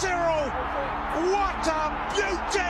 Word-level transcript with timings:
Cyril, 0.00 0.48
what 1.30 1.66
a 1.68 1.92
beauty! 2.14 2.69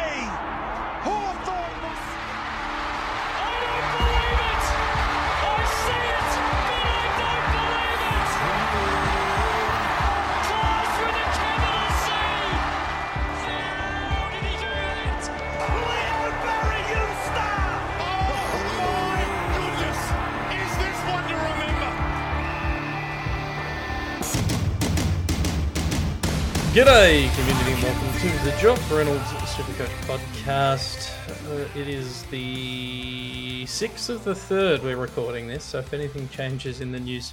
G'day, 26.73 27.29
community, 27.35 27.73
and 27.73 27.83
welcome 27.83 28.21
to 28.21 28.45
the 28.45 28.57
Jock 28.61 28.79
Reynolds 28.93 29.25
Supercoach 29.25 29.91
podcast. 30.07 31.11
Uh, 31.49 31.69
it 31.77 31.89
is 31.89 32.23
the 32.27 33.65
6th 33.65 34.09
of 34.09 34.23
the 34.23 34.35
3rd 34.35 34.85
we're 34.85 34.97
recording 34.97 35.49
this, 35.49 35.65
so 35.65 35.81
if 35.81 35.93
anything 35.93 36.29
changes 36.29 36.81
in 36.81 36.93
the 36.93 37.01
news 37.01 37.33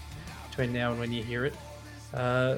between 0.50 0.74
now 0.74 0.90
and 0.90 1.00
when 1.00 1.14
you 1.14 1.22
hear 1.22 1.46
it, 1.46 1.54
uh, 2.16 2.58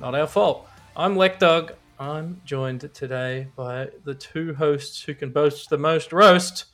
not 0.00 0.14
our 0.14 0.26
fault. 0.26 0.66
I'm 0.96 1.14
Lekdog. 1.14 1.72
I'm 1.98 2.40
joined 2.42 2.88
today 2.94 3.48
by 3.54 3.90
the 4.04 4.14
two 4.14 4.54
hosts 4.54 5.02
who 5.02 5.14
can 5.14 5.28
boast 5.28 5.68
the 5.68 5.76
most 5.76 6.14
roast. 6.14 6.64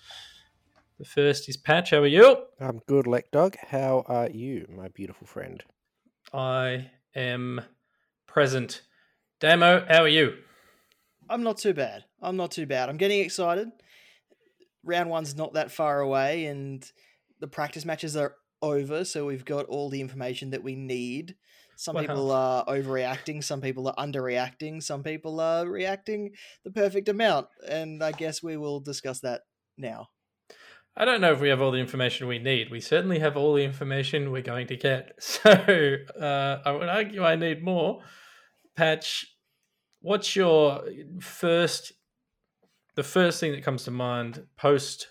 The 1.01 1.07
first 1.07 1.48
is 1.48 1.57
Patch. 1.57 1.91
How 1.91 1.98
are 1.98 2.07
you? 2.07 2.37
I'm 2.60 2.82
good, 2.87 3.09
Lek 3.09 3.32
Dog. 3.32 3.57
How 3.57 4.05
are 4.07 4.30
you, 4.30 4.69
my 4.73 4.87
beautiful 4.87 5.27
friend? 5.27 5.60
I 6.32 6.93
am 7.16 7.62
present. 8.29 8.82
Damo, 9.45 9.85
how 9.87 10.02
are 10.02 10.09
you? 10.09 10.38
I'm 11.29 11.43
not 11.43 11.59
too 11.59 11.74
bad. 11.74 12.07
I'm 12.23 12.38
not 12.38 12.51
too 12.51 12.65
bad. 12.65 12.88
I'm 12.88 12.96
getting 12.96 13.21
excited. 13.21 13.68
Round 14.82 15.10
one's 15.10 15.37
not 15.37 15.52
that 15.52 15.71
far 15.71 16.01
away, 16.01 16.46
and 16.46 16.82
the 17.41 17.46
practice 17.46 17.85
matches 17.85 18.16
are 18.16 18.37
over, 18.63 19.05
so 19.05 19.27
we've 19.27 19.45
got 19.45 19.66
all 19.66 19.91
the 19.91 20.01
information 20.01 20.49
that 20.52 20.63
we 20.63 20.77
need. 20.77 21.35
Some 21.77 21.95
Wow. 21.95 22.01
people 22.01 22.30
are 22.30 22.65
overreacting, 22.65 23.45
some 23.45 23.60
people 23.60 23.87
are 23.87 23.95
underreacting, 23.96 24.83
some 24.83 25.02
people 25.02 25.38
are 25.41 25.68
reacting 25.68 26.30
the 26.65 26.71
perfect 26.71 27.11
amount, 27.11 27.49
and 27.68 28.02
I 28.02 28.13
guess 28.13 28.43
we 28.43 28.57
will 28.57 28.80
discuss 28.80 29.21
that 29.21 29.43
now. 29.77 30.09
I 30.96 31.05
don't 31.05 31.21
know 31.21 31.33
if 31.33 31.40
we 31.43 31.51
have 31.51 31.61
all 31.61 31.71
the 31.71 31.80
information 31.80 32.29
we 32.29 32.38
need. 32.38 32.71
We 32.71 32.80
certainly 32.80 33.18
have 33.18 33.37
all 33.37 33.52
the 33.52 33.65
information 33.65 34.33
we're 34.33 34.40
going 34.40 34.68
to 34.68 34.77
get. 34.79 35.13
So 35.21 35.51
uh, 36.18 36.63
I 36.65 36.73
would 36.73 36.88
argue 36.88 37.23
I 37.23 37.37
need 37.37 37.63
more. 37.63 38.01
Patch, 38.74 39.27
what's 40.05 40.37
your 40.37 40.85
first, 41.19 41.93
the 42.95 43.02
first 43.02 43.41
thing 43.41 43.52
that 43.52 43.65
comes 43.65 43.85
to 43.85 43.91
mind 43.91 44.46
post 44.57 45.09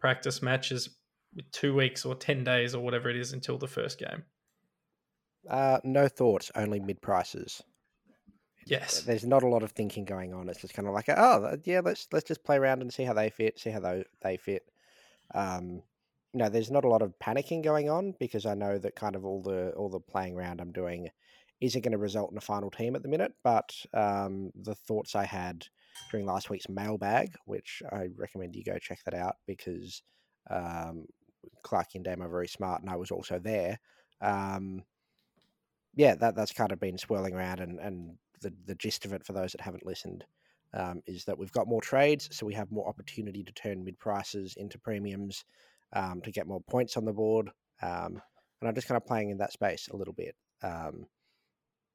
practice 0.00 0.42
matches 0.42 0.90
with 1.34 1.50
two 1.52 1.74
weeks 1.74 2.04
or 2.04 2.14
10 2.16 2.42
days 2.42 2.74
or 2.74 2.82
whatever 2.82 3.08
it 3.08 3.16
is 3.16 3.32
until 3.32 3.56
the 3.56 3.68
first 3.68 3.98
game? 3.98 4.24
Uh, 5.48 5.78
no 5.84 6.08
thoughts, 6.08 6.50
only 6.56 6.80
mid 6.80 7.00
prices. 7.00 7.62
Yes. 8.66 9.02
There's 9.02 9.24
not 9.24 9.44
a 9.44 9.48
lot 9.48 9.62
of 9.62 9.70
thinking 9.70 10.04
going 10.04 10.34
on. 10.34 10.48
It's 10.48 10.60
just 10.60 10.74
kind 10.74 10.88
of 10.88 10.94
like, 10.94 11.08
oh, 11.08 11.56
yeah, 11.62 11.80
let's 11.84 12.08
let's 12.10 12.26
just 12.26 12.42
play 12.42 12.56
around 12.56 12.82
and 12.82 12.92
see 12.92 13.04
how 13.04 13.12
they 13.12 13.30
fit, 13.30 13.60
see 13.60 13.70
how 13.70 13.78
they 13.78 14.02
they 14.22 14.36
fit. 14.36 14.64
Um, 15.32 15.82
no, 16.34 16.48
there's 16.48 16.70
not 16.72 16.84
a 16.84 16.88
lot 16.88 17.00
of 17.00 17.16
panicking 17.20 17.62
going 17.62 17.88
on 17.88 18.14
because 18.18 18.44
I 18.44 18.54
know 18.54 18.76
that 18.76 18.96
kind 18.96 19.14
of 19.14 19.24
all 19.24 19.40
the 19.40 19.70
all 19.76 19.88
the 19.88 20.00
playing 20.00 20.34
around 20.34 20.60
I'm 20.60 20.72
doing 20.72 21.10
isn't 21.60 21.82
going 21.82 21.92
to 21.92 21.98
result 21.98 22.30
in 22.30 22.38
a 22.38 22.42
final 22.42 22.70
team 22.70 22.96
at 22.96 23.02
the 23.02 23.08
minute. 23.08 23.32
But 23.42 23.74
um, 23.94 24.50
the 24.54 24.74
thoughts 24.74 25.14
I 25.14 25.24
had 25.24 25.66
during 26.10 26.26
last 26.26 26.50
week's 26.50 26.68
mailbag, 26.68 27.34
which 27.46 27.82
I 27.90 28.08
recommend 28.16 28.54
you 28.54 28.64
go 28.64 28.78
check 28.78 29.00
that 29.04 29.14
out 29.14 29.36
because 29.46 30.02
um, 30.50 31.06
and 31.94 32.04
Dame 32.04 32.22
are 32.22 32.28
very 32.28 32.48
smart, 32.48 32.82
and 32.82 32.90
I 32.90 32.96
was 32.96 33.10
also 33.10 33.38
there. 33.38 33.78
Um, 34.20 34.82
yeah, 35.94 36.14
that 36.16 36.36
that's 36.36 36.52
kind 36.52 36.72
of 36.72 36.80
been 36.80 36.98
swirling 36.98 37.34
around, 37.34 37.60
and 37.60 37.78
and 37.80 38.16
the 38.42 38.52
the 38.66 38.74
gist 38.74 39.04
of 39.04 39.12
it 39.12 39.24
for 39.24 39.32
those 39.32 39.52
that 39.52 39.60
haven't 39.60 39.86
listened 39.86 40.24
um, 40.74 41.02
is 41.06 41.24
that 41.24 41.38
we've 41.38 41.52
got 41.52 41.68
more 41.68 41.80
trades, 41.80 42.28
so 42.32 42.46
we 42.46 42.54
have 42.54 42.70
more 42.70 42.88
opportunity 42.88 43.42
to 43.42 43.52
turn 43.52 43.84
mid 43.84 43.98
prices 43.98 44.54
into 44.56 44.78
premiums 44.78 45.44
um, 45.94 46.20
to 46.22 46.30
get 46.30 46.46
more 46.46 46.60
points 46.68 46.96
on 46.96 47.04
the 47.04 47.12
board, 47.12 47.50
um, 47.82 48.20
and 48.60 48.68
I'm 48.68 48.74
just 48.74 48.88
kind 48.88 48.96
of 48.96 49.06
playing 49.06 49.30
in 49.30 49.38
that 49.38 49.52
space 49.52 49.88
a 49.88 49.96
little 49.96 50.14
bit. 50.14 50.34
Um, 50.62 51.06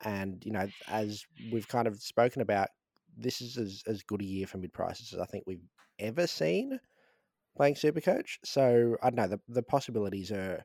and 0.04 0.44
you 0.46 0.52
know, 0.52 0.68
as 0.88 1.26
we've 1.52 1.68
kind 1.68 1.88
of 1.88 2.02
spoken 2.02 2.42
about, 2.42 2.70
this 3.18 3.42
is 3.42 3.58
as, 3.58 3.84
as 3.88 4.04
good 4.04 4.22
a 4.22 4.26
year 4.26 4.48
for 4.48 4.58
mid 4.58 4.74
prices 4.74 5.14
as 5.14 5.20
I 5.20 5.26
think 5.26 5.44
we've 5.48 5.68
ever 6.00 6.28
seen 6.28 6.80
playing 7.56 7.76
Super 7.76 8.02
Coach. 8.02 8.40
So 8.44 8.98
I 9.02 9.10
don't 9.10 9.18
know 9.18 9.28
the 9.28 9.40
the 9.48 9.64
possibilities 9.64 10.32
are 10.32 10.64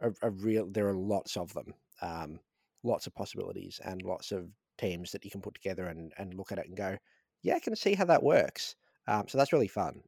are, 0.00 0.14
are 0.22 0.30
real. 0.30 0.68
There 0.70 0.88
are 0.88 0.94
lots 0.94 1.36
of 1.36 1.52
them. 1.54 1.74
Um, 2.02 2.40
lots 2.82 3.06
of 3.06 3.14
possibilities 3.14 3.80
and 3.84 4.02
lots 4.02 4.32
of 4.32 4.48
teams 4.78 5.10
that 5.12 5.24
you 5.24 5.30
can 5.30 5.40
put 5.40 5.54
together 5.54 5.86
and, 5.86 6.12
and 6.18 6.34
look 6.34 6.52
at 6.52 6.58
it 6.58 6.68
and 6.68 6.76
go, 6.76 6.96
yeah, 7.42 7.56
I 7.56 7.60
can 7.60 7.74
see 7.74 7.94
how 7.94 8.04
that 8.04 8.22
works. 8.22 8.76
Um, 9.08 9.26
so 9.28 9.38
that's 9.38 9.52
really 9.52 9.68
fun. 9.68 10.02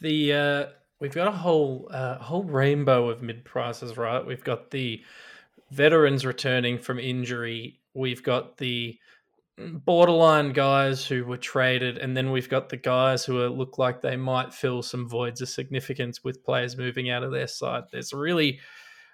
the 0.00 0.32
uh, 0.32 0.66
we've 1.00 1.14
got 1.14 1.28
a 1.28 1.32
whole 1.32 1.88
uh, 1.90 2.18
whole 2.18 2.44
rainbow 2.44 3.08
of 3.08 3.22
mid 3.22 3.44
prices, 3.44 3.96
right? 3.96 4.24
We've 4.24 4.44
got 4.44 4.70
the 4.70 5.02
veterans 5.72 6.24
returning 6.26 6.78
from 6.78 6.98
injury. 6.98 7.80
We've 7.94 8.22
got 8.22 8.58
the 8.58 8.98
borderline 9.58 10.52
guys 10.52 11.04
who 11.04 11.24
were 11.24 11.36
traded, 11.36 11.98
and 11.98 12.16
then 12.16 12.30
we've 12.30 12.48
got 12.48 12.68
the 12.68 12.76
guys 12.76 13.24
who 13.24 13.40
are, 13.40 13.48
look 13.48 13.78
like 13.78 14.00
they 14.00 14.16
might 14.16 14.52
fill 14.52 14.82
some 14.82 15.08
voids 15.08 15.40
of 15.40 15.48
significance 15.48 16.22
with 16.22 16.44
players 16.44 16.76
moving 16.76 17.10
out 17.10 17.22
of 17.22 17.32
their 17.32 17.46
side. 17.46 17.84
There's 17.90 18.12
really, 18.12 18.60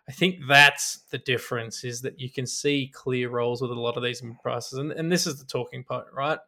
I 0.09 0.13
think 0.13 0.41
that's 0.49 1.01
the 1.11 1.19
difference 1.19 1.85
is 1.85 2.03
that 2.03 2.21
you 2.21 2.31
can 2.31 2.47
see 2.47 2.91
clear 2.93 3.31
roles 3.31 3.63
with 3.63 3.71
a 3.71 3.75
lot 3.75 3.97
of 3.97 4.03
these 4.03 4.23
mid 4.23 4.41
prices, 4.43 4.79
and, 4.79 4.93
and 4.93 5.11
this 5.11 5.27
is 5.27 5.39
the 5.39 5.47
talking 5.47 5.85
point, 5.85 6.07
right? 6.13 6.39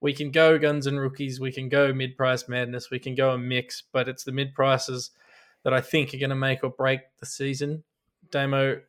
we 0.00 0.12
can 0.12 0.30
go 0.30 0.58
guns 0.58 0.86
and 0.86 1.00
rookies, 1.00 1.40
we 1.40 1.52
can 1.52 1.68
go 1.68 1.92
mid 1.92 2.16
price 2.16 2.48
madness, 2.48 2.90
we 2.90 2.98
can 2.98 3.14
go 3.14 3.30
a 3.30 3.38
mix, 3.38 3.82
but 3.92 4.08
it's 4.08 4.24
the 4.24 4.32
mid 4.32 4.54
prices 4.54 5.10
that 5.64 5.72
I 5.72 5.80
think 5.80 6.14
are 6.14 6.18
going 6.18 6.30
to 6.30 6.36
make 6.36 6.62
or 6.62 6.70
break 6.70 7.00
the 7.18 7.26
season. 7.26 7.82
Damo, 8.30 8.80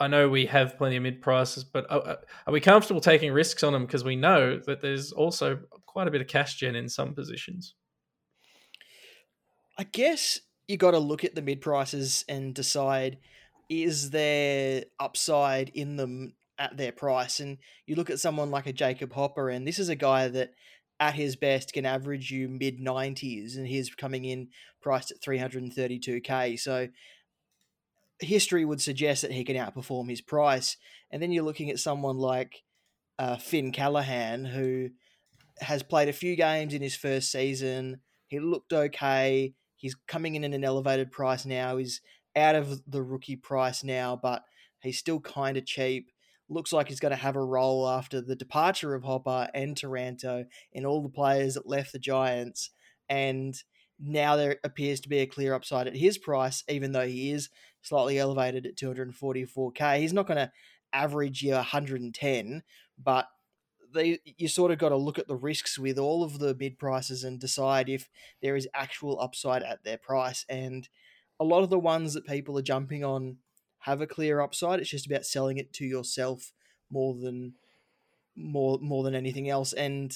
I 0.00 0.08
know 0.08 0.28
we 0.28 0.46
have 0.46 0.78
plenty 0.78 0.96
of 0.96 1.02
mid 1.02 1.20
prices, 1.20 1.62
but 1.62 1.86
are, 1.90 2.18
are 2.46 2.52
we 2.52 2.60
comfortable 2.60 3.02
taking 3.02 3.32
risks 3.32 3.62
on 3.62 3.72
them 3.74 3.84
because 3.84 4.02
we 4.02 4.16
know 4.16 4.58
that 4.66 4.80
there's 4.80 5.12
also 5.12 5.60
quite 5.86 6.08
a 6.08 6.10
bit 6.10 6.22
of 6.22 6.26
cash 6.26 6.56
gen 6.56 6.74
in 6.74 6.88
some 6.88 7.14
positions? 7.14 7.74
I 9.78 9.84
guess 9.84 10.40
you 10.66 10.76
got 10.76 10.92
to 10.92 10.98
look 10.98 11.24
at 11.24 11.34
the 11.34 11.42
mid 11.42 11.60
prices 11.60 12.24
and 12.28 12.54
decide 12.54 13.18
is 13.68 14.10
there 14.10 14.84
upside 14.98 15.68
in 15.70 15.96
them 15.96 16.34
at 16.58 16.76
their 16.76 16.92
price. 16.92 17.40
And 17.40 17.58
you 17.86 17.96
look 17.96 18.10
at 18.10 18.20
someone 18.20 18.50
like 18.50 18.66
a 18.66 18.72
Jacob 18.72 19.12
Hopper, 19.12 19.48
and 19.48 19.66
this 19.66 19.78
is 19.78 19.88
a 19.88 19.96
guy 19.96 20.28
that 20.28 20.50
at 21.00 21.14
his 21.14 21.34
best 21.34 21.72
can 21.72 21.86
average 21.86 22.30
you 22.30 22.48
mid 22.48 22.78
90s, 22.78 23.56
and 23.56 23.66
he's 23.66 23.94
coming 23.94 24.24
in 24.24 24.48
priced 24.82 25.10
at 25.10 25.20
332k. 25.22 26.58
So 26.60 26.88
history 28.20 28.64
would 28.64 28.80
suggest 28.80 29.22
that 29.22 29.32
he 29.32 29.44
can 29.44 29.56
outperform 29.56 30.08
his 30.08 30.20
price. 30.20 30.76
And 31.10 31.22
then 31.22 31.32
you're 31.32 31.44
looking 31.44 31.70
at 31.70 31.78
someone 31.78 32.18
like 32.18 32.62
uh, 33.18 33.36
Finn 33.36 33.72
Callaghan, 33.72 34.44
who 34.44 34.90
has 35.60 35.82
played 35.82 36.08
a 36.08 36.12
few 36.12 36.36
games 36.36 36.74
in 36.74 36.82
his 36.82 36.96
first 36.96 37.30
season. 37.30 38.00
He 38.26 38.40
looked 38.40 38.72
okay. 38.72 39.54
He's 39.76 39.96
coming 40.06 40.34
in 40.34 40.44
at 40.44 40.54
an 40.54 40.64
elevated 40.64 41.10
price 41.10 41.44
now. 41.44 41.76
He's 41.76 42.00
out 42.36 42.54
of 42.54 42.82
the 42.86 43.02
rookie 43.02 43.36
price 43.36 43.82
now, 43.82 44.18
but 44.20 44.44
he's 44.82 44.98
still 44.98 45.20
kind 45.20 45.56
of 45.56 45.66
cheap. 45.66 46.10
Looks 46.48 46.72
like 46.72 46.88
he's 46.88 47.00
going 47.00 47.10
to 47.10 47.16
have 47.16 47.36
a 47.36 47.44
role 47.44 47.88
after 47.88 48.20
the 48.20 48.36
departure 48.36 48.94
of 48.94 49.04
Hopper 49.04 49.48
and 49.54 49.76
Taranto 49.76 50.46
and 50.74 50.86
all 50.86 51.02
the 51.02 51.08
players 51.08 51.54
that 51.54 51.66
left 51.66 51.92
the 51.92 51.98
Giants. 51.98 52.70
And 53.08 53.54
now 53.98 54.36
there 54.36 54.56
appears 54.64 55.00
to 55.00 55.08
be 55.08 55.18
a 55.18 55.26
clear 55.26 55.54
upside 55.54 55.86
at 55.86 55.96
his 55.96 56.18
price, 56.18 56.64
even 56.68 56.92
though 56.92 57.06
he 57.06 57.30
is 57.30 57.50
slightly 57.82 58.18
elevated 58.18 58.66
at 58.66 58.76
244k. 58.76 59.98
He's 59.98 60.12
not 60.12 60.26
going 60.26 60.38
to 60.38 60.52
average 60.92 61.42
you 61.42 61.54
110, 61.54 62.62
but 63.02 63.26
they 63.92 64.18
you 64.24 64.48
sort 64.48 64.70
of 64.70 64.78
got 64.78 64.90
to 64.90 64.96
look 64.96 65.18
at 65.18 65.28
the 65.28 65.36
risks 65.36 65.78
with 65.78 65.98
all 65.98 66.22
of 66.22 66.38
the 66.38 66.54
bid 66.54 66.78
prices 66.78 67.24
and 67.24 67.40
decide 67.40 67.88
if 67.88 68.08
there 68.40 68.56
is 68.56 68.68
actual 68.74 69.20
upside 69.20 69.62
at 69.62 69.84
their 69.84 69.98
price. 69.98 70.44
And 70.48 70.88
a 71.38 71.44
lot 71.44 71.62
of 71.62 71.70
the 71.70 71.78
ones 71.78 72.14
that 72.14 72.26
people 72.26 72.58
are 72.58 72.62
jumping 72.62 73.04
on 73.04 73.38
have 73.80 74.00
a 74.00 74.06
clear 74.06 74.40
upside. 74.40 74.80
It's 74.80 74.90
just 74.90 75.06
about 75.06 75.24
selling 75.24 75.58
it 75.58 75.72
to 75.74 75.84
yourself 75.84 76.52
more 76.90 77.14
than 77.14 77.54
more 78.36 78.78
more 78.80 79.02
than 79.02 79.14
anything 79.14 79.48
else, 79.48 79.72
and 79.72 80.14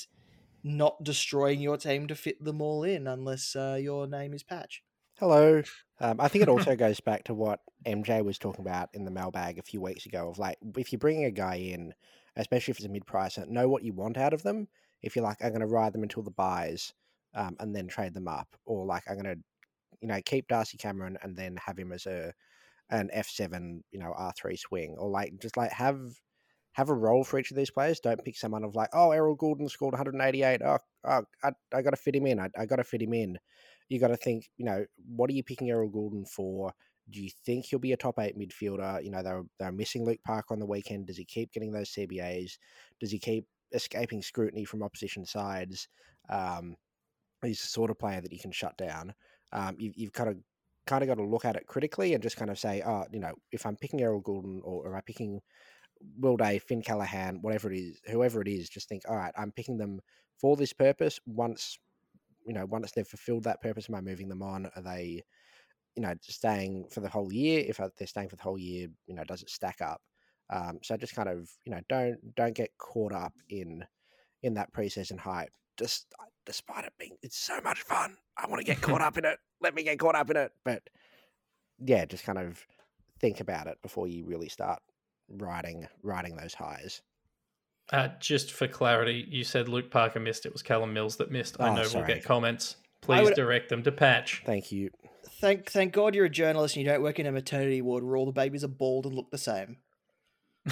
not 0.63 1.03
destroying 1.03 1.61
your 1.61 1.77
team 1.77 2.07
to 2.09 2.15
fit 2.15 2.43
them 2.43 2.63
all 2.63 2.85
in, 2.85 3.07
unless 3.07 3.57
uh, 3.57 3.79
your 3.81 4.07
name 4.07 4.33
is 4.35 4.43
Patch. 4.43 4.83
Hello. 5.19 5.63
Um, 6.01 6.21
I 6.21 6.29
think 6.29 6.43
it 6.43 6.49
also 6.49 6.75
goes 6.75 7.01
back 7.01 7.25
to 7.25 7.35
what 7.35 7.61
MJ 7.85 8.21
was 8.21 8.39
talking 8.39 8.65
about 8.65 8.89
in 8.95 9.05
the 9.05 9.11
mailbag 9.11 9.59
a 9.59 9.63
few 9.63 9.81
weeks 9.81 10.07
ago 10.07 10.29
of 10.29 10.39
like, 10.39 10.59
if 10.77 10.93
you're 10.93 10.99
bringing 10.99 11.25
a 11.25 11.31
guy 11.31 11.57
in, 11.57 11.95
especially 12.37 12.73
if 12.73 12.79
it's 12.79 12.87
a 12.87 12.91
mid 12.91 13.05
pricer, 13.07 13.47
know 13.49 13.69
what 13.69 13.85
you 13.85 13.93
want 13.93 14.17
out 14.17 14.33
of 14.33 14.43
them. 14.43 14.69
If 15.03 15.15
you're 15.15 15.25
like, 15.25 15.39
I'm 15.41 15.51
going 15.51 15.61
to 15.61 15.67
ride 15.67 15.93
them 15.93 16.03
until 16.03 16.23
the 16.23 16.31
buys 16.33 16.93
um, 17.35 17.57
and 17.61 17.75
then 17.75 17.87
trade 17.87 18.15
them 18.15 18.27
up, 18.27 18.57
or 18.65 18.85
like, 18.87 19.05
I'm 19.09 19.21
going 19.21 19.37
to, 19.37 19.43
you 20.01 20.09
know, 20.09 20.21
keep 20.25 20.49
Darcy 20.49 20.79
Cameron 20.79 21.19
and 21.23 21.37
then 21.37 21.57
have 21.57 21.79
him 21.79 21.93
as 21.93 22.07
a 22.07 22.35
an 22.91 23.11
F7, 23.13 23.83
you 23.93 23.99
know, 23.99 24.13
R3 24.17 24.57
swing, 24.57 24.97
or 24.99 25.11
like 25.11 25.35
just 25.41 25.57
like 25.57 25.73
have 25.73 26.01
have 26.75 26.91
a 26.91 26.95
role 26.95 27.25
for 27.25 27.39
each 27.39 27.51
of 27.51 27.57
these 27.57 27.71
players. 27.71 28.01
Don't 28.01 28.25
pick 28.25 28.37
someone 28.37 28.65
of 28.65 28.77
like, 28.77 28.91
oh, 28.93 29.11
Errol 29.11 29.37
Gulden 29.37 29.69
scored 29.69 29.93
188. 29.93 30.61
Oh, 30.63 30.79
oh 31.05 31.25
I, 31.43 31.51
I 31.73 31.83
got 31.83 31.91
to 31.91 31.97
fit 31.97 32.15
him 32.15 32.27
in. 32.27 32.39
I, 32.39 32.51
I 32.57 32.67
got 32.67 32.77
to 32.77 32.85
fit 32.85 33.03
him 33.03 33.15
in 33.15 33.39
you 33.89 34.01
got 34.01 34.09
to 34.09 34.17
think, 34.17 34.49
you 34.57 34.65
know, 34.65 34.85
what 35.07 35.31
are 35.31 35.35
you 35.35 35.43
picking 35.43 35.71
Errol 35.71 35.91
Gulden 35.91 36.29
for? 36.29 36.73
Do 37.11 37.23
you 37.23 37.31
think 37.45 37.67
he'll 37.67 37.79
be 37.79 37.93
a 37.93 37.97
top 37.97 38.19
eight 38.19 38.39
midfielder? 38.39 39.05
You 39.05 39.11
know, 39.11 39.23
they're 39.23 39.45
they're 39.59 39.73
missing 39.73 40.05
Luke 40.05 40.21
Park 40.25 40.47
on 40.51 40.59
the 40.59 40.67
weekend. 40.67 41.07
Does 41.07 41.19
he 41.19 41.25
keep 41.25 41.53
getting 41.53 41.73
those 41.73 41.91
CBAs? 41.91 42.53
Does 42.99 43.11
he 43.11 43.19
keep 43.19 43.47
escaping 43.73 44.23
scrutiny 44.23 44.65
from 44.65 44.83
opposition 44.83 45.27
sides? 45.27 45.89
Um, 46.31 46.77
he's 47.43 47.61
the 47.61 47.69
sort 47.69 47.91
of 47.91 47.99
player 47.99 48.23
that 48.23 48.33
you 48.33 48.39
can 48.41 48.53
shut 48.53 48.77
down. 48.79 49.13
Um, 49.53 49.77
you, 49.79 49.93
you've 49.95 50.15
kind 50.15 50.31
of 50.31 50.37
kind 50.87 51.03
of 51.03 51.09
got 51.09 51.17
to 51.17 51.29
look 51.29 51.45
at 51.45 51.57
it 51.57 51.67
critically 51.67 52.15
and 52.15 52.23
just 52.23 52.39
kind 52.39 52.51
of 52.51 52.59
say, 52.59 52.83
oh, 52.85 53.05
you 53.13 53.21
know, 53.21 53.35
if 53.53 53.67
I'm 53.67 53.77
picking 53.77 54.01
Errol 54.01 54.23
Gulden 54.23 54.61
or 54.65 54.89
am 54.89 54.95
I 54.95 55.03
picking 55.03 55.41
Will 56.19 56.37
Day, 56.37 56.59
Finn 56.59 56.83
Callaghan, 56.83 57.39
whatever 57.43 57.73
it 57.73 57.79
is, 57.79 58.01
whoever 58.07 58.41
it 58.41 58.49
is, 58.49 58.69
just 58.69 58.89
think, 58.89 59.03
all 59.09 59.17
right, 59.17 59.33
I'm 59.37 59.53
picking 59.53 59.79
them 59.79 60.01
for 60.41 60.57
this 60.57 60.73
purpose. 60.73 61.21
Once 61.27 61.79
you 62.47 62.53
know, 62.53 62.67
once 62.67 62.93
they've 62.93 63.07
fulfilled 63.07 63.45
that 63.45 63.63
purpose, 63.63 63.89
am 63.89 63.95
I 63.95 64.01
moving 64.01 64.29
them 64.29 64.43
on? 64.43 64.71
Are 64.77 64.83
they, 64.83 65.23
you 65.97 66.03
know, 66.03 66.15
staying 66.21 66.87
for 66.91 67.01
the 67.01 67.09
whole 67.09 67.33
year? 67.33 67.65
If 67.67 67.79
they're 67.79 68.07
staying 68.07 68.29
for 68.29 68.37
the 68.37 68.43
whole 68.43 68.59
year, 68.59 68.89
you 69.07 69.15
know, 69.15 69.25
does 69.25 69.43
it 69.43 69.51
stack 69.51 69.81
up? 69.81 70.01
Um, 70.51 70.79
so 70.83 70.97
just 70.97 71.15
kind 71.15 71.29
of, 71.29 71.51
you 71.65 71.73
know, 71.73 71.81
don't 71.89 72.35
don't 72.35 72.55
get 72.55 72.71
caught 72.79 73.13
up 73.13 73.33
in 73.49 73.85
in 74.43 74.55
that 74.55 74.73
preseason 74.73 75.19
hype. 75.19 75.51
Just 75.79 76.07
despite 76.45 76.85
it 76.85 76.93
being, 76.99 77.17
it's 77.23 77.39
so 77.39 77.61
much 77.63 77.81
fun. 77.83 78.17
I 78.37 78.47
want 78.47 78.61
to 78.61 78.67
get 78.67 78.83
caught 78.83 79.01
up 79.01 79.17
in 79.17 79.25
it. 79.25 79.39
Let 79.61 79.75
me 79.75 79.83
get 79.83 79.99
caught 79.99 80.15
up 80.15 80.31
in 80.31 80.37
it. 80.37 80.53
But 80.65 80.83
yeah, 81.79 82.05
just 82.05 82.25
kind 82.25 82.39
of 82.39 82.65
think 83.21 83.41
about 83.41 83.67
it 83.67 83.79
before 83.83 84.07
you 84.07 84.27
really 84.27 84.49
start 84.49 84.83
riding 85.29 85.87
riding 86.03 86.37
those 86.37 86.55
highs. 86.55 87.01
Uh, 87.93 88.09
just 88.19 88.53
for 88.53 88.67
clarity, 88.67 89.27
you 89.29 89.45
said 89.45 89.69
Luke 89.69 89.91
Parker 89.91 90.19
missed. 90.21 90.47
It 90.47 90.53
was 90.53 90.63
Callum 90.63 90.93
Mills 90.95 91.17
that 91.17 91.31
missed. 91.31 91.57
I 91.61 91.69
Oh, 91.69 91.75
know 91.75 91.83
sorry. 91.85 92.05
we'll 92.07 92.15
get 92.15 92.25
comments. 92.25 92.77
Please 93.03 93.25
would- 93.27 93.35
direct 93.35 93.69
them 93.69 93.83
to 93.83 93.93
Patch. 93.93 94.43
Thank 94.47 94.73
you. 94.73 94.91
Thank 95.41 95.71
thank 95.71 95.93
God 95.93 96.15
you're 96.15 96.25
a 96.27 96.31
journalist 96.31 96.77
and 96.77 96.85
you 96.85 96.91
don't 96.91 97.03
work 97.03 97.19
in 97.19 97.27
a 97.27 97.33
maternity 97.33 97.83
ward 97.83 98.03
where 98.05 98.17
all 98.17 98.25
the 98.27 98.33
babies 98.33 98.65
are 98.65 98.69
bald 98.69 99.05
and 99.07 99.15
look 99.15 99.31
the 99.31 99.39
same. 99.39 99.77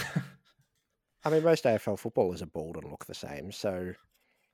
I 1.24 1.30
mean, 1.30 1.44
most 1.44 1.64
AFL 1.64 1.98
footballers 1.98 2.42
are 2.42 2.46
bald 2.46 2.76
and 2.76 2.90
look 2.90 3.04
the 3.06 3.14
same. 3.14 3.52
So 3.52 3.92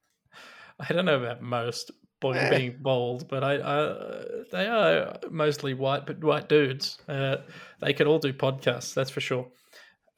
I 0.80 0.92
don't 0.92 1.04
know 1.04 1.22
about 1.22 1.42
most 1.42 1.90
boy 2.20 2.32
Eh. 2.32 2.50
being 2.50 2.76
bald, 2.80 3.28
but 3.28 3.44
I, 3.44 3.54
I 3.56 4.14
they 4.50 4.66
are 4.66 5.18
mostly 5.30 5.74
white, 5.74 6.06
but 6.06 6.22
white 6.22 6.48
dudes. 6.48 6.98
Uh, 7.08 7.36
they 7.80 7.92
could 7.92 8.06
all 8.06 8.18
do 8.18 8.32
podcasts, 8.32 8.94
that's 8.94 9.10
for 9.10 9.20
sure. 9.20 9.46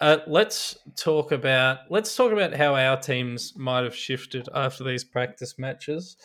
Uh, 0.00 0.18
let's 0.26 0.78
talk 0.96 1.30
about 1.30 1.80
let's 1.90 2.16
talk 2.16 2.32
about 2.32 2.54
how 2.54 2.74
our 2.74 2.96
teams 2.96 3.52
might 3.54 3.84
have 3.84 3.94
shifted 3.94 4.48
after 4.54 4.82
these 4.82 5.04
practice 5.04 5.58
matches. 5.58 6.16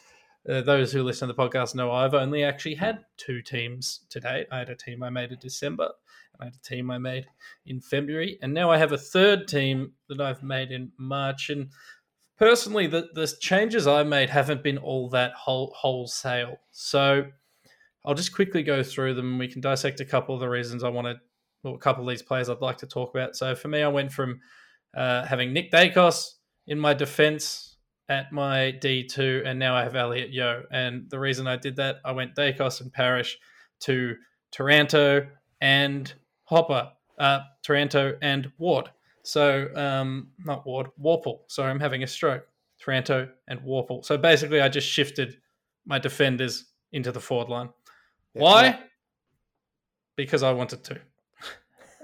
Uh, 0.47 0.61
those 0.61 0.93
who 0.93 1.03
listen 1.03 1.27
to 1.27 1.33
the 1.33 1.43
podcast 1.43 1.75
know 1.75 1.91
I've 1.91 2.13
only 2.13 2.43
actually 2.43 2.75
had 2.75 2.99
two 3.17 3.41
teams 3.41 4.01
to 4.11 4.21
date. 4.21 4.47
I 4.49 4.59
had 4.59 4.69
a 4.69 4.75
team 4.75 5.03
I 5.03 5.09
made 5.09 5.31
in 5.31 5.39
December, 5.39 5.89
and 6.33 6.41
I 6.41 6.45
had 6.45 6.55
a 6.55 6.67
team 6.67 6.89
I 6.89 6.99
made 6.99 7.25
in 7.65 7.81
February, 7.81 8.39
and 8.41 8.53
now 8.53 8.71
I 8.71 8.77
have 8.77 8.93
a 8.93 8.97
third 8.97 9.45
team 9.45 9.91
that 10.07 10.21
I've 10.21 10.43
made 10.43 10.71
in 10.71 10.91
March. 10.97 11.49
And 11.49 11.69
personally, 12.37 12.87
the, 12.87 13.09
the 13.13 13.27
changes 13.41 13.87
I 13.87 14.03
made 14.03 14.29
haven't 14.29 14.63
been 14.63 14.77
all 14.77 15.09
that 15.09 15.33
whole, 15.33 15.73
wholesale. 15.75 16.59
So 16.71 17.25
I'll 18.05 18.13
just 18.13 18.33
quickly 18.33 18.63
go 18.63 18.83
through 18.83 19.15
them. 19.15 19.37
We 19.37 19.49
can 19.49 19.59
dissect 19.59 19.99
a 19.99 20.05
couple 20.05 20.33
of 20.33 20.39
the 20.39 20.47
reasons 20.47 20.83
I 20.83 20.89
want 20.89 21.07
to, 21.07 21.15
well, 21.65 21.73
a 21.73 21.79
couple 21.79 22.03
of 22.03 22.09
these 22.09 22.21
players 22.21 22.47
I'd 22.47 22.61
like 22.61 22.77
to 22.77 22.87
talk 22.87 23.13
about. 23.13 23.35
So 23.35 23.55
for 23.55 23.67
me, 23.69 23.81
I 23.81 23.87
went 23.87 24.11
from 24.11 24.39
uh, 24.95 25.25
having 25.25 25.51
Nick 25.51 25.71
Daicos 25.71 26.35
in 26.67 26.79
my 26.79 26.93
defense 26.93 27.77
at 28.07 28.31
my 28.31 28.75
D2, 28.79 29.47
and 29.47 29.57
now 29.57 29.75
I 29.75 29.81
have 29.81 29.95
Elliot 29.95 30.31
Yeo. 30.31 30.63
And 30.71 31.09
the 31.09 31.19
reason 31.19 31.47
I 31.47 31.55
did 31.55 31.75
that, 31.77 31.97
I 32.05 32.11
went 32.11 32.35
Daicos 32.35 32.81
and 32.81 32.93
Parish 32.93 33.35
to 33.81 34.15
Taranto 34.51 35.25
and 35.59 36.13
Hopper, 36.43 36.91
uh, 37.17 37.39
Taranto 37.63 38.15
and 38.21 38.51
Ward. 38.59 38.91
So, 39.23 39.69
um, 39.75 40.27
not 40.37 40.67
Ward, 40.67 40.87
Worpel. 41.03 41.39
Sorry, 41.47 41.71
I'm 41.71 41.79
having 41.79 42.03
a 42.03 42.07
stroke. 42.07 42.45
Taranto 42.79 43.29
and 43.47 43.59
Worpel. 43.61 44.05
So 44.05 44.17
basically, 44.17 44.61
I 44.61 44.69
just 44.69 44.87
shifted 44.87 45.37
my 45.87 45.97
defenders 45.97 46.65
into 46.91 47.11
the 47.11 47.19
forward 47.19 47.49
line. 47.49 47.69
Why? 48.33 48.79
Because 50.15 50.43
I 50.43 50.51
wanted 50.51 50.83
to. 50.83 50.99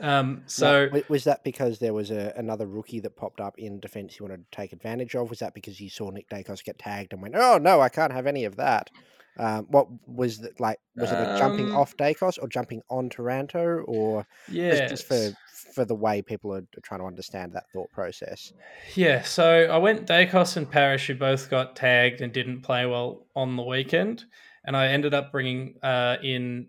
Um, 0.01 0.43
so 0.47 0.89
wa- 0.91 1.01
was 1.09 1.23
that 1.25 1.43
because 1.43 1.79
there 1.79 1.93
was 1.93 2.11
a, 2.11 2.33
another 2.35 2.65
rookie 2.67 2.99
that 3.01 3.15
popped 3.15 3.39
up 3.39 3.57
in 3.59 3.79
defence 3.79 4.19
you 4.19 4.25
wanted 4.25 4.49
to 4.51 4.55
take 4.57 4.73
advantage 4.73 5.15
of? 5.15 5.29
Was 5.29 5.39
that 5.39 5.53
because 5.53 5.79
you 5.79 5.89
saw 5.89 6.09
Nick 6.09 6.29
Daicos 6.29 6.63
get 6.63 6.79
tagged 6.79 7.13
and 7.13 7.21
went, 7.21 7.35
"Oh 7.37 7.57
no, 7.57 7.79
I 7.79 7.89
can't 7.89 8.11
have 8.11 8.27
any 8.27 8.45
of 8.45 8.55
that"? 8.57 8.89
Um, 9.37 9.65
what 9.69 9.87
was 10.07 10.41
it 10.41 10.59
like? 10.59 10.79
Was 10.97 11.11
it 11.11 11.17
a 11.19 11.37
jumping 11.37 11.69
Um, 11.71 11.77
off 11.77 11.95
Daicos 11.95 12.37
or 12.41 12.47
jumping 12.49 12.81
on 12.89 13.09
Taranto, 13.09 13.83
or 13.87 14.25
yeah, 14.49 14.87
just, 14.87 14.89
just 14.89 15.07
for 15.07 15.37
for 15.73 15.85
the 15.85 15.95
way 15.95 16.21
people 16.21 16.53
are 16.53 16.65
trying 16.83 16.99
to 16.99 17.05
understand 17.05 17.53
that 17.53 17.63
thought 17.71 17.89
process? 17.91 18.51
Yeah, 18.95 19.21
so 19.21 19.69
I 19.71 19.77
went 19.77 20.05
Daicos 20.07 20.57
and 20.57 20.69
Parish, 20.69 21.07
who 21.07 21.15
both 21.15 21.49
got 21.49 21.75
tagged 21.77 22.19
and 22.21 22.33
didn't 22.33 22.61
play 22.61 22.85
well 22.85 23.25
on 23.35 23.55
the 23.55 23.63
weekend, 23.63 24.25
and 24.65 24.75
I 24.75 24.87
ended 24.87 25.13
up 25.13 25.31
bringing 25.31 25.75
uh, 25.81 26.17
in, 26.21 26.67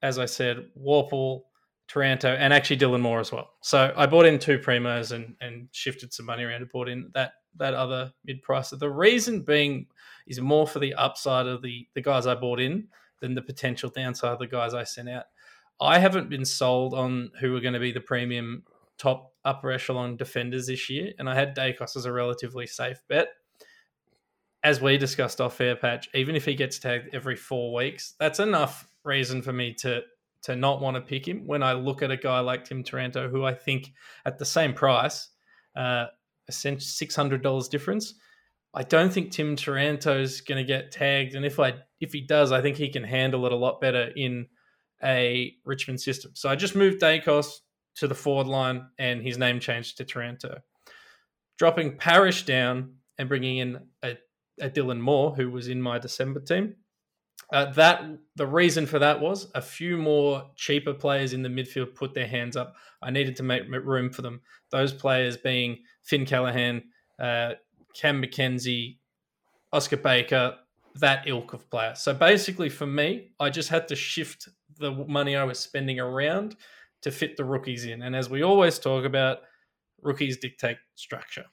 as 0.00 0.18
I 0.20 0.26
said, 0.26 0.68
Worpel, 0.80 1.42
Taranto, 1.86 2.28
and 2.28 2.52
actually 2.52 2.78
Dylan 2.78 3.00
Moore 3.00 3.20
as 3.20 3.30
well. 3.30 3.50
So 3.60 3.92
I 3.96 4.06
bought 4.06 4.26
in 4.26 4.38
two 4.38 4.58
primos 4.58 5.12
and 5.12 5.36
and 5.40 5.68
shifted 5.72 6.12
some 6.12 6.26
money 6.26 6.44
around 6.44 6.62
and 6.62 6.70
bought 6.70 6.88
in 6.88 7.10
that 7.14 7.32
that 7.56 7.74
other 7.74 8.12
mid 8.24 8.42
pricer. 8.42 8.78
The 8.78 8.90
reason 8.90 9.42
being 9.42 9.86
is 10.26 10.40
more 10.40 10.66
for 10.66 10.78
the 10.78 10.94
upside 10.94 11.46
of 11.46 11.62
the 11.62 11.86
the 11.94 12.02
guys 12.02 12.26
I 12.26 12.34
bought 12.34 12.60
in 12.60 12.88
than 13.20 13.34
the 13.34 13.42
potential 13.42 13.90
downside 13.90 14.32
of 14.32 14.38
the 14.38 14.46
guys 14.46 14.74
I 14.74 14.84
sent 14.84 15.08
out. 15.08 15.24
I 15.80 15.98
haven't 15.98 16.30
been 16.30 16.44
sold 16.44 16.94
on 16.94 17.30
who 17.40 17.54
are 17.56 17.60
going 17.60 17.74
to 17.74 17.80
be 17.80 17.92
the 17.92 18.00
premium 18.00 18.64
top 18.96 19.32
upper 19.44 19.70
echelon 19.70 20.16
defenders 20.16 20.66
this 20.66 20.88
year, 20.88 21.12
and 21.18 21.28
I 21.28 21.34
had 21.34 21.56
Daicos 21.56 21.96
as 21.96 22.06
a 22.06 22.12
relatively 22.12 22.66
safe 22.66 23.02
bet. 23.08 23.28
As 24.62 24.80
we 24.80 24.96
discussed 24.96 25.42
off 25.42 25.56
fair 25.56 25.76
patch, 25.76 26.08
even 26.14 26.36
if 26.36 26.46
he 26.46 26.54
gets 26.54 26.78
tagged 26.78 27.14
every 27.14 27.36
four 27.36 27.74
weeks, 27.74 28.14
that's 28.18 28.40
enough 28.40 28.88
reason 29.04 29.42
for 29.42 29.52
me 29.52 29.74
to 29.74 30.02
to 30.44 30.56
not 30.56 30.80
want 30.80 30.96
to 30.96 31.00
pick 31.00 31.26
him. 31.26 31.46
When 31.46 31.62
I 31.62 31.72
look 31.72 32.02
at 32.02 32.10
a 32.10 32.16
guy 32.16 32.40
like 32.40 32.64
Tim 32.64 32.82
Taranto, 32.82 33.28
who 33.28 33.44
I 33.44 33.54
think 33.54 33.92
at 34.24 34.38
the 34.38 34.44
same 34.44 34.72
price, 34.72 35.28
uh, 35.76 36.06
six 36.50 37.16
hundred 37.16 37.42
dollars 37.42 37.68
difference, 37.68 38.14
I 38.74 38.82
don't 38.82 39.12
think 39.12 39.30
Tim 39.30 39.56
Taranto's 39.56 40.40
going 40.40 40.58
to 40.58 40.66
get 40.66 40.92
tagged, 40.92 41.34
and 41.34 41.44
if 41.44 41.58
I 41.60 41.74
if 42.00 42.12
he 42.12 42.20
does, 42.20 42.52
I 42.52 42.60
think 42.60 42.76
he 42.76 42.88
can 42.88 43.04
handle 43.04 43.46
it 43.46 43.52
a 43.52 43.56
lot 43.56 43.80
better 43.80 44.10
in 44.16 44.46
a 45.02 45.54
Richmond 45.64 46.00
system. 46.00 46.32
So 46.34 46.48
I 46.48 46.56
just 46.56 46.74
moved 46.74 47.00
Daicos 47.00 47.60
to 47.96 48.08
the 48.08 48.14
forward 48.14 48.46
line, 48.46 48.86
and 48.98 49.22
his 49.22 49.38
name 49.38 49.60
changed 49.60 49.96
to 49.98 50.04
Taranto. 50.04 50.58
Dropping 51.58 51.96
Parish 51.96 52.44
down 52.44 52.94
and 53.16 53.28
bringing 53.28 53.58
in 53.58 53.78
a, 54.02 54.18
a 54.60 54.68
Dylan 54.68 55.00
Moore, 55.00 55.34
who 55.34 55.50
was 55.50 55.68
in 55.68 55.80
my 55.80 55.98
December 55.98 56.40
team. 56.40 56.74
Uh, 57.52 57.72
that 57.72 58.02
the 58.36 58.46
reason 58.46 58.86
for 58.86 58.98
that 58.98 59.20
was 59.20 59.50
a 59.54 59.62
few 59.62 59.96
more 59.96 60.50
cheaper 60.56 60.94
players 60.94 61.32
in 61.32 61.42
the 61.42 61.48
midfield 61.48 61.94
put 61.94 62.14
their 62.14 62.26
hands 62.26 62.56
up. 62.56 62.74
I 63.02 63.10
needed 63.10 63.36
to 63.36 63.42
make 63.42 63.64
room 63.68 64.10
for 64.10 64.22
them. 64.22 64.40
Those 64.70 64.92
players 64.92 65.36
being 65.36 65.78
Finn 66.02 66.26
Callaghan, 66.26 66.82
uh, 67.20 67.52
Cam 67.94 68.20
Mackenzie, 68.20 68.98
Oscar 69.72 69.96
Baker, 69.96 70.56
that 70.96 71.26
ilk 71.26 71.52
of 71.52 71.68
player. 71.70 71.94
So 71.94 72.14
basically, 72.14 72.68
for 72.68 72.86
me, 72.86 73.32
I 73.40 73.50
just 73.50 73.68
had 73.68 73.88
to 73.88 73.96
shift 73.96 74.48
the 74.78 74.92
money 74.92 75.36
I 75.36 75.44
was 75.44 75.58
spending 75.58 76.00
around 76.00 76.56
to 77.02 77.10
fit 77.10 77.36
the 77.36 77.44
rookies 77.44 77.84
in. 77.84 78.02
And 78.02 78.16
as 78.16 78.30
we 78.30 78.42
always 78.42 78.78
talk 78.78 79.04
about, 79.04 79.38
rookies 80.02 80.38
dictate 80.38 80.78
structure. 80.94 81.44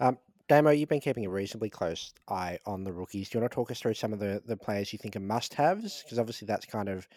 Um, 0.00 0.18
Damo, 0.48 0.70
you've 0.70 0.88
been 0.88 1.00
keeping 1.00 1.26
a 1.26 1.30
reasonably 1.30 1.70
close 1.70 2.14
eye 2.28 2.58
on 2.66 2.84
the 2.84 2.92
rookies. 2.92 3.28
Do 3.28 3.38
you 3.38 3.42
want 3.42 3.50
to 3.50 3.54
talk 3.54 3.70
us 3.70 3.80
through 3.80 3.94
some 3.94 4.12
of 4.12 4.20
the, 4.20 4.40
the 4.46 4.56
players 4.56 4.92
you 4.92 4.98
think 4.98 5.16
are 5.16 5.20
must 5.20 5.54
haves? 5.54 6.02
Because 6.02 6.20
obviously 6.20 6.46
that's 6.46 6.66
kind 6.66 6.88
of, 6.88 7.08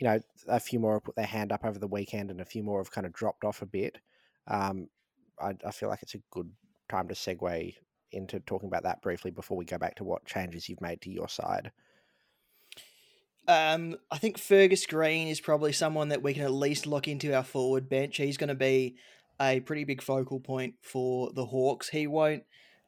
you 0.00 0.06
know, 0.08 0.18
a 0.48 0.58
few 0.58 0.80
more 0.80 0.94
have 0.94 1.04
put 1.04 1.14
their 1.14 1.24
hand 1.24 1.52
up 1.52 1.64
over 1.64 1.78
the 1.78 1.86
weekend 1.86 2.30
and 2.30 2.40
a 2.40 2.44
few 2.44 2.64
more 2.64 2.80
have 2.80 2.90
kind 2.90 3.06
of 3.06 3.12
dropped 3.12 3.44
off 3.44 3.62
a 3.62 3.66
bit. 3.66 3.98
Um, 4.48 4.88
I, 5.40 5.54
I 5.64 5.70
feel 5.70 5.88
like 5.88 6.02
it's 6.02 6.16
a 6.16 6.22
good 6.32 6.50
time 6.88 7.06
to 7.06 7.14
segue 7.14 7.74
into 8.10 8.40
talking 8.40 8.68
about 8.68 8.82
that 8.82 9.00
briefly 9.00 9.30
before 9.30 9.56
we 9.56 9.64
go 9.64 9.78
back 9.78 9.94
to 9.96 10.04
what 10.04 10.26
changes 10.26 10.68
you've 10.68 10.80
made 10.80 11.00
to 11.02 11.10
your 11.10 11.28
side. 11.28 11.70
Um, 13.46 13.96
I 14.10 14.18
think 14.18 14.38
Fergus 14.38 14.86
Greene 14.86 15.28
is 15.28 15.40
probably 15.40 15.72
someone 15.72 16.08
that 16.08 16.22
we 16.22 16.34
can 16.34 16.44
at 16.44 16.52
least 16.52 16.86
lock 16.86 17.06
into 17.06 17.34
our 17.34 17.44
forward 17.44 17.88
bench. 17.88 18.16
He's 18.16 18.36
going 18.36 18.48
to 18.48 18.54
be 18.54 18.96
a 19.40 19.60
pretty 19.60 19.84
big 19.84 20.02
focal 20.02 20.40
point 20.40 20.74
for 20.80 21.32
the 21.32 21.46
Hawks. 21.46 21.88
He 21.88 22.06
won't 22.06 22.44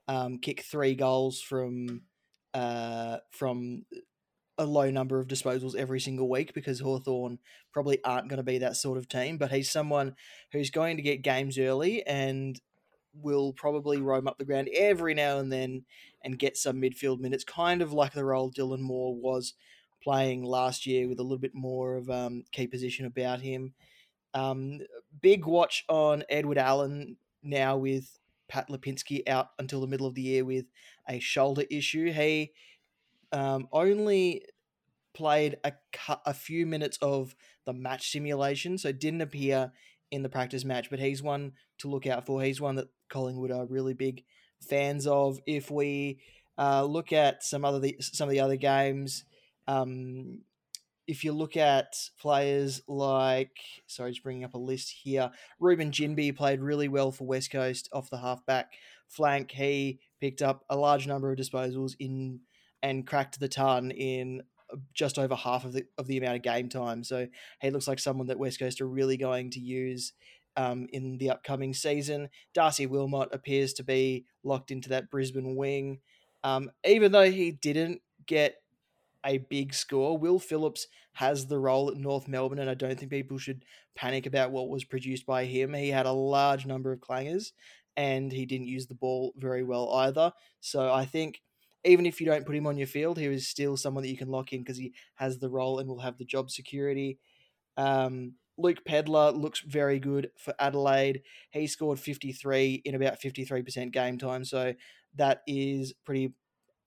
um, 0.09 0.39
kick 0.39 0.63
three 0.63 0.95
goals 0.95 1.41
from 1.41 2.03
uh, 2.53 3.19
from 3.31 3.85
a 4.57 4.65
low 4.65 4.91
number 4.91 5.19
of 5.19 5.27
disposals 5.27 5.75
every 5.75 6.01
single 6.01 6.29
week 6.29 6.55
because 6.55 6.81
Hawthorn 6.81 7.39
probably 7.73 7.99
aren't 8.05 8.29
going 8.29 8.37
to 8.37 8.45
be 8.45 8.59
that 8.59 8.77
sort 8.77 8.99
of 8.99 9.09
team. 9.09 9.37
But 9.37 9.51
he's 9.51 9.71
someone 9.71 10.15
who's 10.53 10.71
going 10.71 10.97
to 10.97 11.03
get 11.03 11.23
games 11.23 11.59
early 11.59 12.07
and 12.07 12.61
will 13.13 13.53
probably 13.53 13.99
roam 13.99 14.29
up 14.29 14.39
the 14.39 14.45
ground 14.45 14.69
every 14.75 15.15
now 15.15 15.39
and 15.39 15.53
then 15.53 15.85
and 16.23 16.39
get 16.39 16.57
some 16.57 16.81
midfield 16.81 17.21
minutes, 17.21 17.45
kind 17.45 17.83
of 17.83 17.93
like 17.93 18.13
the 18.13 18.25
role 18.25 18.51
Dylan 18.51 18.81
Moore 18.81 19.15
was 19.15 19.55
playing 20.03 20.45
last 20.45 20.87
year 20.87 21.09
with 21.09 21.19
a 21.19 21.23
little 21.23 21.39
bit 21.39 21.55
more 21.55 21.97
of 21.97 22.11
um, 22.11 22.45
key 22.53 22.67
position 22.67 23.07
about 23.07 23.41
him. 23.41 23.73
Um, 24.35 24.81
big 25.21 25.47
watch 25.47 25.85
on 25.89 26.25
Edward 26.29 26.59
Allan 26.59 27.17
now 27.43 27.77
with 27.77 28.19
Pat 28.49 28.69
Lipinski 28.69 29.29
out 29.29 29.49
until 29.59 29.81
the 29.81 29.87
middle 29.87 30.07
of 30.07 30.15
the 30.15 30.23
year 30.23 30.45
with 30.45 30.67
a 31.09 31.19
shoulder 31.19 31.65
issue. 31.71 32.13
He 32.13 32.53
um, 33.33 33.69
only 33.73 34.43
played 35.15 35.57
a, 35.65 35.73
cu- 35.93 36.21
a 36.27 36.35
few 36.35 36.67
minutes 36.67 36.99
of 37.01 37.35
the 37.67 37.73
match 37.73 38.11
simulation, 38.11 38.79
so 38.79 38.93
didn't 38.93 39.23
appear 39.23 39.73
in 40.11 40.23
the 40.23 40.29
practice 40.29 40.65
match, 40.65 40.91
but 40.91 40.99
he's 40.99 41.23
one 41.23 41.53
to 41.79 41.89
look 41.89 42.07
out 42.07 42.27
for. 42.27 42.43
He's 42.43 42.61
one 42.61 42.77
that 42.77 42.89
Collingwood 43.09 43.51
are 43.51 43.67
really 43.67 43.95
big 43.95 44.25
fans 44.61 45.07
of. 45.07 45.41
If 45.47 45.71
we 45.71 46.21
uh, 46.59 46.85
look 46.85 47.13
at 47.13 47.43
some 47.43 47.65
other 47.65 47.81
the, 47.81 47.97
some 48.01 48.29
of 48.29 48.33
the 48.33 48.41
other 48.41 48.57
games, 48.57 49.25
um, 49.67 50.43
if 51.07 51.25
you 51.25 51.33
look 51.33 51.57
at 51.57 51.95
players 52.19 52.83
like, 52.89 53.57
sorry, 53.87 54.13
just 54.13 54.23
bringing 54.23 54.45
up 54.45 54.55
a 54.55 54.59
list 54.59 54.91
here, 55.03 55.31
Reuben 55.61 55.91
Ginbey 55.91 56.35
played 56.35 56.61
really 56.61 56.89
well 56.89 57.13
for 57.13 57.27
West 57.27 57.51
Coast 57.51 57.89
off 57.93 58.11
the 58.11 58.19
halfback 58.19 58.73
flank. 59.09 59.51
He 59.51 60.01
picked 60.21 60.43
up 60.43 60.65
a 60.71 60.77
large 60.77 61.07
number 61.07 61.31
of 61.31 61.39
disposals 61.39 61.95
in 61.99 62.41
and 62.83 63.07
cracked 63.07 63.41
the 63.41 63.49
ton 63.49 63.91
in 63.91 64.43
uh, 64.73 64.77
just 64.93 65.19
over 65.19 65.35
half 65.35 65.65
of 65.65 65.73
the 65.73 65.87
of 65.99 66.07
the 66.07 66.19
amount 66.19 66.37
of 66.37 66.43
game 66.43 66.69
time. 66.69 67.05
So 67.05 67.27
he 67.61 67.71
looks 67.71 67.89
like 67.89 67.99
someone 67.99 68.27
that 68.29 68.39
West 68.39 68.59
Coast 68.59 68.81
are 68.81 68.89
really 68.89 69.17
going 69.17 69.51
to 69.51 69.61
use 69.61 70.13
um, 70.57 70.87
in 70.93 71.19
the 71.19 71.31
upcoming 71.31 71.75
season. 71.75 72.29
Darcy 72.53 72.87
Wilmot 72.87 73.29
appears 73.33 73.73
to 73.75 73.83
be 73.83 74.27
locked 74.43 74.71
into 74.71 74.91
that 74.91 75.11
Brisbane 75.11 75.57
wing, 75.57 76.01
um, 76.43 76.71
even 76.85 77.13
though 77.13 77.31
he 77.31 77.53
didn't 77.53 78.01
get 78.27 78.57
a 79.25 79.39
big 79.39 79.75
score. 79.75 80.17
Will 80.19 80.39
Phillips 80.39 80.87
has 81.15 81.47
the 81.47 81.59
role 81.59 81.91
at 81.91 81.97
North 81.97 82.29
Melbourne, 82.29 82.59
and 82.59 82.71
I 82.71 82.75
don't 82.75 82.99
think 82.99 83.11
people 83.11 83.39
should 83.39 83.65
panic 83.95 84.27
about 84.27 84.51
what 84.51 84.69
was 84.69 84.85
produced 84.85 85.27
by 85.27 85.45
him. 85.45 85.73
He 85.75 85.91
had 85.91 86.07
a 86.07 86.13
large 86.13 86.67
number 86.67 86.93
of 86.93 87.01
clangers, 87.01 87.53
and 87.97 88.33
he 88.33 88.47
didn't 88.47 88.67
use 88.67 88.87
the 88.87 88.95
ball 88.95 89.33
very 89.37 89.63
well 89.63 89.93
either. 89.95 90.33
So 90.61 90.93
I 90.93 91.05
think 91.05 91.41
even 91.85 92.07
if 92.07 92.21
you 92.21 92.27
don't 92.27 92.47
put 92.47 92.57
him 92.57 92.67
on 92.67 92.77
your 92.77 92.87
field, 92.87 93.19
he 93.19 93.27
is 93.27 93.49
still 93.49 93.77
someone 93.77 94.03
that 94.03 94.11
you 94.11 94.17
can 94.17 94.31
lock 94.31 94.53
in 94.53 94.61
because 94.61 94.79
he 94.79 94.93
has 95.17 95.39
the 95.39 95.51
role 95.51 95.79
and 95.79 95.89
will 95.89 96.01
have 96.01 96.19
the 96.19 96.25
job 96.25 96.51
security. 96.51 97.19
Um, 97.77 98.35
Luke 98.57 98.85
Pedlar 98.85 99.33
looks 99.33 99.61
very 99.61 99.99
good 99.99 100.31
for 100.39 100.55
Adelaide. 100.59 101.23
He 101.51 101.67
scored 101.67 101.99
53 101.99 102.83
in 102.85 102.95
about 102.95 103.21
53% 103.21 103.93
game 103.93 104.19
time, 104.19 104.45
so 104.45 104.75
that 105.17 105.43
is 105.47 105.93
pretty 106.05 106.33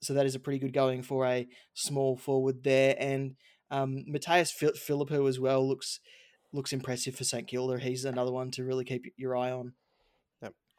so 0.01 0.13
that 0.13 0.25
is 0.25 0.35
a 0.35 0.39
pretty 0.39 0.59
good 0.59 0.73
going 0.73 1.01
for 1.01 1.25
a 1.25 1.47
small 1.73 2.15
forward 2.17 2.63
there. 2.63 2.95
And 2.99 3.35
um, 3.71 4.05
Mattaes 4.09 4.51
Phillipou 4.51 5.27
as 5.27 5.39
well 5.39 5.67
looks 5.67 5.99
looks 6.53 6.73
impressive 6.73 7.15
for 7.15 7.23
St 7.23 7.47
Kilda. 7.47 7.79
He's 7.79 8.05
another 8.05 8.31
one 8.31 8.51
to 8.51 8.63
really 8.63 8.85
keep 8.85 9.05
your 9.17 9.35
eye 9.35 9.51
on. 9.51 9.73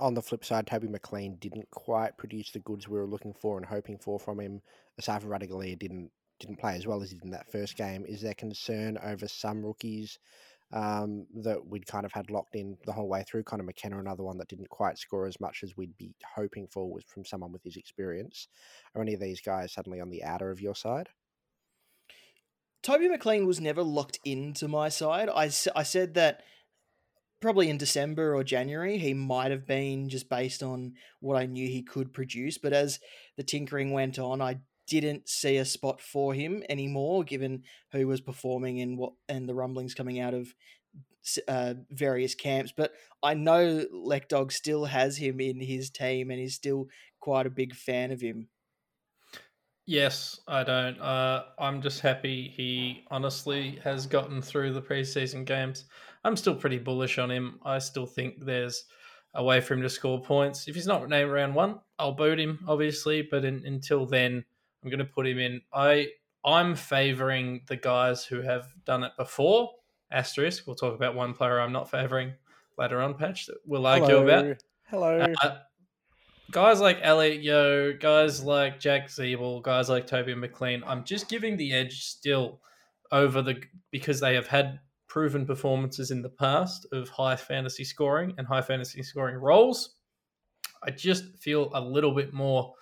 On 0.00 0.14
the 0.14 0.22
flip 0.22 0.44
side, 0.44 0.66
Toby 0.68 0.87
McLean 0.87 1.37
didn't 1.40 1.68
quite 1.72 2.16
produce 2.16 2.52
the 2.52 2.60
goods 2.60 2.88
we 2.88 2.98
were 2.98 3.06
looking 3.06 3.34
for 3.34 3.56
and 3.56 3.66
hoping 3.66 3.98
for 3.98 4.18
from 4.20 4.38
him. 4.38 4.62
From 5.02 5.22
Ratugolea 5.22 5.78
didn't 5.78 6.10
didn't 6.38 6.60
play 6.60 6.76
as 6.76 6.87
well 6.87 7.02
as 7.02 7.10
he 7.10 7.16
did 7.16 7.25
in 7.25 7.30
that 7.32 7.50
first 7.50 7.76
game. 7.76 8.04
Is 8.06 8.22
there 8.22 8.34
concern 8.34 8.96
over 9.02 9.26
some 9.26 9.64
rookies 9.64 10.18
um, 10.72 11.26
that 11.42 11.66
we'd 11.66 11.87
kind 11.87 12.04
of 12.04 12.12
had 12.12 12.30
locked 12.30 12.54
in 12.54 12.76
the 12.84 12.92
whole 12.92 13.08
way 13.08 13.25
through? 13.26 13.44
Conor 13.44 13.64
McKenna, 13.64 13.98
another 13.98 14.22
one 14.22 14.38
that 14.38 14.48
didn't 14.48 14.68
quite 14.68 14.98
score 14.98 15.26
as 15.26 15.40
much 15.40 15.62
as 15.62 15.76
we'd 15.76 15.96
be 15.96 16.14
hoping 16.34 16.66
for 16.66 16.90
was 16.90 17.04
from 17.04 17.25
someone 17.25 17.52
with 17.52 17.62
his 17.62 17.76
experience. 17.76 18.48
Are 18.94 19.02
any 19.02 19.14
of 19.14 19.20
these 19.20 19.40
guys 19.40 19.72
suddenly 19.72 20.00
on 20.00 20.10
the 20.10 20.25
outer 20.25 20.50
of 20.50 20.60
your 20.60 20.75
side? 20.75 21.08
Toby 22.82 23.08
McLean 23.08 23.46
was 23.46 23.60
never 23.60 23.82
locked 23.82 24.20
into 24.25 24.68
my 24.68 24.88
side. 24.88 25.28
I, 25.28 25.50
I 25.75 25.82
said 25.82 26.14
that 26.14 26.42
probably 27.40 27.68
in 27.70 27.78
December 27.78 28.34
or 28.34 28.44
January, 28.44 28.98
he 28.98 29.14
might 29.14 29.50
have 29.50 29.66
been 29.66 30.08
just 30.08 30.28
based 30.28 30.62
on 30.62 30.94
what 31.20 31.37
I 31.37 31.46
knew 31.46 31.66
he 31.66 31.82
could 31.82 32.12
produce. 32.12 32.58
But 32.58 32.72
as 32.72 33.00
the 33.37 33.42
tinkering 33.42 33.92
went 33.92 34.18
on, 34.18 34.40
I 34.40 34.60
didn't 34.88 35.28
see 35.28 35.57
a 35.57 35.64
spot 35.64 36.00
for 36.00 36.35
him 36.35 36.62
anymore, 36.68 37.25
given 37.25 37.64
who 37.92 38.07
was 38.07 38.21
performing 38.21 38.80
and 38.80 38.99
what 38.99 39.14
and 39.28 39.49
the 39.49 39.54
rumblings 39.54 39.95
coming 39.95 40.18
out 40.18 40.35
of 40.35 40.54
uh, 41.47 41.75
various 41.90 42.35
camps. 42.35 42.73
But 42.76 42.95
I 43.23 43.35
know 43.35 43.87
Lekdog 43.92 44.52
still 44.52 44.87
has 44.87 45.18
him 45.18 45.40
in 45.40 45.61
his 45.61 45.90
team 45.90 46.30
and 46.30 46.40
is 46.40 46.54
still 46.54 46.88
quite 47.21 47.47
a 47.47 47.50
big 47.50 47.75
fan 47.75 48.11
of 48.11 48.21
him. 48.21 48.49
Yes, 49.87 50.40
I 50.47 50.64
don't. 50.64 51.00
Uh, 51.00 51.47
I'm 51.59 51.80
just 51.80 52.00
happy 52.00 52.49
he 52.49 53.07
honestly 53.11 53.76
has 53.83 54.07
gotten 54.07 54.42
through 54.42 54.75
the 54.75 54.83
preseason 54.83 55.47
games. 55.47 55.87
I'm 56.25 56.37
still 56.37 56.54
pretty 56.54 56.78
bullish 56.78 57.18
on 57.18 57.30
him. 57.30 57.59
I 57.62 57.78
still 57.78 58.07
think 58.07 58.45
there's 58.45 58.85
a 59.35 59.42
way 59.42 59.61
for 59.61 59.75
him 59.75 59.83
to 59.83 59.88
score 59.88 60.21
points. 60.23 60.68
If 60.68 60.75
he's 60.75 60.87
not 60.87 61.09
named 61.09 61.30
round 61.30 61.54
one, 61.54 61.80
I'll 61.99 62.12
boot 62.12 62.38
him, 62.38 62.64
obviously. 62.68 63.23
But 63.23 63.47
in, 63.47 63.64
until 63.64 64.04
then, 64.04 64.45
I'm 64.82 64.90
going 64.90 64.99
to 64.99 65.04
put 65.04 65.26
him 65.26 65.38
in. 65.38 65.61
I 65.73 66.08
I'm 66.44 66.75
favouring 66.75 67.62
the 67.66 67.76
guys 67.76 68.25
who 68.25 68.42
have 68.42 68.68
done 68.85 69.04
it 69.04 69.12
before. 69.18 69.70
Asterisk. 70.11 70.66
We'll 70.66 70.76
talk 70.76 70.94
about 70.94 71.14
one 71.14 71.35
player 71.35 71.61
I'm 71.61 71.73
not 71.73 71.90
favouring 71.90 72.32
later 72.78 73.00
on. 73.00 73.14
Patch 73.14 73.47
that 73.47 73.58
we'll 73.66 73.87
argue 73.87 74.06
Hello. 74.06 74.23
about. 74.23 74.62
Hello. 74.85 75.35
Uh, 75.42 75.58
guys 76.50 76.80
like 76.80 76.99
Elliot 77.02 77.42
Yeo, 77.42 77.92
guys 77.92 78.42
like 78.42 78.80
Jack 78.80 79.08
Ziebell, 79.08 79.62
guys 79.62 79.88
like 79.88 80.06
Toby 80.06 80.35
McLean, 80.35 80.82
I'm 80.87 81.04
just 81.04 81.28
giving 81.28 81.56
the 81.56 81.73
edge 81.73 82.04
still 82.04 82.61
over 83.12 83.42
the 83.42 83.61
because 83.90 84.20
they 84.20 84.35
have 84.35 84.47
had 84.47 84.80
proven 85.08 85.47
performances 85.47 86.11
in 86.11 86.23
the 86.23 86.28
past 86.28 86.87
of 86.92 87.08
high 87.08 87.37
fantasy 87.37 87.85
scoring 87.85 88.35
and 88.38 88.47
high 88.47 88.62
fantasy 88.62 89.02
scoring 89.02 89.37
roles. 89.37 89.97
I 90.82 90.90
just 90.90 91.37
feel 91.38 91.70
a 91.75 91.80
little 91.80 92.14
bit 92.14 92.32
more 92.32 92.75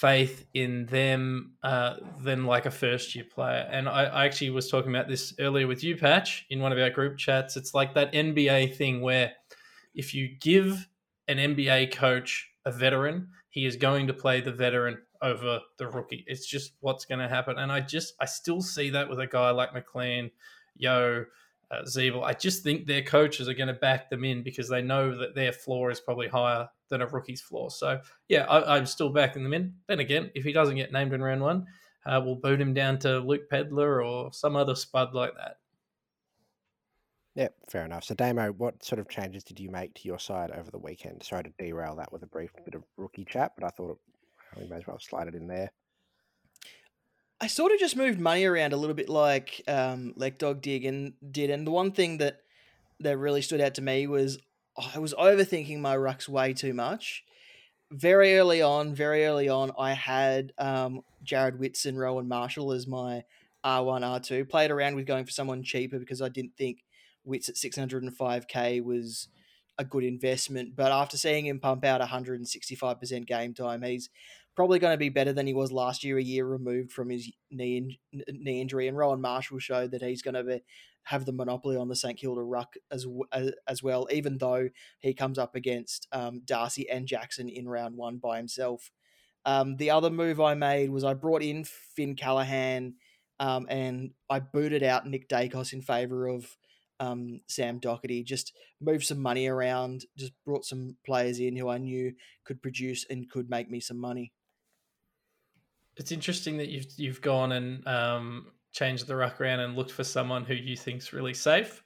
faith 0.00 0.44
in 0.52 0.84
them 0.86 1.52
uh, 1.62 1.94
than 2.22 2.44
like 2.44 2.66
a 2.66 2.70
first 2.70 3.14
year 3.14 3.24
player. 3.24 3.66
And 3.70 3.88
I, 3.88 4.04
I 4.04 4.24
actually 4.26 4.50
was 4.50 4.70
talking 4.70 4.94
about 4.94 5.08
this 5.08 5.32
earlier 5.38 5.66
with 5.66 5.82
you, 5.82 5.96
Patch, 5.96 6.44
in 6.50 6.60
one 6.60 6.70
of 6.70 6.78
our 6.78 6.90
group 6.90 7.16
chats. 7.16 7.56
It's 7.56 7.72
like 7.72 7.94
that 7.94 8.12
NBA 8.12 8.76
thing 8.76 9.00
where 9.00 9.32
if 9.94 10.14
you 10.14 10.28
give 10.38 10.86
an 11.28 11.38
NBA 11.38 11.92
coach 11.92 12.46
a 12.66 12.72
veteran, 12.72 13.28
he 13.48 13.64
is 13.64 13.76
going 13.76 14.06
to 14.08 14.12
play 14.12 14.42
the 14.42 14.52
veteran 14.52 14.98
over 15.22 15.60
the 15.78 15.88
rookie. 15.88 16.24
It's 16.26 16.44
just 16.44 16.72
what's 16.80 17.06
going 17.06 17.20
to 17.20 17.28
happen. 17.28 17.56
And 17.56 17.72
I 17.72 17.80
just, 17.80 18.16
I 18.20 18.26
still 18.26 18.60
see 18.60 18.90
that 18.90 19.08
with 19.08 19.18
a 19.20 19.26
guy 19.26 19.50
like 19.50 19.72
McLean, 19.72 20.30
Yeo, 20.76 21.24
uh, 21.70 21.82
Ziebell. 21.82 22.24
I 22.24 22.32
just 22.32 22.62
think 22.62 22.86
their 22.86 23.02
coaches 23.02 23.48
are 23.48 23.54
going 23.54 23.68
to 23.68 23.74
back 23.74 24.10
them 24.10 24.24
in 24.24 24.42
because 24.42 24.68
they 24.68 24.82
know 24.82 25.16
that 25.16 25.34
their 25.34 25.52
floor 25.52 25.90
is 25.90 26.00
probably 26.00 26.28
higher 26.28 26.68
than 26.88 27.02
a 27.02 27.06
rookie's 27.06 27.40
floor. 27.40 27.70
So, 27.70 28.00
yeah, 28.28 28.44
I, 28.44 28.76
am 28.76 28.86
still 28.86 29.10
backing 29.10 29.42
them 29.42 29.54
in. 29.54 29.74
Then 29.88 30.00
again, 30.00 30.30
if 30.34 30.44
he 30.44 30.52
doesn't 30.52 30.76
get 30.76 30.92
named 30.92 31.12
in 31.12 31.22
round 31.22 31.42
one, 31.42 31.66
uh, 32.04 32.20
we'll 32.24 32.36
boot 32.36 32.60
him 32.60 32.72
down 32.72 32.98
to 33.00 33.18
Luke 33.18 33.48
Pedlar 33.50 34.02
or 34.04 34.32
some 34.32 34.56
other 34.56 34.74
spud 34.74 35.14
like 35.14 35.34
that. 35.34 35.58
Yeah, 37.34 37.48
fair 37.68 37.84
enough. 37.84 38.04
So, 38.04 38.14
Damo, 38.14 38.52
what 38.52 38.82
sort 38.82 38.98
of 38.98 39.08
changes 39.08 39.44
did 39.44 39.60
you 39.60 39.70
make 39.70 39.92
to 39.94 40.08
your 40.08 40.18
side 40.18 40.52
over 40.52 40.70
the 40.70 40.78
weekend? 40.78 41.22
Sorry 41.22 41.42
to 41.42 41.52
derail 41.58 41.94
that 41.96 42.10
with 42.12 42.22
a 42.22 42.26
brief 42.26 42.50
bit 42.64 42.74
of 42.74 42.82
rookie 42.96 43.26
chat, 43.26 43.52
but 43.58 43.66
I 43.66 43.70
thought 43.70 43.98
we 44.58 44.66
may 44.68 44.76
as 44.76 44.86
well 44.86 44.98
slide 44.98 45.28
it 45.28 45.34
in 45.34 45.46
there. 45.46 45.70
I 47.46 47.48
sort 47.48 47.70
of 47.70 47.78
just 47.78 47.94
moved 47.94 48.18
money 48.18 48.44
around 48.44 48.72
a 48.72 48.76
little 48.76 48.96
bit 48.96 49.08
like 49.08 49.62
um, 49.68 50.14
Dog 50.36 50.60
did, 50.62 50.82
and 50.82 51.12
did. 51.30 51.48
And 51.48 51.64
the 51.64 51.70
one 51.70 51.92
thing 51.92 52.18
that 52.18 52.40
that 52.98 53.18
really 53.18 53.40
stood 53.40 53.60
out 53.60 53.74
to 53.74 53.82
me 53.82 54.08
was 54.08 54.40
I 54.76 54.98
was 54.98 55.14
overthinking 55.14 55.78
my 55.78 55.96
rucks 55.96 56.28
way 56.28 56.54
too 56.54 56.74
much. 56.74 57.22
Very 57.92 58.36
early 58.36 58.62
on, 58.62 58.96
very 58.96 59.26
early 59.26 59.48
on, 59.48 59.70
I 59.78 59.92
had 59.92 60.54
um, 60.58 61.02
Jarrod 61.24 61.58
Witts, 61.60 61.86
Rowan 61.86 62.26
Marshall 62.26 62.72
as 62.72 62.88
my 62.88 63.22
R1, 63.64 64.00
R2. 64.00 64.48
Played 64.48 64.72
around 64.72 64.96
with 64.96 65.06
going 65.06 65.24
for 65.24 65.30
someone 65.30 65.62
cheaper 65.62 66.00
because 66.00 66.20
I 66.20 66.28
didn't 66.28 66.56
think 66.56 66.82
Witts 67.24 67.48
at 67.48 67.54
605k 67.54 68.82
was 68.82 69.28
a 69.78 69.84
good 69.84 70.02
investment. 70.02 70.74
But 70.74 70.90
after 70.90 71.16
seeing 71.16 71.46
him 71.46 71.60
pump 71.60 71.84
out 71.84 72.00
165% 72.00 73.24
game 73.24 73.54
time, 73.54 73.82
he's 73.82 74.10
probably 74.56 74.78
going 74.78 74.94
to 74.94 74.98
be 74.98 75.10
better 75.10 75.32
than 75.32 75.46
he 75.46 75.54
was 75.54 75.70
last 75.70 76.02
year, 76.02 76.18
a 76.18 76.22
year 76.22 76.46
removed 76.46 76.90
from 76.90 77.10
his 77.10 77.30
knee 77.50 77.76
in, 77.76 78.22
knee 78.28 78.60
injury. 78.60 78.88
And 78.88 78.96
Rowan 78.96 79.20
Marshall 79.20 79.58
showed 79.58 79.90
that 79.90 80.02
he's 80.02 80.22
going 80.22 80.34
to 80.34 80.42
be, 80.42 80.62
have 81.04 81.24
the 81.26 81.32
monopoly 81.32 81.76
on 81.76 81.88
the 81.88 81.94
St 81.94 82.18
Kilda 82.18 82.42
ruck 82.42 82.74
as 82.90 83.06
as, 83.68 83.82
well, 83.82 84.08
even 84.10 84.38
though 84.38 84.70
he 85.00 85.14
comes 85.14 85.38
up 85.38 85.54
against 85.54 86.08
um, 86.10 86.42
Darcy 86.44 86.88
and 86.88 87.06
Jackson 87.06 87.48
in 87.48 87.68
round 87.68 87.96
one 87.96 88.16
by 88.16 88.38
himself. 88.38 88.90
Um, 89.44 89.76
the 89.76 89.90
other 89.90 90.10
move 90.10 90.40
I 90.40 90.54
made 90.54 90.90
was 90.90 91.04
I 91.04 91.14
brought 91.14 91.42
in 91.42 91.64
Finn 91.64 92.16
Callaghan 92.16 92.94
um, 93.38 93.66
and 93.68 94.10
I 94.28 94.40
booted 94.40 94.82
out 94.82 95.06
Nick 95.06 95.28
Daicos 95.28 95.72
in 95.72 95.82
favour 95.82 96.26
of 96.26 96.56
um, 96.98 97.40
Sam 97.46 97.78
Doherty. 97.78 98.24
Just 98.24 98.52
moved 98.80 99.04
some 99.04 99.20
money 99.20 99.46
around, 99.46 100.06
just 100.16 100.32
brought 100.44 100.64
some 100.64 100.96
players 101.04 101.38
in 101.38 101.54
who 101.54 101.68
I 101.68 101.78
knew 101.78 102.14
could 102.44 102.62
produce 102.62 103.04
and 103.08 103.30
could 103.30 103.48
make 103.48 103.70
me 103.70 103.78
some 103.78 104.00
money. 104.00 104.32
It's 105.96 106.12
interesting 106.12 106.58
that 106.58 106.68
you've 106.68 106.86
you've 106.96 107.20
gone 107.20 107.52
and 107.52 107.86
um, 107.86 108.46
changed 108.72 109.06
the 109.06 109.16
ruck 109.16 109.40
around 109.40 109.60
and 109.60 109.76
looked 109.76 109.92
for 109.92 110.04
someone 110.04 110.44
who 110.44 110.54
you 110.54 110.76
think's 110.76 111.12
really 111.12 111.34
safe. 111.34 111.82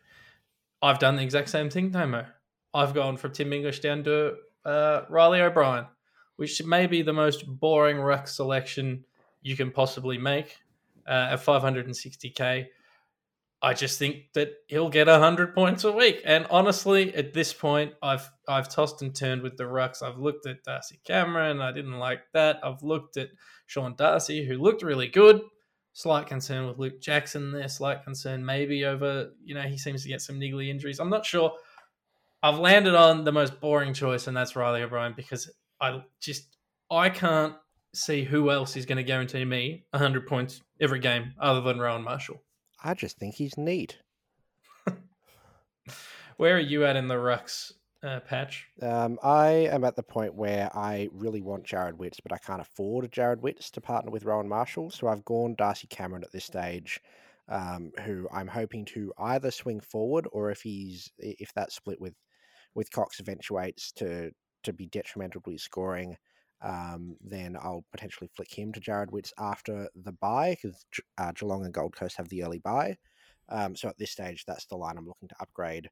I've 0.83 0.99
done 0.99 1.17
the 1.17 1.23
exact 1.23 1.51
same 1.51 1.71
thing, 1.71 1.93
Tomo. 1.93 2.27
I've 2.73 2.95
gone 2.95 3.17
from 3.17 3.33
Tim 3.33 3.53
English 3.53 3.81
down 3.81 4.03
to 4.05 4.37
uh, 4.65 5.03
Reilly 5.09 5.41
O'Brien, 5.41 5.87
which 6.37 6.63
may 6.65 6.87
be 6.87 7.03
the 7.03 7.13
most 7.13 7.47
boring 7.47 7.99
ruck 7.99 8.27
selection 8.27 9.05
you 9.43 9.57
can 9.57 9.71
possibly 9.71 10.19
make 10.19 10.57
uh, 11.07 11.29
at 11.33 11.45
560k. 11.45 12.67
I 13.63 13.75
just 13.75 13.99
think 13.99 14.33
that 14.35 14.53
he'll 14.69 14.89
get 14.89 15.07
100 15.07 15.55
points 15.55 15.85
a 15.85 15.93
week. 15.93 16.23
And 16.25 16.47
honestly, 16.51 17.15
at 17.15 17.35
this 17.35 17.53
point, 17.53 17.93
I've 18.03 18.29
I've 18.49 18.69
tossed 18.69 19.03
and 19.03 19.15
turned 19.15 19.43
with 19.43 19.57
the 19.57 19.65
rucks. 19.65 20.03
I've 20.03 20.19
looked 20.19 20.47
at 20.47 20.65
Darcy 20.65 20.99
Cameron, 21.05 21.61
I 21.61 21.73
didn't 21.73 21.99
like 21.99 22.23
that. 22.33 22.59
I've 22.63 22.83
looked 22.83 23.17
at 23.17 23.29
Sean 23.67 23.95
Darcy, 23.97 24.47
who 24.47 24.57
looked 24.57 24.83
really 24.83 25.09
good. 25.09 25.43
Slight 25.93 26.27
concern 26.27 26.67
with 26.67 26.79
Luke 26.79 27.01
Jackson 27.03 27.53
there, 27.53 27.69
slight 27.69 28.03
concern 28.05 28.45
maybe 28.45 28.85
over, 28.85 29.33
you 29.45 29.55
know, 29.55 29.63
he 29.63 29.77
seems 29.77 30.03
to 30.05 30.09
get 30.09 30.23
some 30.23 30.39
niggly 30.41 30.69
injuries. 30.69 31.01
I'm 31.01 31.11
not 31.11 31.27
sure. 31.27 31.53
I've 32.43 32.59
landed 32.59 32.95
on 32.95 33.25
the 33.25 33.33
most 33.33 33.61
boring 33.61 33.93
choice, 33.93 34.27
and 34.27 34.37
that's 34.37 34.57
Reilly 34.57 34.83
O'Brien, 34.83 35.13
because 35.15 35.51
I 35.81 36.03
just 36.21 36.57
I 36.91 37.11
can't 37.11 37.55
see 37.93 38.25
who 38.25 38.51
else 38.51 38.77
is 38.77 38.87
going 38.87 38.97
to 38.97 39.05
guarantee 39.05 39.45
me 39.45 39.85
100 39.91 40.27
points 40.27 40.63
every 40.81 41.01
game 41.01 41.35
other 41.39 41.61
than 41.61 41.79
Rowan 41.79 42.03
Marshall. 42.03 42.41
I 42.83 42.95
just 42.95 43.19
think 43.19 43.35
he's 43.35 43.57
neat. 43.57 43.99
Where 46.37 46.57
are 46.57 46.61
you 46.61 46.85
at 46.85 46.97
in 46.97 47.09
the 47.09 47.17
rucks 47.17 47.73
uh, 48.03 48.21
patch? 48.21 48.67
Um, 48.81 49.19
I 49.23 49.49
am 49.71 49.85
at 49.85 49.97
the 49.97 50.03
point 50.03 50.35
where 50.35 50.71
I 50.75 51.09
really 51.13 51.43
want 51.43 51.67
Jarrod 51.67 51.95
Witts, 51.95 52.21
but 52.21 52.33
I 52.33 52.39
can't 52.39 52.61
afford 52.61 53.11
Jarrod 53.11 53.41
Witts 53.41 53.71
to 53.73 53.81
partner 53.81 54.11
with 54.11 54.25
Rowan 54.25 54.49
Marshall. 54.49 54.91
So 54.91 55.09
I've 55.09 55.25
gone 55.25 55.55
Darcy 55.57 55.87
Cameron 55.89 56.25
at 56.25 56.33
this 56.33 56.45
stage, 56.45 57.01
um, 57.49 57.93
who 58.05 58.29
I'm 58.33 58.49
hoping 58.49 58.85
to 58.87 59.13
either 59.19 59.51
swing 59.51 59.81
forward 59.81 60.27
or 60.33 60.51
if 60.51 60.63
he's 60.63 61.11
if 61.19 61.53
that 61.55 61.73
split 61.73 62.01
with 62.01 62.15
with 62.75 62.91
Cox 62.91 63.21
eventuates 63.21 63.93
to 63.93 64.31
to 64.63 64.73
be 64.73 64.87
detrimental 64.87 65.41
to 65.43 65.51
his 65.51 65.63
scoring, 65.63 66.17
um, 66.63 67.17
then 67.21 67.57
I'll 67.57 67.85
potentially 67.91 68.29
flick 68.35 68.53
him 68.57 68.73
to 68.73 68.81
Jarrod 68.81 69.11
Witts 69.11 69.33
after 69.39 69.89
the 69.95 70.13
buy 70.13 70.57
because 70.61 70.85
uh, 71.19 71.33
Geelong 71.33 71.65
and 71.65 71.75
Gold 71.75 71.97
Coast 71.97 72.17
have 72.17 72.29
the 72.29 72.43
early 72.43 72.59
buy. 72.59 72.97
Um, 73.49 73.75
so 73.75 73.89
at 73.89 73.99
this 73.99 74.11
stage, 74.11 74.45
that's 74.47 74.67
the 74.67 74.77
line 74.77 74.97
I'm 74.97 75.09
looking 75.09 75.29
to 75.29 75.41
upgrade 75.41 75.89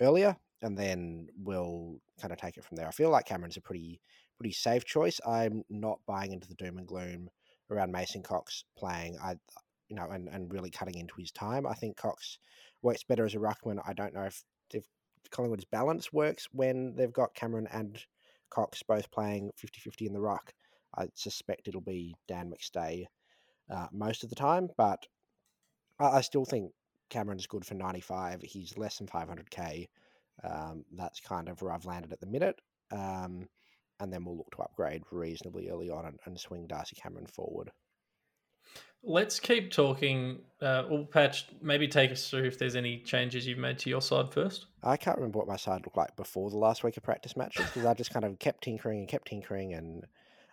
earlier, 0.00 0.36
and 0.60 0.76
then 0.76 1.28
we'll 1.36 1.98
kind 2.20 2.32
of 2.32 2.38
take 2.38 2.56
it 2.56 2.64
from 2.64 2.76
there. 2.76 2.86
I 2.86 2.92
feel 2.92 3.10
like 3.10 3.26
Cameron's 3.26 3.56
a 3.56 3.62
pretty 3.62 4.00
pretty 4.38 4.52
safe 4.52 4.84
choice. 4.84 5.20
I'm 5.26 5.62
not 5.68 6.00
buying 6.06 6.32
into 6.32 6.48
the 6.48 6.54
doom 6.54 6.78
and 6.78 6.86
gloom 6.86 7.28
around 7.70 7.92
Mason 7.92 8.22
Cox 8.22 8.64
playing. 8.76 9.16
I 9.22 9.36
you 9.88 9.96
know 9.96 10.08
and, 10.10 10.28
and 10.28 10.52
really 10.52 10.70
cutting 10.70 10.98
into 10.98 11.14
his 11.18 11.32
time. 11.32 11.66
I 11.66 11.74
think 11.74 11.96
Cox 11.96 12.38
works 12.82 13.04
better 13.04 13.24
as 13.24 13.34
a 13.34 13.38
ruckman. 13.38 13.80
I 13.86 13.92
don't 13.94 14.14
know 14.14 14.24
if 14.24 14.42
if 14.72 14.84
Collingwood's 15.30 15.64
balance 15.64 16.12
works 16.12 16.48
when 16.52 16.94
they've 16.96 17.12
got 17.12 17.34
Cameron 17.34 17.68
and 17.72 18.02
Cox 18.52 18.82
both 18.82 19.10
playing 19.10 19.50
50-50 19.58 20.06
in 20.06 20.12
the 20.12 20.20
ruck. 20.20 20.52
I 20.96 21.06
suspect 21.14 21.68
it'll 21.68 21.80
be 21.80 22.14
Dan 22.28 22.52
McStay 22.52 23.06
uh, 23.70 23.86
most 23.92 24.24
of 24.24 24.30
the 24.30 24.36
time, 24.36 24.68
but 24.76 25.06
I, 25.98 26.18
I 26.18 26.20
still 26.20 26.44
think 26.44 26.72
Cameron's 27.08 27.46
good 27.46 27.64
for 27.64 27.74
95. 27.74 28.42
He's 28.42 28.76
less 28.76 28.98
than 28.98 29.06
500k. 29.06 29.88
Um, 30.44 30.84
that's 30.96 31.20
kind 31.20 31.48
of 31.48 31.62
where 31.62 31.72
I've 31.72 31.84
landed 31.86 32.12
at 32.12 32.20
the 32.20 32.26
minute. 32.26 32.60
Um, 32.90 33.48
and 34.00 34.12
then 34.12 34.24
we'll 34.24 34.36
look 34.36 34.50
to 34.56 34.62
upgrade 34.62 35.02
reasonably 35.10 35.68
early 35.70 35.90
on 35.90 36.04
and, 36.04 36.18
and 36.26 36.38
swing 36.38 36.66
Darcy 36.66 36.96
Cameron 36.96 37.26
forward. 37.26 37.70
Let's 39.04 39.40
keep 39.40 39.72
talking. 39.72 40.38
Uh, 40.60 40.84
we'll 40.88 41.04
patch. 41.04 41.46
Maybe 41.60 41.88
take 41.88 42.12
us 42.12 42.30
through 42.30 42.44
if 42.44 42.58
there's 42.58 42.76
any 42.76 42.98
changes 42.98 43.46
you've 43.46 43.58
made 43.58 43.78
to 43.80 43.90
your 43.90 44.00
side 44.00 44.32
first. 44.32 44.66
I 44.82 44.96
can't 44.96 45.16
remember 45.16 45.38
what 45.38 45.48
my 45.48 45.56
side 45.56 45.82
looked 45.84 45.96
like 45.96 46.14
before 46.14 46.50
the 46.50 46.58
last 46.58 46.84
week 46.84 46.96
of 46.96 47.02
practice 47.02 47.36
matches 47.36 47.66
because 47.66 47.84
I 47.84 47.94
just 47.94 48.12
kind 48.12 48.24
of 48.24 48.38
kept 48.38 48.62
tinkering 48.62 49.00
and 49.00 49.08
kept 49.08 49.28
tinkering 49.28 49.74
and 49.74 50.06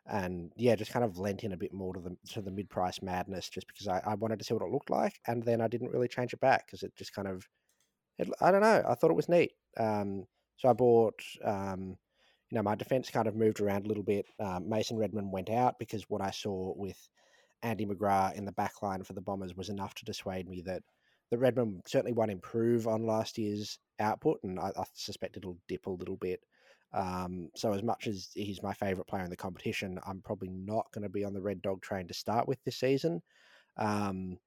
and 0.08 0.52
yeah, 0.56 0.76
just 0.76 0.92
kind 0.92 1.06
of 1.06 1.20
lent 1.20 1.44
in 1.44 1.52
a 1.52 1.58
bit 1.58 1.74
more 1.74 1.94
to 1.94 2.00
the 2.00 2.18
to 2.34 2.42
the 2.42 2.50
mid 2.50 2.70
price 2.70 3.02
madness 3.02 3.50
just 3.50 3.68
because 3.68 3.88
I, 3.88 4.02
I 4.04 4.16
wanted 4.16 4.40
to 4.40 4.46
see 4.46 4.56
what 4.56 4.64
it 4.64 4.72
looked 4.72 4.90
like, 4.90 5.20
and 5.28 5.44
then 5.44 5.62
I 5.62 5.68
didn't 5.68 5.92
really 5.92 6.08
change 6.08 6.34
it 6.34 6.40
back 6.40 6.66
because 6.66 6.82
it 6.82 6.96
just 6.96 7.14
kind 7.14 7.28
of, 7.28 7.48
it, 8.18 8.28
I 8.42 8.52
don't 8.52 8.62
know, 8.62 8.84
I 8.88 8.96
thought 8.96 9.12
it 9.12 9.16
was 9.16 9.30
neat. 9.30 9.52
Um, 9.80 10.26
so 10.58 10.70
I 10.70 10.74
bought, 10.74 11.22
um, 11.46 11.98
you 12.50 12.56
know, 12.56 12.64
my 12.64 12.74
defense 12.74 13.12
kind 13.12 13.28
of 13.28 13.36
moved 13.36 13.60
around 13.60 13.86
a 13.86 13.88
little 13.88 14.04
bit. 14.04 14.26
Um, 14.40 14.68
Mason 14.68 14.98
Redman 14.98 15.30
went 15.30 15.52
out 15.52 15.78
because 15.78 16.04
what 16.10 16.22
I 16.22 16.32
saw 16.32 16.74
with 16.76 16.98
Andy 17.64 17.86
McGrath 17.86 18.36
in 18.36 18.46
the 18.46 18.52
back 18.52 18.82
line 18.82 19.04
for 19.04 19.14
the 19.14 19.22
Bombers 19.22 19.56
was 19.56 19.70
enough 19.70 19.94
to 19.96 20.06
dissuade 20.06 20.48
me 20.48 20.62
that 20.62 20.82
the 21.32 21.38
Redman 21.38 21.82
certainly 21.86 22.14
won't 22.14 22.32
improve 22.32 22.88
on 22.88 23.06
last 23.06 23.38
year's 23.38 23.80
output, 24.00 24.40
and 24.44 24.60
I, 24.60 24.72
I 24.78 24.84
suspect 24.94 25.38
it'll 25.38 25.58
dip 25.68 25.86
a 25.86 25.92
little 25.92 26.18
bit. 26.18 26.42
Um, 26.94 27.50
so 27.56 27.74
as 27.74 27.84
much 27.84 28.08
as 28.08 28.30
he's 28.34 28.64
my 28.64 28.74
favourite 28.74 29.08
player 29.08 29.24
in 29.24 29.30
the 29.30 29.36
competition, 29.36 30.00
I'm 30.08 30.22
probably 30.22 30.50
not 30.50 30.92
going 30.92 31.04
to 31.04 31.10
be 31.10 31.24
on 31.24 31.34
the 31.34 31.42
Red 31.42 31.62
Dog 31.62 31.82
train 31.82 32.08
to 32.08 32.14
start 32.16 32.48
with 32.48 32.58
this 32.64 32.78
season. 32.78 33.22
Um, 33.78 34.40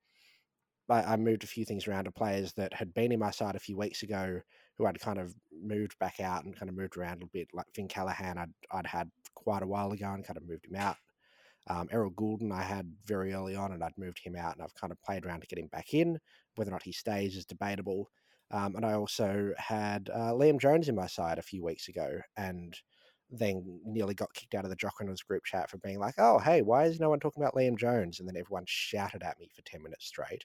I, 0.89 1.13
I, 1.13 1.17
moved 1.17 1.45
a 1.45 1.47
few 1.47 1.65
things 1.65 1.87
around 1.87 2.05
to 2.05 2.11
players 2.11 2.53
that 2.55 2.75
had 2.75 2.93
been 2.93 3.13
in 3.13 3.21
my 3.21 3.31
side 3.31 3.55
a 3.55 3.61
few 3.61 3.77
weeks 3.77 4.03
ago, 4.03 4.41
who 4.77 4.87
I'd 4.87 5.01
kind 5.01 5.19
of 5.19 5.33
moved 5.53 5.97
back 6.01 6.21
out 6.21 6.45
and 6.45 6.57
kind 6.57 6.69
of 6.69 6.77
moved 6.77 6.97
around 6.97 7.23
a 7.23 7.27
bit. 7.27 7.49
Like 7.55 7.67
Finn 7.73 7.89
Callaghan, 7.89 8.39
I'd 8.39 8.53
I'd 8.73 8.87
had 8.87 9.11
quite 9.35 9.63
a 9.63 9.67
while 9.67 9.93
ago 9.93 10.11
and 10.13 10.27
kind 10.27 10.37
of 10.37 10.47
moved 10.47 10.67
him 10.67 10.77
out. 10.77 10.97
Um, 11.69 11.89
Errol 11.93 12.11
Gulden, 12.13 12.53
I 12.53 12.63
had 12.63 12.97
very 13.05 13.33
early 13.33 13.55
on, 13.55 13.73
and 13.73 13.83
I'd 13.85 13.97
moved 13.99 14.21
him 14.23 14.37
out, 14.37 14.55
and 14.55 14.63
I've 14.63 14.75
kind 14.75 14.93
of 14.93 15.01
played 15.03 15.25
around 15.25 15.41
to 15.43 15.47
get 15.47 15.59
him 15.59 15.69
back 15.69 15.95
in. 15.95 16.19
Whether 16.57 16.71
or 16.71 16.73
not 16.75 16.83
he 16.83 16.93
stays 16.93 17.37
is 17.37 17.47
debatable. 17.47 18.11
Um, 18.51 18.77
and 18.77 18.85
I 18.85 18.93
also 18.95 19.53
had 19.57 20.11
uh, 20.11 20.33
Liam 20.33 20.61
Jones 20.61 20.89
in 20.89 20.95
my 20.95 21.07
side 21.07 21.39
a 21.39 21.43
few 21.43 21.65
weeks 21.65 21.89
ago, 21.89 22.21
and 22.37 22.75
then 23.31 23.81
nearly 23.85 24.15
got 24.15 24.35
kicked 24.35 24.55
out 24.55 24.65
of 24.65 24.71
the 24.71 24.77
Jockerners 24.77 25.25
group 25.27 25.45
chat 25.45 25.71
for 25.71 25.79
being 25.79 25.99
like, 25.99 26.15
"Oh, 26.19 26.39
hey, 26.39 26.63
why 26.63 26.85
is 26.85 27.01
no 27.01 27.09
one 27.11 27.21
talking 27.21 27.43
about 27.43 27.55
Liam 27.55 27.79
Jones?" 27.79 28.21
And 28.21 28.29
then 28.29 28.37
everyone 28.37 28.65
shouted 28.67 29.23
at 29.23 29.39
me 29.39 29.49
for 29.55 29.63
ten 29.63 29.83
minutes 29.83 30.07
straight. 30.07 30.45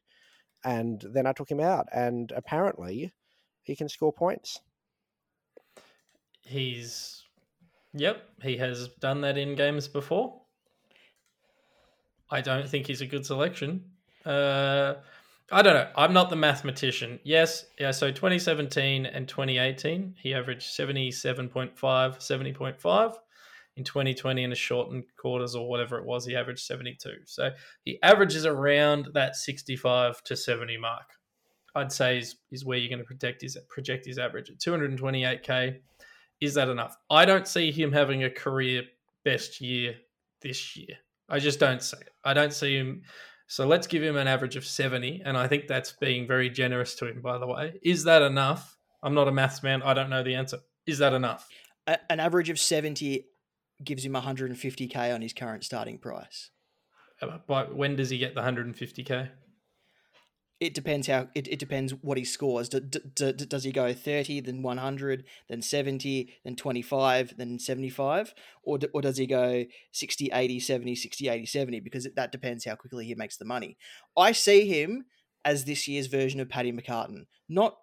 And 0.65 1.01
then 1.13 1.27
I 1.27 1.33
took 1.33 1.51
him 1.51 1.59
out, 1.61 1.87
and 1.93 2.31
apparently, 2.31 3.13
he 3.63 3.75
can 3.75 3.89
score 3.89 4.13
points. 4.13 4.61
He's, 6.41 7.23
yep, 7.93 8.29
he 8.43 8.57
has 8.57 8.89
done 8.89 9.21
that 9.21 9.37
in 9.37 9.55
games 9.55 9.87
before. 9.89 10.46
I 12.29 12.41
don't 12.41 12.67
think 12.67 12.87
he's 12.87 13.01
a 13.01 13.05
good 13.05 13.25
selection. 13.25 13.83
Uh, 14.25 14.95
I 15.51 15.61
don't 15.61 15.75
know. 15.75 15.89
I'm 15.95 16.11
not 16.11 16.29
the 16.29 16.35
mathematician. 16.35 17.19
Yes, 17.23 17.65
yeah. 17.79 17.91
So 17.91 18.11
2017 18.11 19.05
and 19.05 19.27
2018, 19.27 20.15
he 20.21 20.33
averaged 20.33 20.67
77.5, 20.77 21.73
70.5. 21.73 23.13
In 23.77 23.83
2020, 23.83 24.43
in 24.43 24.51
a 24.51 24.55
shortened 24.55 25.03
quarters 25.17 25.55
or 25.55 25.69
whatever 25.69 25.99
it 25.99 26.05
was, 26.05 26.25
he 26.25 26.35
averaged 26.35 26.65
72. 26.65 27.11
So 27.25 27.51
he 27.85 27.99
averages 28.01 28.45
around 28.45 29.09
that 29.13 29.35
65 29.35 30.21
to 30.23 30.35
70 30.35 30.77
mark. 30.77 31.05
I'd 31.75 31.91
say 31.91 32.17
is, 32.17 32.37
is 32.51 32.65
where 32.65 32.77
you're 32.77 32.89
going 32.89 32.99
to 32.99 33.05
protect 33.05 33.43
his 33.43 33.55
project 33.69 34.07
his 34.07 34.17
average 34.17 34.49
at 34.49 34.57
228k. 34.57 35.79
Is 36.41 36.55
that 36.55 36.69
enough? 36.69 36.97
I 37.09 37.25
don't 37.25 37.47
see 37.47 37.71
him 37.71 37.91
having 37.91 38.23
a 38.23 38.29
career 38.29 38.83
best 39.23 39.61
year 39.61 39.95
this 40.41 40.75
year. 40.75 40.97
I 41.29 41.39
just 41.39 41.59
don't 41.59 41.81
see 41.81 41.97
it. 41.97 42.09
I 42.23 42.33
don't 42.33 42.53
see 42.53 42.75
him 42.75 43.03
so 43.47 43.65
let's 43.65 43.87
give 43.87 44.03
him 44.03 44.17
an 44.17 44.27
average 44.27 44.57
of 44.57 44.65
70. 44.65 45.21
And 45.25 45.37
I 45.37 45.47
think 45.47 45.67
that's 45.67 45.93
being 45.93 46.27
very 46.27 46.49
generous 46.49 46.95
to 46.95 47.07
him, 47.07 47.21
by 47.21 47.37
the 47.37 47.47
way. 47.47 47.79
Is 47.81 48.03
that 48.03 48.21
enough? 48.21 48.77
I'm 49.01 49.13
not 49.13 49.29
a 49.29 49.31
maths 49.31 49.63
man. 49.63 49.81
I 49.83 49.93
don't 49.93 50.09
know 50.09 50.21
the 50.21 50.35
answer. 50.35 50.59
Is 50.85 50.99
that 50.99 51.13
enough? 51.13 51.47
A- 51.87 52.11
an 52.11 52.19
average 52.19 52.49
of 52.49 52.59
70 52.59 53.25
gives 53.83 54.05
him 54.05 54.13
150k 54.13 55.13
on 55.13 55.21
his 55.21 55.31
current 55.31 55.63
starting 55.63 55.97
price. 55.97 56.49
But 57.47 57.75
when 57.75 57.95
does 57.95 58.09
he 58.09 58.17
get 58.17 58.35
the 58.35 58.41
150k? 58.41 59.29
It 60.59 60.73
depends 60.73 61.07
how 61.07 61.27
it, 61.35 61.47
it 61.47 61.59
depends 61.59 61.93
what 62.01 62.17
he 62.17 62.25
scores. 62.25 62.69
D- 62.69 62.79
d- 62.79 62.99
d- 63.31 63.45
does 63.45 63.63
he 63.63 63.71
go 63.71 63.93
30, 63.93 64.41
then 64.41 64.63
100, 64.63 65.23
then 65.49 65.61
70, 65.61 66.33
then 66.43 66.55
25, 66.55 67.35
then 67.37 67.59
75? 67.59 68.33
Or, 68.63 68.79
d- 68.79 68.87
or 68.91 69.01
does 69.01 69.17
he 69.17 69.27
go 69.27 69.65
60, 69.91 70.31
80, 70.33 70.59
70, 70.59 70.95
60, 70.95 71.29
80, 71.29 71.45
70? 71.45 71.79
Because 71.81 72.05
it, 72.07 72.15
that 72.15 72.31
depends 72.31 72.65
how 72.65 72.75
quickly 72.75 73.05
he 73.05 73.13
makes 73.13 73.37
the 73.37 73.45
money. 73.45 73.77
I 74.17 74.31
see 74.31 74.67
him 74.67 75.05
as 75.45 75.65
this 75.65 75.87
year's 75.87 76.07
version 76.07 76.39
of 76.39 76.49
Paddy 76.49 76.71
McCartin. 76.71 77.25
Not 77.47 77.77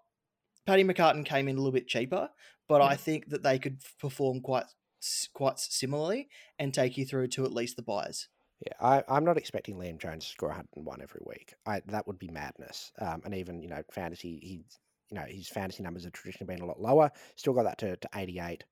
Paddy 0.67 0.85
McCartin 0.85 1.25
came 1.25 1.49
in 1.49 1.57
a 1.57 1.59
little 1.59 1.73
bit 1.73 1.87
cheaper, 1.87 2.31
but 2.69 2.81
I 2.81 2.95
mm. 2.95 3.01
think 3.01 3.29
that 3.31 3.43
they 3.43 3.59
could 3.59 3.79
perform 4.01 4.41
quite 4.41 4.67
quite 5.35 5.59
similarly 5.59 6.29
and 6.59 6.73
take 6.73 6.97
you 6.97 7.05
through 7.05 7.29
to 7.29 7.45
at 7.45 7.53
least 7.53 7.77
the 7.77 7.83
buys. 7.83 8.29
Yeah, 8.61 8.73
I, 8.81 9.03
I'm 9.09 9.25
not 9.25 9.37
expecting 9.37 9.77
Liam 9.77 9.99
Jones 9.99 10.25
to 10.25 10.31
score 10.31 10.49
101 10.49 11.03
every 11.03 11.21
week. 11.27 11.55
I, 11.67 11.83
that 11.87 12.07
would 12.07 12.19
be 12.19 12.29
madness. 12.29 12.93
Um, 12.99 13.23
and 13.25 13.35
even 13.35 13.61
you 13.61 13.69
know, 13.69 13.83
fantasy, 13.91 14.39
he's 14.43 14.79
you 15.11 15.17
know 15.19 15.27
his 15.29 15.49
fantasy 15.49 15.83
numbers 15.83 16.05
have 16.05 16.13
traditionally 16.13 16.55
been 16.55 16.63
a 16.63 16.67
lot 16.67 16.81
lower. 16.81 17.11
Still 17.37 17.53
got 17.53 17.65
that 17.65 17.79
to, 17.79 17.97
to 17.97 18.09
88 18.15 18.65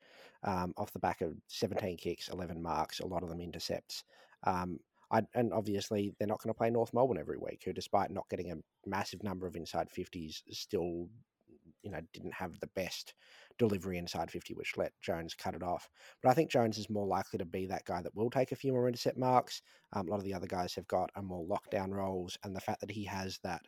um, 0.45 0.73
off 0.77 0.93
the 0.93 0.99
back 0.99 1.21
of 1.21 1.35
17 1.49 1.97
kicks, 1.97 2.29
11 2.29 2.63
marks, 2.63 3.01
a 3.01 3.07
lot 3.07 3.23
of 3.23 3.29
them 3.29 3.41
intercepts. 3.41 4.05
Um, 4.45 4.79
I, 5.11 5.23
and 5.35 5.53
obviously, 5.53 6.15
they're 6.19 6.29
not 6.29 6.43
going 6.43 6.55
to 6.55 6.59
play 6.59 6.71
North 6.71 6.95
Melbourne 6.95 7.19
every 7.19 7.37
week, 7.37 7.63
who, 7.65 7.73
despite 7.75 8.11
not 8.11 8.29
getting 8.31 8.51
a 8.51 8.89
massive 8.89 9.23
number 9.23 9.47
of 9.47 9.57
inside 9.57 9.89
50s, 9.91 10.43
still 10.51 11.09
you 11.83 11.91
know 11.91 12.01
didn't 12.13 12.33
have 12.33 12.59
the 12.61 12.69
best 12.69 13.15
delivery 13.63 13.97
inside 13.97 14.29
50, 14.29 14.55
which 14.55 14.77
let 14.77 14.93
Jones 15.01 15.35
cut 15.35 15.55
it 15.55 15.63
off. 15.63 15.89
But 16.21 16.31
I 16.31 16.35
think 16.35 16.51
Jones 16.51 16.79
is 16.79 16.91
more 16.91 17.07
likely 17.07 17.39
to 17.39 17.45
be 17.45 17.67
that 17.67 17.85
guy 17.85 18.03
that 18.03 18.15
will 18.17 18.29
take 18.29 18.51
a 18.51 18.57
few 18.57 18.73
more 18.73 18.89
intercept 18.89 19.17
marks. 19.17 19.63
Um, 19.93 20.09
a 20.09 20.11
lot 20.11 20.19
of 20.19 20.25
the 20.25 20.35
other 20.35 20.49
guys 20.49 20.75
have 20.75 20.89
got 20.89 21.11
a 21.15 21.23
more 21.23 21.47
lockdown 21.47 21.91
roles, 21.91 22.37
and 22.43 22.57
the 22.57 22.61
fact 22.61 22.81
that 22.81 22.91
he 22.91 23.05
has 23.05 23.39
that 23.45 23.63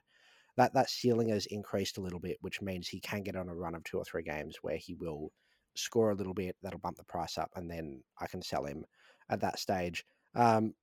that 0.57 0.75
that 0.75 0.91
ceiling 0.91 1.29
has 1.29 1.47
increased 1.47 1.97
a 1.99 2.01
little 2.01 2.19
bit, 2.19 2.39
which 2.41 2.61
means 2.61 2.89
he 2.89 3.01
can 3.01 3.23
get 3.23 3.37
on 3.37 3.49
a 3.49 3.55
run 3.55 3.75
of 3.77 3.85
two 3.85 3.99
or 3.99 4.05
three 4.05 4.23
games 4.25 4.57
where 4.63 4.77
he 4.77 4.95
will 4.95 5.31
score 5.77 6.11
a 6.11 6.15
little 6.15 6.35
bit. 6.35 6.57
That'll 6.63 6.81
bump 6.81 6.97
the 6.97 7.05
price 7.05 7.39
up, 7.39 7.51
and 7.55 7.71
then 7.71 8.03
I 8.21 8.27
can 8.27 8.43
sell 8.43 8.65
him 8.65 8.85
at 9.31 9.41
that 9.43 9.59
stage. 9.61 10.05
Um, 10.35 10.75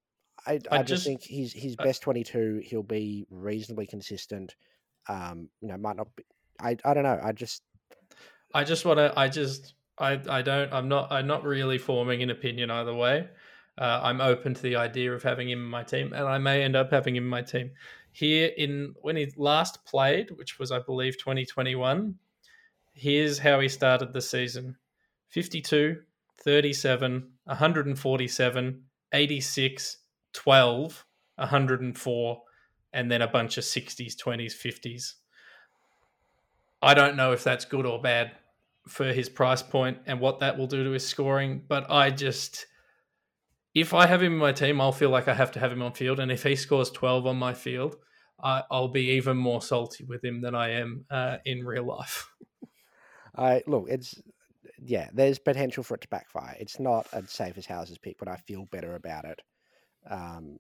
I, 0.48 0.60
I, 0.72 0.78
I 0.80 0.84
just 0.84 0.88
just- 0.88 1.06
think 1.06 1.22
he's 1.22 1.52
his 1.52 1.76
best 1.76 2.02
twenty 2.02 2.24
two. 2.24 2.62
He'll 2.64 2.82
be 2.84 3.26
reasonably 3.30 3.88
consistent. 3.88 4.56
Um, 5.10 5.50
you 5.62 5.68
know, 5.68 5.78
might 5.78 5.98
not 5.98 6.08
be. 6.16 6.24
I, 6.60 6.78
I 6.86 6.94
don't 6.94 7.04
know. 7.04 7.20
I 7.22 7.32
just 7.32 7.64
I 8.54 8.64
just 8.64 8.86
want 8.86 8.98
to. 8.98 9.14
I 9.18 9.28
just. 9.28 9.74
I. 9.98 10.20
I 10.30 10.42
don't. 10.42 10.72
I'm 10.74 10.88
not. 10.88 11.12
I'm 11.12 11.28
not 11.28 11.44
really 11.44 11.78
forming 11.78 12.22
an 12.24 12.30
opinion 12.30 12.72
either 12.72 12.94
way. 12.94 13.28
Uh, 13.78 14.02
I'm 14.04 14.22
open 14.22 14.54
to 14.54 14.62
the 14.62 14.76
idea 14.76 15.14
of 15.14 15.24
having 15.24 15.50
him 15.50 15.60
in 15.60 15.70
my 15.70 15.84
team, 15.84 16.14
and 16.14 16.28
I 16.28 16.38
may 16.38 16.64
end 16.64 16.76
up 16.76 16.92
having 16.92 17.16
him 17.16 17.24
in 17.24 17.30
my 17.30 17.42
team. 17.42 17.72
Here 18.12 18.52
in 18.58 18.94
when 19.02 19.16
he 19.16 19.32
last 19.38 19.86
played, 19.86 20.32
which 20.32 20.60
was 20.60 20.72
I 20.72 20.80
believe 20.80 21.18
2021. 21.18 22.16
Here's 22.94 23.40
how 23.40 23.60
he 23.62 23.70
started 23.70 24.12
the 24.12 24.22
season: 24.22 24.76
52, 25.30 26.02
37, 26.44 27.30
147, 27.46 28.84
86, 29.14 29.98
12, 30.34 31.06
104, 31.36 32.42
and 32.94 33.12
then 33.12 33.22
a 33.22 33.28
bunch 33.28 33.58
of 33.58 33.64
60s, 33.64 34.16
20s, 34.16 34.54
50s. 34.54 35.14
I 36.82 36.94
don't 36.94 37.16
know 37.16 37.32
if 37.32 37.44
that's 37.44 37.64
good 37.64 37.86
or 37.86 38.02
bad 38.02 38.32
for 38.88 39.06
his 39.06 39.30
price 39.30 39.62
point 39.62 40.00
and 40.06 40.20
what 40.20 40.40
that 40.40 40.58
will 40.58 40.68
do 40.68 40.84
to 40.84 40.92
his 40.92 41.08
scoring, 41.08 41.64
but 41.68 41.90
I 41.90 42.10
just 42.10 42.66
if 43.74 43.94
I 43.94 44.06
have 44.06 44.22
him 44.22 44.34
in 44.34 44.40
my 44.40 44.52
team, 44.52 44.82
I'll 44.82 44.92
feel 44.92 45.10
like 45.10 45.28
I 45.28 45.34
have 45.34 45.52
to 45.54 45.60
have 45.60 45.72
him 45.72 45.82
on 45.82 45.94
field, 45.94 46.20
and 46.20 46.32
if 46.32 46.44
he 46.44 46.56
scores 46.56 46.90
twelve 46.90 47.26
on 47.26 47.38
my 47.38 47.54
field, 47.54 47.96
I, 48.42 48.64
I'll 48.70 48.90
be 48.90 49.12
even 49.12 49.38
more 49.38 49.62
salty 49.62 50.04
with 50.04 50.24
him 50.24 50.42
than 50.42 50.56
I 50.56 50.72
am 50.72 51.06
uh, 51.10 51.38
in 51.46 51.66
real 51.66 51.86
life. 51.86 52.30
I 53.36 53.64
look, 53.68 53.86
it's 53.88 54.22
yeah, 54.84 55.10
there's 55.14 55.40
potential 55.40 55.84
for 55.84 55.96
it 55.96 56.02
to 56.02 56.08
backfire. 56.10 56.56
It's 56.60 56.80
not 56.80 57.08
a 57.14 57.26
safe 57.28 57.58
as 57.58 57.66
houses 57.66 57.98
pick, 57.98 58.18
but 58.18 58.28
I 58.28 58.36
feel 58.36 58.66
better 58.66 58.96
about 58.96 59.26
it. 59.26 59.42
Um, 60.10 60.58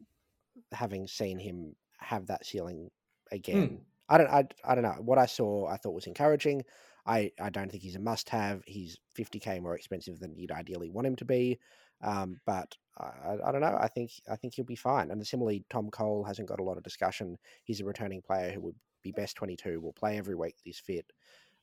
having 0.72 1.08
seen 1.08 1.40
him 1.40 1.76
have 2.00 2.28
that 2.28 2.46
ceiling 2.46 2.90
again. 3.32 3.82
I 4.10 4.18
don't 4.18 4.30
I, 4.30 4.44
I 4.64 4.76
don't 4.76 4.84
know. 4.84 4.98
What 5.00 5.18
I 5.18 5.26
saw 5.26 5.68
I 5.68 5.78
thought 5.78 5.94
was 5.96 6.08
encouraging. 6.08 6.64
I, 7.06 7.32
I 7.40 7.50
don't 7.50 7.70
think 7.72 7.84
he's 7.84 7.96
a 7.96 8.00
must 8.00 8.30
have. 8.30 8.64
He's 8.66 8.98
50k 9.16 9.60
more 9.60 9.76
expensive 9.76 10.20
than 10.20 10.38
you'd 10.38 10.52
ideally 10.52 10.90
want 10.90 11.08
him 11.08 11.16
to 11.18 11.26
be. 11.26 11.60
Um, 12.02 12.40
but 12.46 12.76
I, 12.98 13.38
I- 13.46 13.52
don't 13.52 13.62
know. 13.62 13.78
I 13.80 13.88
think 13.88 14.12
I 14.30 14.36
think 14.36 14.56
he'll 14.56 14.66
be 14.66 14.76
fine. 14.76 15.12
And 15.12 15.26
similarly, 15.26 15.66
Tom 15.70 15.90
Cole 15.90 16.24
hasn't 16.24 16.48
got 16.48 16.60
a 16.60 16.64
lot 16.64 16.78
of 16.78 16.84
discussion. 16.84 17.38
He's 17.64 17.82
a 17.82 17.86
returning 17.86 18.22
player 18.22 18.52
who 18.52 18.62
would 18.62 18.76
be 19.02 19.12
best 19.12 19.36
22. 19.36 19.80
Will 19.82 19.94
play 19.94 20.18
every 20.18 20.36
week 20.36 20.56
that 20.58 20.64
he's 20.66 20.80
fit. 20.80 21.12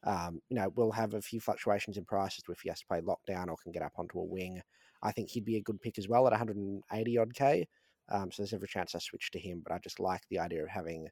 Um, 0.04 0.40
you 0.48 0.56
know, 0.56 0.68
we'll 0.76 0.92
have 0.92 1.14
a 1.14 1.22
few 1.22 1.40
fluctuations 1.40 1.96
in 1.96 2.04
prices 2.04 2.44
if 2.48 2.60
he 2.60 2.68
has 2.68 2.80
to 2.80 2.86
play 2.86 3.00
lockdown 3.00 3.48
or 3.48 3.56
can 3.62 3.72
get 3.72 3.82
up 3.82 3.94
onto 3.98 4.18
a 4.20 4.24
wing. 4.24 4.60
I 5.02 5.12
think 5.12 5.30
he'd 5.30 5.44
be 5.44 5.56
a 5.56 5.62
good 5.62 5.80
pick 5.80 5.98
as 5.98 6.08
well 6.08 6.26
at 6.26 6.32
180 6.32 7.18
odd 7.18 7.34
k. 7.34 7.68
Um, 8.08 8.30
so 8.30 8.42
there's 8.42 8.54
every 8.54 8.68
chance 8.68 8.94
I 8.94 8.98
switch 9.00 9.30
to 9.32 9.38
him. 9.38 9.60
But 9.64 9.72
I 9.74 9.78
just 9.78 10.00
like 10.00 10.22
the 10.28 10.38
idea 10.38 10.62
of 10.62 10.68
having, 10.68 11.08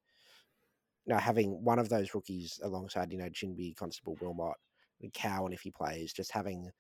know, 1.15 1.19
having 1.19 1.63
one 1.65 1.79
of 1.79 1.89
those 1.89 2.15
rookies 2.15 2.61
alongside, 2.63 3.13
you 3.13 3.19
know, 3.19 3.31
Ginbey, 3.31 3.77
Constable, 3.77 4.17
Wilmot, 4.21 4.57
and 5.03 5.13
Cowan 5.13 5.53
if 5.53 5.61
he 5.61 5.71
plays. 5.71 6.13
Just 6.13 6.33
having, 6.33 6.71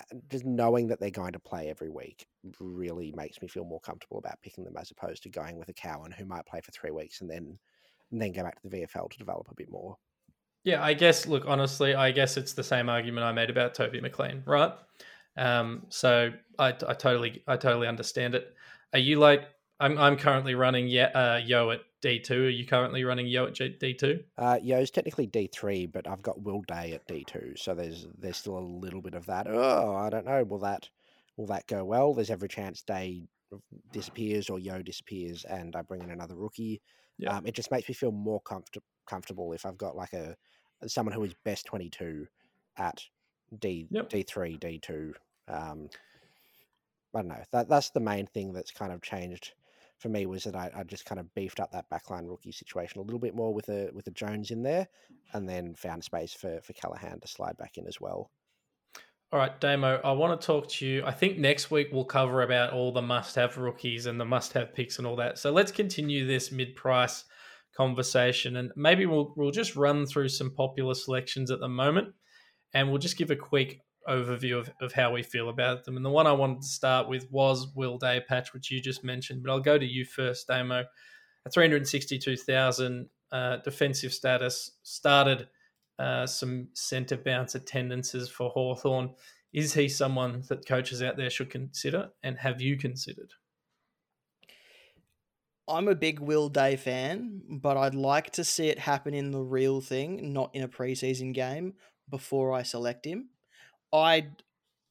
uh, 0.00 0.16
just 0.30 0.44
knowing 0.44 0.88
that 0.88 1.00
they're 1.00 1.10
going 1.10 1.32
to 1.32 1.38
play 1.38 1.68
every 1.68 1.90
week 1.90 2.26
really 2.60 3.12
makes 3.16 3.40
me 3.42 3.48
feel 3.48 3.64
more 3.64 3.80
comfortable 3.80 4.18
about 4.18 4.40
picking 4.42 4.64
them 4.64 4.76
as 4.78 4.90
opposed 4.90 5.22
to 5.24 5.28
going 5.28 5.58
with 5.58 5.68
a 5.68 5.74
Cowan 5.74 6.12
who 6.12 6.24
might 6.24 6.46
play 6.46 6.60
for 6.60 6.72
three 6.72 6.90
weeks 6.90 7.20
and 7.20 7.30
then 7.30 7.58
and 8.12 8.22
then 8.22 8.32
go 8.32 8.42
back 8.42 8.60
to 8.60 8.68
the 8.68 8.76
VFL 8.76 9.10
to 9.10 9.18
develop 9.18 9.48
a 9.50 9.54
bit 9.54 9.70
more. 9.70 9.96
Yeah, 10.64 10.82
I 10.82 10.94
guess. 10.94 11.26
Look, 11.26 11.44
honestly, 11.46 11.94
I 11.94 12.10
guess 12.10 12.36
it's 12.36 12.52
the 12.52 12.64
same 12.64 12.88
argument 12.88 13.24
I 13.24 13.32
made 13.32 13.50
about 13.50 13.74
Toby 13.74 14.00
McLean, 14.00 14.42
right? 14.46 14.72
Um, 15.36 15.82
so 15.90 16.30
I, 16.58 16.68
I 16.68 16.94
totally, 16.94 17.42
I 17.46 17.56
totally 17.56 17.86
understand 17.86 18.34
it. 18.34 18.54
Are 18.92 18.98
you 18.98 19.18
like? 19.18 19.44
I'm, 19.78 19.98
I'm 19.98 20.16
currently 20.16 20.54
running 20.54 20.88
yeah, 20.88 21.06
uh, 21.08 21.40
Yeo 21.44 21.70
at 21.70 21.80
D 22.06 22.20
two. 22.20 22.44
Are 22.44 22.48
you 22.48 22.64
currently 22.64 23.02
running 23.02 23.26
Yeo 23.26 23.48
at 23.48 23.54
D 23.80 23.92
two? 23.94 24.22
Uh, 24.38 24.60
Yeo's 24.62 24.92
technically 24.92 25.26
D 25.26 25.48
three, 25.52 25.86
but 25.86 26.06
I've 26.06 26.22
got 26.22 26.40
Will 26.40 26.62
Day 26.68 26.92
at 26.92 27.04
D 27.08 27.24
two, 27.26 27.54
so 27.56 27.74
there's 27.74 28.06
there's 28.16 28.36
still 28.36 28.56
a 28.56 28.60
little 28.60 29.02
bit 29.02 29.14
of 29.14 29.26
that. 29.26 29.48
Oh, 29.48 29.96
I 29.96 30.08
don't 30.08 30.24
know. 30.24 30.44
Will 30.44 30.60
that 30.60 30.88
will 31.36 31.46
that 31.46 31.66
go 31.66 31.84
well? 31.84 32.14
There's 32.14 32.30
every 32.30 32.48
chance 32.48 32.82
Day 32.82 33.24
disappears 33.92 34.48
or 34.48 34.60
Yeo 34.60 34.82
disappears, 34.82 35.44
and 35.44 35.74
I 35.74 35.82
bring 35.82 36.02
in 36.02 36.12
another 36.12 36.36
rookie. 36.36 36.80
Yeah. 37.18 37.36
Um, 37.36 37.44
it 37.44 37.54
just 37.54 37.72
makes 37.72 37.88
me 37.88 37.94
feel 37.94 38.12
more 38.12 38.40
comfort- 38.42 38.84
comfortable 39.06 39.52
if 39.52 39.66
I've 39.66 39.78
got 39.78 39.96
like 39.96 40.12
a 40.12 40.36
someone 40.86 41.12
who 41.12 41.24
is 41.24 41.34
best 41.44 41.66
twenty 41.66 41.90
two 41.90 42.28
at 42.76 43.02
D 43.58 43.88
D 44.08 44.22
three 44.22 44.56
D 44.58 44.78
two. 44.78 45.12
Um, 45.48 45.88
I 47.12 47.18
don't 47.18 47.28
know. 47.28 47.42
That 47.50 47.68
that's 47.68 47.90
the 47.90 48.00
main 48.00 48.26
thing 48.26 48.52
that's 48.52 48.70
kind 48.70 48.92
of 48.92 49.02
changed 49.02 49.54
for 49.98 50.08
me 50.08 50.26
was 50.26 50.44
that 50.44 50.54
I, 50.54 50.70
I 50.76 50.82
just 50.84 51.06
kind 51.06 51.18
of 51.18 51.32
beefed 51.34 51.60
up 51.60 51.72
that 51.72 51.90
backline 51.90 52.28
rookie 52.28 52.52
situation 52.52 53.00
a 53.00 53.02
little 53.02 53.18
bit 53.18 53.34
more 53.34 53.54
with 53.54 53.68
a 53.68 53.90
with 53.92 54.06
a 54.06 54.10
Jones 54.10 54.50
in 54.50 54.62
there, 54.62 54.82
mm-hmm. 54.82 55.36
and 55.36 55.48
then 55.48 55.74
found 55.74 56.04
space 56.04 56.32
for 56.32 56.60
for 56.62 56.72
Callaghan 56.74 57.20
to 57.20 57.28
slide 57.28 57.56
back 57.56 57.78
in 57.78 57.86
as 57.86 58.00
well. 58.00 58.30
All 59.32 59.40
right, 59.40 59.58
Damo, 59.60 60.00
I 60.04 60.12
want 60.12 60.40
to 60.40 60.46
talk 60.46 60.68
to 60.68 60.86
you. 60.86 61.04
I 61.04 61.10
think 61.10 61.36
next 61.36 61.70
week 61.70 61.88
we'll 61.90 62.04
cover 62.04 62.42
about 62.42 62.72
all 62.72 62.92
the 62.92 63.02
must-have 63.02 63.58
rookies 63.58 64.06
and 64.06 64.20
the 64.20 64.24
must-have 64.24 64.72
picks 64.72 64.98
and 64.98 65.06
all 65.06 65.16
that. 65.16 65.36
So 65.36 65.50
let's 65.50 65.72
continue 65.72 66.26
this 66.26 66.52
mid-price 66.52 67.24
conversation, 67.76 68.56
and 68.56 68.70
maybe 68.76 69.04
we'll 69.04 69.34
we'll 69.36 69.50
just 69.50 69.76
run 69.76 70.06
through 70.06 70.28
some 70.28 70.52
popular 70.54 70.94
selections 70.94 71.50
at 71.50 71.60
the 71.60 71.68
moment, 71.68 72.14
and 72.72 72.88
we'll 72.88 72.98
just 72.98 73.18
give 73.18 73.30
a 73.30 73.36
quick 73.36 73.80
overview 74.08 74.58
of, 74.58 74.70
of 74.80 74.92
how 74.92 75.12
we 75.12 75.22
feel 75.22 75.48
about 75.48 75.84
them. 75.84 75.96
And 75.96 76.04
the 76.04 76.10
one 76.10 76.26
I 76.26 76.32
wanted 76.32 76.62
to 76.62 76.68
start 76.68 77.08
with 77.08 77.30
was 77.30 77.68
Will 77.74 77.98
Day 77.98 78.22
Patch, 78.26 78.52
which 78.52 78.70
you 78.70 78.80
just 78.80 79.04
mentioned, 79.04 79.42
but 79.42 79.50
I'll 79.50 79.60
go 79.60 79.78
to 79.78 79.86
you 79.86 80.04
first, 80.04 80.46
Damo. 80.46 80.84
At 81.44 81.54
362,000 81.54 83.08
uh, 83.32 83.56
defensive 83.58 84.12
status, 84.12 84.72
started 84.82 85.48
uh, 85.98 86.26
some 86.26 86.68
centre 86.74 87.16
bounce 87.16 87.54
attendances 87.54 88.28
for 88.28 88.50
Hawthorn. 88.50 89.10
Is 89.52 89.74
he 89.74 89.88
someone 89.88 90.42
that 90.48 90.66
coaches 90.66 91.02
out 91.02 91.16
there 91.16 91.30
should 91.30 91.50
consider, 91.50 92.10
and 92.22 92.36
have 92.38 92.60
you 92.60 92.76
considered? 92.76 93.32
I'm 95.68 95.88
a 95.88 95.94
big 95.94 96.20
Will 96.20 96.48
Day 96.48 96.76
fan, 96.76 97.42
but 97.48 97.76
I'd 97.76 97.94
like 97.94 98.30
to 98.32 98.44
see 98.44 98.68
it 98.68 98.78
happen 98.78 99.14
in 99.14 99.32
the 99.32 99.40
real 99.40 99.80
thing, 99.80 100.32
not 100.32 100.50
in 100.54 100.62
a 100.62 100.68
preseason 100.68 101.34
game, 101.34 101.74
before 102.08 102.52
I 102.52 102.62
select 102.62 103.04
him. 103.04 103.30
I, 103.92 104.28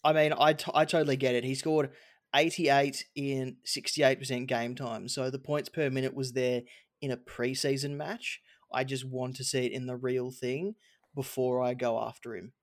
I 0.03 0.13
mean, 0.13 0.34
I, 0.38 0.53
t- 0.53 0.71
I 0.73 0.86
totally 0.86 1.17
get 1.17 1.36
it. 1.36 1.43
He 1.43 1.55
scored 1.55 1.91
88 2.36 3.05
in 3.15 3.58
68% 3.65 4.47
game 4.47 4.75
time, 4.75 5.08
so 5.08 5.29
the 5.29 5.39
points 5.39 5.69
per 5.69 5.89
minute 5.89 6.13
was 6.13 6.34
there 6.34 6.62
in 7.01 7.12
a 7.12 7.17
preseason 7.17 7.91
match. 7.91 8.41
I 8.73 8.84
just 8.84 9.05
want 9.05 9.36
to 9.38 9.43
see 9.43 9.65
it 9.65 9.71
in 9.71 9.86
the 9.86 9.95
real 9.95 10.31
thing 10.31 10.75
before 11.13 11.63
I 11.63 11.73
go 11.73 11.99
after 11.99 12.36
him. 12.36 12.53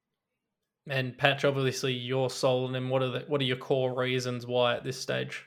And 0.88 1.16
Patch, 1.16 1.44
obviously, 1.44 1.92
you're 1.92 2.28
sold 2.28 2.70
on 2.70 2.74
him. 2.74 2.90
What 2.90 3.02
are 3.02 3.10
the, 3.10 3.20
what 3.28 3.40
are 3.40 3.44
your 3.44 3.56
core 3.56 3.94
reasons 3.94 4.46
why 4.46 4.74
at 4.74 4.84
this 4.84 5.00
stage? 5.00 5.44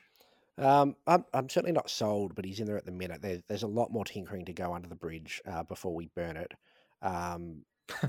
Um, 0.58 0.96
I'm, 1.06 1.24
I'm 1.34 1.48
certainly 1.50 1.72
not 1.72 1.90
sold, 1.90 2.34
but 2.34 2.46
he's 2.46 2.60
in 2.60 2.66
there 2.66 2.78
at 2.78 2.86
the 2.86 2.92
minute. 2.92 3.20
There's 3.20 3.42
there's 3.46 3.62
a 3.62 3.68
lot 3.68 3.92
more 3.92 4.06
tinkering 4.06 4.46
to 4.46 4.54
go 4.54 4.72
under 4.72 4.88
the 4.88 4.94
bridge 4.94 5.42
uh, 5.46 5.62
before 5.62 5.94
we 5.94 6.08
burn 6.16 6.38
it. 6.38 6.54
Um, 7.02 7.64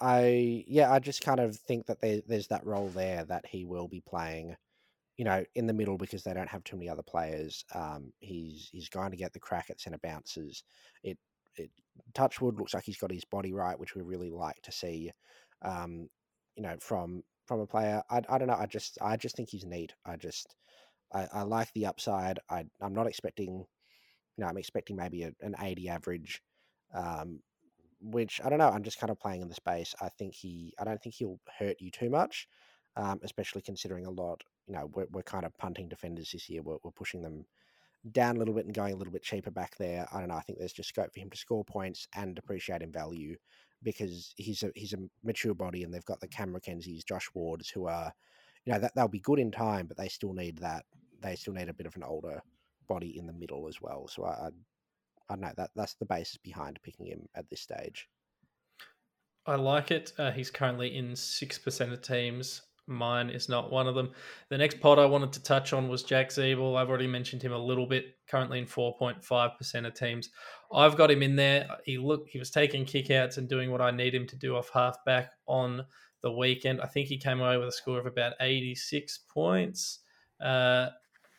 I 0.00 0.64
yeah, 0.68 0.92
I 0.92 0.98
just 0.98 1.22
kind 1.22 1.40
of 1.40 1.56
think 1.56 1.86
that 1.86 2.00
there, 2.00 2.20
there's 2.26 2.48
that 2.48 2.66
role 2.66 2.88
there 2.90 3.24
that 3.24 3.46
he 3.46 3.64
will 3.64 3.88
be 3.88 4.00
playing, 4.00 4.56
you 5.16 5.24
know, 5.24 5.44
in 5.54 5.66
the 5.66 5.72
middle 5.72 5.98
because 5.98 6.22
they 6.24 6.34
don't 6.34 6.48
have 6.48 6.64
too 6.64 6.76
many 6.76 6.88
other 6.88 7.02
players. 7.02 7.64
Um, 7.74 8.12
he's 8.20 8.68
he's 8.72 8.88
going 8.88 9.10
to 9.10 9.16
get 9.16 9.32
the 9.32 9.40
crack 9.40 9.70
at 9.70 9.80
centre 9.80 9.98
bounces. 10.02 10.62
It 11.02 11.18
it 11.56 11.70
Touchwood 12.14 12.58
looks 12.58 12.74
like 12.74 12.84
he's 12.84 12.98
got 12.98 13.12
his 13.12 13.24
body 13.24 13.52
right, 13.52 13.78
which 13.78 13.94
we 13.94 14.02
really 14.02 14.30
like 14.30 14.60
to 14.62 14.72
see. 14.72 15.10
Um, 15.62 16.08
you 16.56 16.62
know, 16.62 16.76
from 16.80 17.22
from 17.46 17.60
a 17.60 17.66
player. 17.66 18.02
I, 18.10 18.22
I 18.28 18.38
don't 18.38 18.48
know. 18.48 18.54
I 18.54 18.66
just 18.66 18.98
I 19.02 19.16
just 19.16 19.36
think 19.36 19.48
he's 19.50 19.64
neat. 19.64 19.94
I 20.06 20.16
just 20.16 20.54
I, 21.12 21.28
I 21.32 21.42
like 21.42 21.72
the 21.74 21.86
upside. 21.86 22.38
I 22.50 22.66
I'm 22.80 22.94
not 22.94 23.06
expecting. 23.08 23.64
You 24.36 24.44
know, 24.44 24.46
I'm 24.46 24.58
expecting 24.58 24.96
maybe 24.96 25.24
a, 25.24 25.32
an 25.40 25.56
80 25.60 25.88
average. 25.88 26.42
Um, 26.94 27.40
which 28.00 28.40
I 28.44 28.48
don't 28.48 28.58
know. 28.58 28.68
I'm 28.68 28.82
just 28.82 29.00
kind 29.00 29.10
of 29.10 29.18
playing 29.18 29.42
in 29.42 29.48
the 29.48 29.54
space. 29.54 29.94
I 30.00 30.08
think 30.08 30.34
he, 30.34 30.74
I 30.78 30.84
don't 30.84 31.02
think 31.02 31.14
he'll 31.14 31.40
hurt 31.58 31.76
you 31.80 31.90
too 31.90 32.10
much, 32.10 32.48
um, 32.96 33.20
especially 33.22 33.62
considering 33.62 34.06
a 34.06 34.10
lot. 34.10 34.42
You 34.66 34.74
know, 34.74 34.90
we're, 34.94 35.06
we're 35.10 35.22
kind 35.22 35.44
of 35.44 35.56
punting 35.58 35.88
defenders 35.88 36.30
this 36.32 36.48
year. 36.48 36.62
We're, 36.62 36.76
we're 36.82 36.90
pushing 36.90 37.22
them 37.22 37.44
down 38.12 38.36
a 38.36 38.38
little 38.38 38.54
bit 38.54 38.66
and 38.66 38.74
going 38.74 38.92
a 38.92 38.96
little 38.96 39.12
bit 39.12 39.22
cheaper 39.22 39.50
back 39.50 39.76
there. 39.76 40.06
I 40.12 40.20
don't 40.20 40.28
know. 40.28 40.36
I 40.36 40.40
think 40.40 40.58
there's 40.58 40.72
just 40.72 40.90
scope 40.90 41.12
for 41.12 41.20
him 41.20 41.30
to 41.30 41.36
score 41.36 41.64
points 41.64 42.06
and 42.14 42.34
depreciate 42.34 42.82
in 42.82 42.92
value 42.92 43.36
because 43.82 44.34
he's 44.36 44.62
a 44.62 44.70
he's 44.74 44.92
a 44.92 44.98
mature 45.22 45.54
body 45.54 45.82
and 45.82 45.92
they've 45.92 46.04
got 46.04 46.20
the 46.20 46.28
Cam 46.28 46.52
Mackenzie's, 46.52 47.04
Josh 47.04 47.28
Wards, 47.34 47.68
who 47.68 47.86
are, 47.86 48.12
you 48.64 48.72
know, 48.72 48.78
that 48.78 48.94
they'll 48.94 49.08
be 49.08 49.20
good 49.20 49.38
in 49.38 49.50
time, 49.50 49.86
but 49.86 49.96
they 49.96 50.08
still 50.08 50.32
need 50.32 50.58
that. 50.58 50.84
They 51.20 51.36
still 51.36 51.54
need 51.54 51.68
a 51.68 51.74
bit 51.74 51.86
of 51.86 51.96
an 51.96 52.04
older 52.04 52.40
body 52.88 53.18
in 53.18 53.26
the 53.26 53.32
middle 53.32 53.68
as 53.68 53.80
well. 53.80 54.08
So 54.08 54.24
I, 54.24 54.30
I 54.30 54.48
I 55.28 55.34
don't 55.34 55.42
know 55.42 55.52
that 55.56 55.70
that's 55.76 55.94
the 55.94 56.06
basis 56.06 56.36
behind 56.38 56.78
picking 56.82 57.06
him 57.06 57.28
at 57.34 57.48
this 57.50 57.60
stage. 57.60 58.08
I 59.46 59.54
like 59.54 59.90
it. 59.90 60.12
Uh, 60.18 60.30
he's 60.30 60.50
currently 60.50 60.96
in 60.96 61.16
six 61.16 61.58
percent 61.58 61.92
of 61.92 62.02
teams. 62.02 62.62
Mine 62.86 63.28
is 63.28 63.50
not 63.50 63.70
one 63.70 63.86
of 63.86 63.94
them. 63.94 64.12
The 64.48 64.56
next 64.56 64.80
pod 64.80 64.98
I 64.98 65.04
wanted 65.04 65.32
to 65.34 65.42
touch 65.42 65.74
on 65.74 65.88
was 65.88 66.02
Jack 66.02 66.30
Ziebell. 66.30 66.74
I've 66.74 66.88
already 66.88 67.06
mentioned 67.06 67.42
him 67.42 67.52
a 67.52 67.58
little 67.58 67.86
bit. 67.86 68.16
Currently 68.30 68.60
in 68.60 68.66
four 68.66 68.96
point 68.96 69.22
five 69.22 69.58
percent 69.58 69.84
of 69.84 69.92
teams. 69.92 70.30
I've 70.72 70.96
got 70.96 71.10
him 71.10 71.22
in 71.22 71.36
there. 71.36 71.68
He 71.84 71.98
look 71.98 72.28
he 72.28 72.38
was 72.38 72.50
taking 72.50 72.86
kickouts 72.86 73.36
and 73.36 73.48
doing 73.48 73.70
what 73.70 73.82
I 73.82 73.90
need 73.90 74.14
him 74.14 74.26
to 74.28 74.36
do 74.36 74.56
off 74.56 74.70
halfback 74.72 75.32
on 75.46 75.84
the 76.22 76.32
weekend. 76.32 76.80
I 76.80 76.86
think 76.86 77.08
he 77.08 77.18
came 77.18 77.40
away 77.40 77.58
with 77.58 77.68
a 77.68 77.72
score 77.72 77.98
of 77.98 78.06
about 78.06 78.32
eighty 78.40 78.74
six 78.74 79.18
points. 79.32 80.00
Uh, 80.40 80.88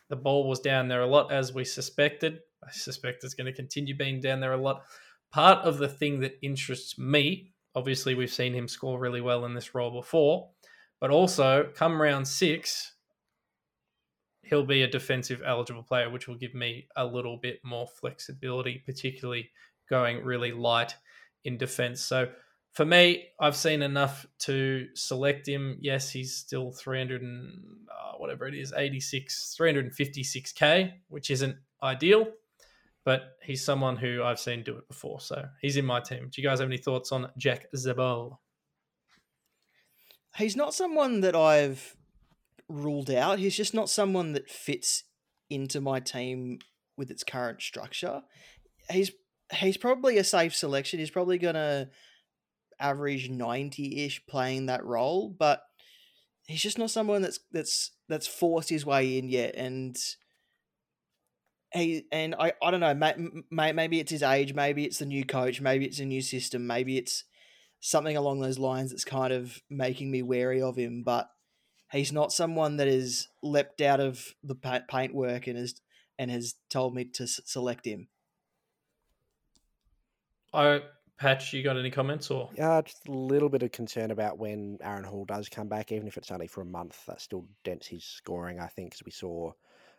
the 0.08 0.16
ball 0.16 0.48
was 0.48 0.60
down 0.60 0.88
there 0.88 1.02
a 1.02 1.06
lot 1.06 1.32
as 1.32 1.52
we 1.52 1.64
suspected. 1.64 2.40
I 2.64 2.70
suspect 2.70 3.24
it's 3.24 3.34
going 3.34 3.46
to 3.46 3.52
continue 3.52 3.96
being 3.96 4.20
down 4.20 4.40
there 4.40 4.52
a 4.52 4.60
lot. 4.60 4.82
Part 5.30 5.64
of 5.64 5.78
the 5.78 5.88
thing 5.88 6.20
that 6.20 6.38
interests 6.42 6.98
me, 6.98 7.52
obviously, 7.74 8.14
we've 8.14 8.32
seen 8.32 8.52
him 8.52 8.68
score 8.68 8.98
really 8.98 9.20
well 9.20 9.44
in 9.44 9.54
this 9.54 9.74
role 9.74 9.90
before, 9.90 10.50
but 11.00 11.10
also 11.10 11.70
come 11.74 12.00
round 12.00 12.26
six, 12.26 12.94
he'll 14.42 14.66
be 14.66 14.82
a 14.82 14.88
defensive 14.88 15.42
eligible 15.46 15.82
player, 15.82 16.10
which 16.10 16.28
will 16.28 16.36
give 16.36 16.54
me 16.54 16.86
a 16.96 17.06
little 17.06 17.36
bit 17.36 17.60
more 17.64 17.86
flexibility, 17.86 18.82
particularly 18.84 19.50
going 19.88 20.24
really 20.24 20.52
light 20.52 20.94
in 21.44 21.56
defense. 21.56 22.02
So 22.02 22.28
for 22.72 22.84
me, 22.84 23.28
I've 23.40 23.56
seen 23.56 23.82
enough 23.82 24.26
to 24.40 24.88
select 24.94 25.48
him. 25.48 25.78
Yes, 25.80 26.10
he's 26.10 26.34
still 26.34 26.72
300 26.72 27.22
and 27.22 27.62
uh, 27.88 28.16
whatever 28.18 28.46
it 28.46 28.54
is, 28.54 28.72
86, 28.76 29.56
356k, 29.58 30.92
which 31.08 31.30
isn't 31.30 31.56
ideal 31.82 32.26
but 33.10 33.38
he's 33.42 33.64
someone 33.64 33.96
who 33.96 34.22
I've 34.22 34.38
seen 34.38 34.62
do 34.62 34.78
it 34.78 34.86
before. 34.86 35.18
So 35.20 35.44
he's 35.60 35.76
in 35.76 35.84
my 35.84 35.98
team. 35.98 36.30
Do 36.30 36.40
you 36.40 36.46
guys 36.46 36.60
have 36.60 36.68
any 36.68 36.76
thoughts 36.76 37.10
on 37.10 37.28
Jack 37.36 37.66
Ziebell? 37.74 38.36
He's 40.36 40.54
not 40.54 40.74
someone 40.74 41.18
that 41.22 41.34
I've 41.34 41.96
ruled 42.68 43.10
out. 43.10 43.40
He's 43.40 43.56
just 43.56 43.74
not 43.74 43.90
someone 43.90 44.34
that 44.34 44.48
fits 44.48 45.02
into 45.48 45.80
my 45.80 45.98
team 45.98 46.60
with 46.96 47.10
its 47.10 47.24
current 47.24 47.62
structure. 47.62 48.22
He's 48.88 49.10
he's 49.54 49.76
probably 49.76 50.16
a 50.16 50.22
safe 50.22 50.54
selection. 50.54 51.00
He's 51.00 51.10
probably 51.10 51.38
gonna 51.38 51.88
average 52.78 53.28
ninety 53.28 54.04
ish 54.04 54.24
playing 54.28 54.66
that 54.66 54.84
role, 54.84 55.34
but 55.36 55.64
he's 56.46 56.62
just 56.62 56.78
not 56.78 56.92
someone 56.92 57.22
that's 57.22 57.40
that's 57.50 57.90
that's 58.08 58.28
forced 58.28 58.70
his 58.70 58.86
way 58.86 59.18
in 59.18 59.28
yet. 59.28 59.56
And 59.56 59.96
he 61.72 62.04
and 62.10 62.34
I, 62.34 62.52
I 62.62 62.70
don't 62.70 62.80
know 62.80 62.94
may, 62.94 63.14
may, 63.50 63.72
maybe 63.72 64.00
it's 64.00 64.10
his 64.10 64.22
age 64.22 64.54
maybe 64.54 64.84
it's 64.84 64.98
the 64.98 65.06
new 65.06 65.24
coach 65.24 65.60
maybe 65.60 65.84
it's 65.84 66.00
a 66.00 66.04
new 66.04 66.22
system 66.22 66.66
maybe 66.66 66.98
it's 66.98 67.24
something 67.80 68.16
along 68.16 68.40
those 68.40 68.58
lines 68.58 68.90
that's 68.90 69.04
kind 69.04 69.32
of 69.32 69.62
making 69.70 70.10
me 70.10 70.22
wary 70.22 70.60
of 70.60 70.76
him 70.76 71.02
but 71.02 71.30
he's 71.92 72.12
not 72.12 72.32
someone 72.32 72.76
that 72.76 72.88
has 72.88 73.28
leapt 73.42 73.80
out 73.80 74.00
of 74.00 74.34
the 74.42 74.54
paintwork 74.88 75.46
and 75.46 75.56
has 75.56 75.80
and 76.18 76.30
has 76.30 76.54
told 76.68 76.94
me 76.94 77.04
to 77.04 77.26
select 77.26 77.86
him 77.86 78.08
I 80.52 80.82
Patch, 81.20 81.52
you 81.52 81.62
got 81.62 81.76
any 81.76 81.90
comments 81.90 82.30
or? 82.30 82.48
Yeah, 82.56 82.80
just 82.80 83.06
a 83.06 83.12
little 83.12 83.50
bit 83.50 83.62
of 83.62 83.72
concern 83.72 84.10
about 84.10 84.38
when 84.38 84.78
Aaron 84.82 85.04
Hall 85.04 85.26
does 85.26 85.50
come 85.50 85.68
back, 85.68 85.92
even 85.92 86.08
if 86.08 86.16
it's 86.16 86.30
only 86.30 86.46
for 86.46 86.62
a 86.62 86.64
month. 86.64 87.04
That 87.06 87.20
still 87.20 87.44
dents 87.62 87.86
his 87.86 88.04
scoring, 88.04 88.58
I 88.58 88.68
think, 88.68 88.94
as 88.94 89.04
we 89.04 89.10
saw 89.10 89.52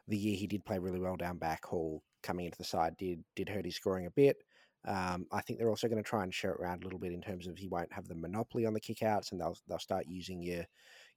the 0.08 0.18
year 0.18 0.36
he 0.36 0.48
did 0.48 0.66
play 0.66 0.80
really 0.80 1.00
well 1.00 1.16
down 1.16 1.38
back. 1.38 1.66
Hall 1.66 2.04
coming 2.24 2.46
into 2.46 2.58
the 2.58 2.64
side 2.64 2.96
did 2.98 3.24
did 3.36 3.50
hurt 3.50 3.66
his 3.66 3.76
scoring 3.76 4.06
a 4.06 4.12
bit. 4.12 4.38
Um, 4.88 5.28
I 5.32 5.42
think 5.42 5.60
they're 5.60 5.70
also 5.70 5.88
going 5.88 6.04
to 6.04 6.10
try 6.10 6.24
and 6.24 6.34
share 6.34 6.54
it 6.54 6.60
around 6.60 6.82
a 6.82 6.86
little 6.86 7.00
bit 7.00 7.12
in 7.14 7.22
terms 7.22 7.48
of 7.48 7.58
he 7.58 7.68
won't 7.68 7.94
have 7.94 8.08
the 8.08 8.16
monopoly 8.16 8.66
on 8.66 8.74
the 8.74 8.82
kickouts, 8.82 9.32
and 9.32 9.40
they'll 9.40 9.58
they'll 9.68 9.80
start 9.80 10.06
using 10.08 10.42
your 10.42 10.66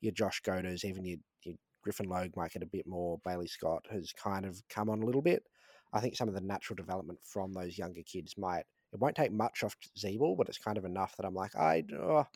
your 0.00 0.12
Josh 0.12 0.42
Goater, 0.42 0.84
even 0.84 1.04
your, 1.04 1.18
your 1.44 1.54
Griffin 1.82 2.08
Logue 2.08 2.36
might 2.36 2.52
get 2.52 2.62
a 2.62 2.66
bit 2.66 2.86
more. 2.86 3.18
Bailey 3.24 3.46
Scott 3.46 3.84
has 3.90 4.12
kind 4.12 4.44
of 4.44 4.62
come 4.68 4.90
on 4.90 5.02
a 5.02 5.06
little 5.06 5.22
bit. 5.22 5.44
I 5.92 6.00
think 6.00 6.16
some 6.16 6.28
of 6.28 6.34
the 6.34 6.40
natural 6.40 6.76
development 6.76 7.20
from 7.22 7.52
those 7.52 7.78
younger 7.78 8.02
kids 8.02 8.36
might 8.36 8.64
it 8.92 9.00
won't 9.00 9.16
take 9.16 9.32
much 9.32 9.62
off 9.64 9.76
Ziebell, 9.98 10.36
but 10.36 10.48
it's 10.48 10.58
kind 10.58 10.78
of 10.78 10.84
enough 10.84 11.16
that 11.16 11.26
I'm 11.26 11.34
like 11.34 11.56
I 11.56 11.84
oh, 11.98 12.26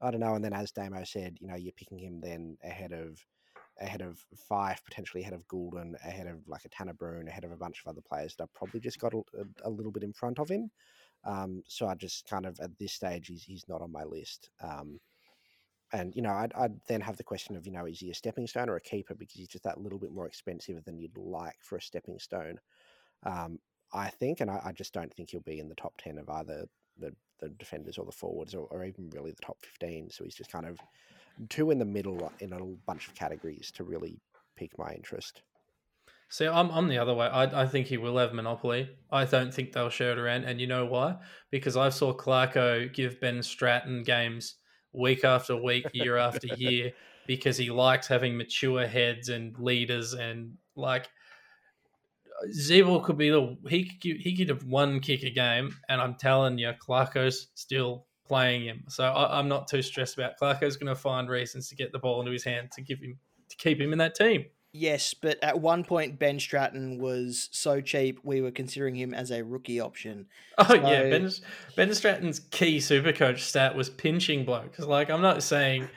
I 0.00 0.10
don't 0.10 0.20
know. 0.20 0.34
And 0.34 0.44
then 0.44 0.52
as 0.52 0.72
Damo 0.72 1.04
said, 1.04 1.38
you 1.40 1.46
know, 1.46 1.56
you're 1.56 1.72
picking 1.72 1.98
him 1.98 2.20
then 2.20 2.56
ahead 2.64 2.92
of 2.92 3.24
ahead 3.80 4.02
of 4.02 4.24
five, 4.48 4.84
potentially 4.84 5.22
ahead 5.22 5.34
of 5.34 5.46
Gulden, 5.48 5.94
ahead 6.04 6.26
of 6.26 6.46
like 6.46 6.64
a 6.64 6.68
Tanner 6.68 6.94
Bruhn, 6.94 7.28
ahead 7.28 7.44
of 7.44 7.52
a 7.52 7.56
bunch 7.56 7.80
of 7.80 7.90
other 7.90 8.00
players 8.00 8.34
that 8.36 8.52
probably 8.54 8.80
just 8.80 8.98
got 8.98 9.14
a, 9.14 9.22
a, 9.64 9.70
little 9.70 9.90
bit 9.90 10.04
in 10.04 10.12
front 10.12 10.38
of 10.38 10.48
him. 10.48 10.70
Um, 11.24 11.62
so 11.66 11.86
I 11.86 11.94
just 11.94 12.28
kind 12.28 12.46
of 12.46 12.58
at 12.60 12.76
this 12.78 12.92
stage 12.92 13.28
he's 13.28 13.42
he's 13.42 13.64
not 13.68 13.82
on 13.82 13.90
my 13.90 14.04
list. 14.04 14.50
Um, 14.62 15.00
and 15.92 16.14
you 16.14 16.22
know 16.22 16.32
I'd, 16.32 16.52
I'd 16.54 16.80
then 16.88 17.00
have 17.00 17.16
the 17.16 17.24
question 17.24 17.56
of 17.56 17.66
you 17.66 17.72
know 17.72 17.86
is 17.86 18.00
he 18.00 18.10
a 18.10 18.14
stepping 18.14 18.46
stone 18.46 18.68
or 18.68 18.76
a 18.76 18.80
keeper 18.80 19.14
because 19.14 19.36
he's 19.36 19.48
just 19.48 19.64
that 19.64 19.80
little 19.80 19.98
bit 19.98 20.12
more 20.12 20.26
expensive 20.26 20.84
than 20.84 20.98
you'd 20.98 21.16
like 21.16 21.56
for 21.60 21.76
a 21.76 21.82
stepping 21.82 22.18
stone. 22.18 22.58
Um, 23.24 23.58
I 23.92 24.08
think, 24.08 24.40
and 24.40 24.50
I, 24.50 24.60
I, 24.64 24.72
just 24.72 24.92
don't 24.92 25.12
think 25.14 25.30
he'll 25.30 25.40
be 25.40 25.60
in 25.60 25.68
the 25.68 25.74
top 25.76 25.94
ten 25.98 26.18
of 26.18 26.28
either 26.28 26.66
the 26.98 27.14
the 27.40 27.48
defenders 27.50 27.98
or 27.98 28.04
the 28.04 28.12
forwards 28.12 28.54
or, 28.54 28.66
or 28.70 28.84
even 28.84 29.10
really 29.10 29.30
the 29.30 29.44
top 29.44 29.58
fifteen. 29.60 30.10
So 30.10 30.24
he's 30.24 30.34
just 30.34 30.52
kind 30.52 30.66
of 30.66 30.78
two 31.48 31.70
in 31.70 31.78
the 31.78 31.84
middle 31.84 32.32
in 32.40 32.52
a 32.52 32.60
bunch 32.86 33.08
of 33.08 33.14
categories 33.14 33.70
to 33.72 33.84
really 33.84 34.20
pique 34.56 34.78
my 34.78 34.92
interest. 34.92 35.42
See, 36.28 36.46
I'm 36.46 36.70
I'm 36.70 36.88
the 36.88 36.98
other 36.98 37.14
way. 37.14 37.26
I 37.26 37.62
I 37.62 37.66
think 37.66 37.86
he 37.86 37.96
will 37.96 38.18
have 38.18 38.32
monopoly. 38.32 38.88
I 39.10 39.24
don't 39.24 39.52
think 39.52 39.72
they'll 39.72 39.90
share 39.90 40.12
it 40.12 40.18
around, 40.18 40.44
and 40.44 40.60
you 40.60 40.66
know 40.66 40.86
why? 40.86 41.16
Because 41.50 41.76
I 41.76 41.90
saw 41.90 42.12
Clarko 42.12 42.92
give 42.92 43.20
Ben 43.20 43.42
Stratton 43.42 44.02
games 44.02 44.56
week 44.92 45.24
after 45.24 45.56
week, 45.56 45.86
year 45.92 46.16
after 46.16 46.46
year, 46.56 46.92
because 47.26 47.56
he 47.56 47.70
likes 47.70 48.06
having 48.06 48.36
mature 48.36 48.86
heads 48.86 49.28
and 49.28 49.56
leaders, 49.58 50.14
and 50.14 50.54
like 50.76 51.08
Ziebell 52.52 53.04
could 53.04 53.18
be 53.18 53.30
the 53.30 53.56
he 53.68 53.84
could 53.84 54.20
he 54.20 54.36
could 54.36 54.48
have 54.48 54.64
one 54.64 55.00
kick 55.00 55.22
a 55.22 55.30
game, 55.30 55.76
and 55.88 56.00
I'm 56.00 56.16
telling 56.16 56.58
you, 56.58 56.72
Clarko's 56.84 57.48
still 57.54 58.06
playing 58.26 58.64
him. 58.64 58.84
So 58.88 59.04
I, 59.04 59.38
am 59.38 59.48
not 59.48 59.68
too 59.68 59.82
stressed 59.82 60.14
about 60.14 60.38
Clarko's 60.40 60.76
going 60.76 60.94
to 60.94 61.00
find 61.00 61.28
reasons 61.28 61.68
to 61.68 61.76
get 61.76 61.92
the 61.92 61.98
ball 61.98 62.20
into 62.20 62.32
his 62.32 62.44
hand 62.44 62.70
to 62.72 62.82
give 62.82 63.00
him 63.00 63.18
to 63.50 63.56
keep 63.56 63.80
him 63.80 63.92
in 63.92 63.98
that 63.98 64.14
team. 64.14 64.46
Yes, 64.72 65.14
but 65.14 65.38
at 65.42 65.60
one 65.60 65.84
point 65.84 66.18
Ben 66.18 66.40
Stratton 66.40 66.98
was 66.98 67.48
so 67.52 67.80
cheap 67.80 68.18
we 68.24 68.40
were 68.40 68.50
considering 68.50 68.96
him 68.96 69.14
as 69.14 69.30
a 69.30 69.44
rookie 69.44 69.78
option. 69.78 70.26
Oh 70.58 70.64
so... 70.64 70.74
yeah, 70.74 71.02
Ben 71.02 71.30
Ben 71.76 71.94
Stratton's 71.94 72.40
key 72.40 72.80
super 72.80 73.12
coach 73.12 73.42
stat 73.42 73.76
was 73.76 73.88
pinching 73.88 74.44
blokes. 74.44 74.80
Like 74.80 75.10
I'm 75.10 75.22
not 75.22 75.42
saying 75.44 75.88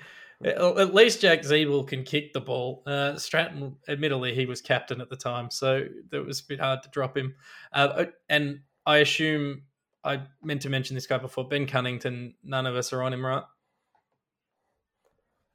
at 0.46 0.94
least 0.94 1.22
Jack 1.22 1.42
Ziebell 1.42 1.88
can 1.88 2.04
kick 2.04 2.34
the 2.34 2.42
ball. 2.42 2.84
Uh, 2.86 3.18
Stratton, 3.18 3.76
admittedly, 3.88 4.36
he 4.36 4.46
was 4.46 4.62
captain 4.62 5.02
at 5.02 5.10
the 5.10 5.16
time, 5.16 5.50
so 5.50 5.88
it 6.12 6.26
was 6.26 6.42
a 6.42 6.44
bit 6.46 6.60
hard 6.60 6.84
to 6.84 6.90
drop 6.90 7.18
him. 7.18 7.34
Uh, 7.74 8.06
and 8.30 8.60
I 8.86 8.98
assume 8.98 9.64
I 10.08 10.22
meant 10.42 10.62
to 10.62 10.70
mention 10.70 10.96
this 10.96 11.08
guy 11.08 11.18
before. 11.18 11.48
Ben 11.48 11.68
Cunnington. 11.68 12.36
None 12.44 12.66
of 12.66 12.76
us 12.76 12.94
are 12.94 13.04
on 13.04 13.14
him, 13.14 13.26
right? 13.26 13.44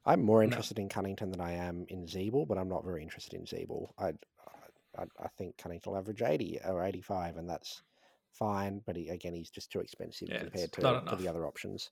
I'm 0.05 0.23
more 0.23 0.43
interested 0.43 0.77
no. 0.77 0.83
in 0.83 0.89
Cunnington 0.89 1.31
than 1.31 1.41
I 1.41 1.53
am 1.53 1.85
in 1.89 2.05
Ziebell, 2.05 2.47
but 2.47 2.57
I'm 2.57 2.67
not 2.67 2.83
very 2.83 3.01
interested 3.01 3.33
in 3.33 3.45
Ziebell. 3.45 3.89
I, 3.97 4.09
I, 4.97 5.03
I 5.19 5.27
think 5.37 5.57
Cunnington 5.57 5.91
will 5.91 5.99
average 5.99 6.21
80 6.21 6.59
or 6.65 6.83
85, 6.83 7.37
and 7.37 7.49
that's 7.49 7.81
fine. 8.33 8.81
But 8.85 8.95
he, 8.95 9.09
again, 9.09 9.33
he's 9.33 9.49
just 9.49 9.71
too 9.71 9.79
expensive 9.79 10.29
Yeah, 10.29 10.39
compared 10.39 10.73
to, 10.73 11.03
to 11.07 11.15
the 11.15 11.27
other 11.27 11.47
options. 11.47 11.89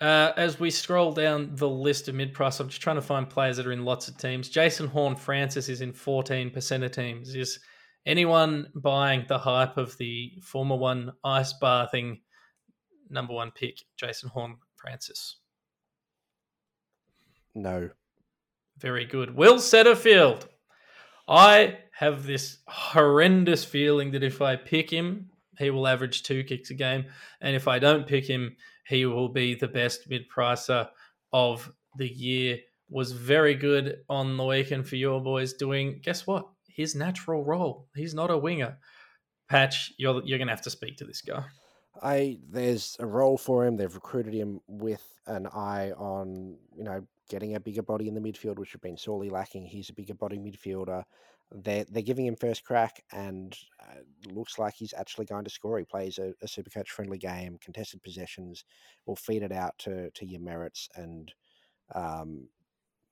Uh, 0.00 0.32
as 0.36 0.58
we 0.58 0.70
scroll 0.70 1.12
down 1.12 1.50
the 1.56 1.68
list 1.68 2.08
of 2.08 2.14
mid 2.14 2.32
price, 2.32 2.60
I'm 2.60 2.68
just 2.68 2.80
trying 2.80 2.96
to 2.96 3.02
find 3.02 3.28
players 3.28 3.56
that 3.56 3.66
are 3.66 3.72
in 3.72 3.84
lots 3.84 4.08
of 4.08 4.16
teams. 4.16 4.48
Jason 4.48 4.86
Horne-Francis 4.86 5.68
is 5.68 5.82
in 5.82 5.92
14% 5.92 6.84
of 6.84 6.90
teams. 6.90 7.34
Is 7.34 7.60
anyone 8.06 8.68
buying 8.74 9.24
the 9.28 9.38
hype 9.38 9.76
of 9.76 9.96
the 9.98 10.32
former 10.42 10.76
One 10.76 11.12
ice 11.24 11.52
bathing 11.52 12.20
number 13.10 13.34
one 13.34 13.50
pick, 13.50 13.78
Jason 13.96 14.28
Horn 14.28 14.56
Francis? 14.76 15.36
No. 17.54 17.90
Very 18.78 19.04
good. 19.04 19.34
Will 19.34 19.56
Setterfield. 19.56 20.46
I 21.28 21.78
have 21.92 22.24
this 22.24 22.58
horrendous 22.66 23.64
feeling 23.64 24.12
that 24.12 24.22
if 24.22 24.40
I 24.40 24.56
pick 24.56 24.90
him, 24.90 25.30
he 25.58 25.70
will 25.70 25.86
average 25.86 26.22
two 26.22 26.42
kicks 26.42 26.70
a 26.70 26.74
game. 26.74 27.04
And 27.40 27.54
if 27.54 27.68
I 27.68 27.78
don't 27.78 28.06
pick 28.06 28.26
him, 28.26 28.56
he 28.86 29.04
will 29.06 29.28
be 29.28 29.54
the 29.54 29.68
best 29.68 30.08
mid 30.08 30.22
pricer 30.34 30.88
of 31.32 31.70
the 31.96 32.08
year. 32.08 32.58
Was 32.88 33.12
very 33.12 33.54
good 33.54 33.98
on 34.08 34.36
the 34.36 34.44
weekend 34.44 34.88
for 34.88 34.96
your 34.96 35.22
boys 35.22 35.52
doing, 35.52 36.00
guess 36.02 36.26
what? 36.26 36.48
His 36.80 36.94
natural 36.94 37.44
role. 37.44 37.88
He's 37.94 38.14
not 38.14 38.30
a 38.30 38.38
winger. 38.38 38.78
Patch, 39.50 39.92
you're, 39.98 40.22
you're 40.24 40.38
to 40.38 40.46
have 40.46 40.62
to 40.62 40.70
speak 40.70 40.96
to 40.96 41.04
this 41.04 41.20
guy. 41.20 41.44
I 42.02 42.38
there's 42.48 42.96
a 43.00 43.04
role 43.04 43.36
for 43.36 43.66
him. 43.66 43.76
They've 43.76 43.94
recruited 43.94 44.32
him 44.32 44.60
with 44.66 45.04
an 45.26 45.46
eye 45.48 45.90
on 45.90 46.56
you 46.74 46.84
know 46.84 47.06
getting 47.28 47.54
a 47.54 47.60
bigger 47.60 47.82
body 47.82 48.08
in 48.08 48.14
the 48.14 48.20
midfield, 48.20 48.58
which 48.58 48.72
have 48.72 48.80
been 48.80 48.96
sorely 48.96 49.28
lacking. 49.28 49.66
He's 49.66 49.90
a 49.90 49.92
bigger 49.92 50.14
body 50.14 50.38
midfielder. 50.38 51.04
They're 51.52 51.84
they're 51.84 52.02
giving 52.02 52.24
him 52.24 52.36
first 52.36 52.64
crack, 52.64 53.04
and 53.12 53.54
uh, 53.78 54.32
looks 54.32 54.58
like 54.58 54.72
he's 54.72 54.94
actually 54.96 55.26
going 55.26 55.44
to 55.44 55.50
score. 55.50 55.78
He 55.78 55.84
plays 55.84 56.16
a, 56.16 56.32
a 56.40 56.48
super 56.48 56.70
coach 56.70 56.90
friendly 56.90 57.18
game, 57.18 57.58
contested 57.60 58.02
possessions. 58.02 58.64
Will 59.04 59.16
feed 59.16 59.42
it 59.42 59.52
out 59.52 59.76
to 59.80 60.10
to 60.12 60.24
your 60.24 60.40
Merretts 60.40 60.88
and. 60.94 61.30
Um, 61.94 62.48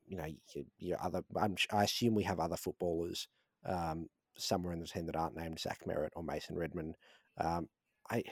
you 0.07 0.17
know, 0.17 0.25
your, 0.55 0.65
your 0.79 1.05
other. 1.05 1.23
I'm, 1.37 1.55
I 1.71 1.85
assume 1.85 2.15
we 2.15 2.23
have 2.23 2.41
other 2.41 2.57
footballers 2.57 3.29
um, 3.67 4.07
somewhere 4.37 4.73
in 4.73 4.81
the 4.81 4.87
team 4.87 5.07
that 5.07 5.17
aren't 5.17 5.37
named 5.37 5.59
Zach 5.59 5.81
Merrett 5.87 6.11
or 6.15 6.23
Mason 6.23 6.57
Redman. 6.57 6.95
Um, 7.39 7.69
I, 8.11 8.23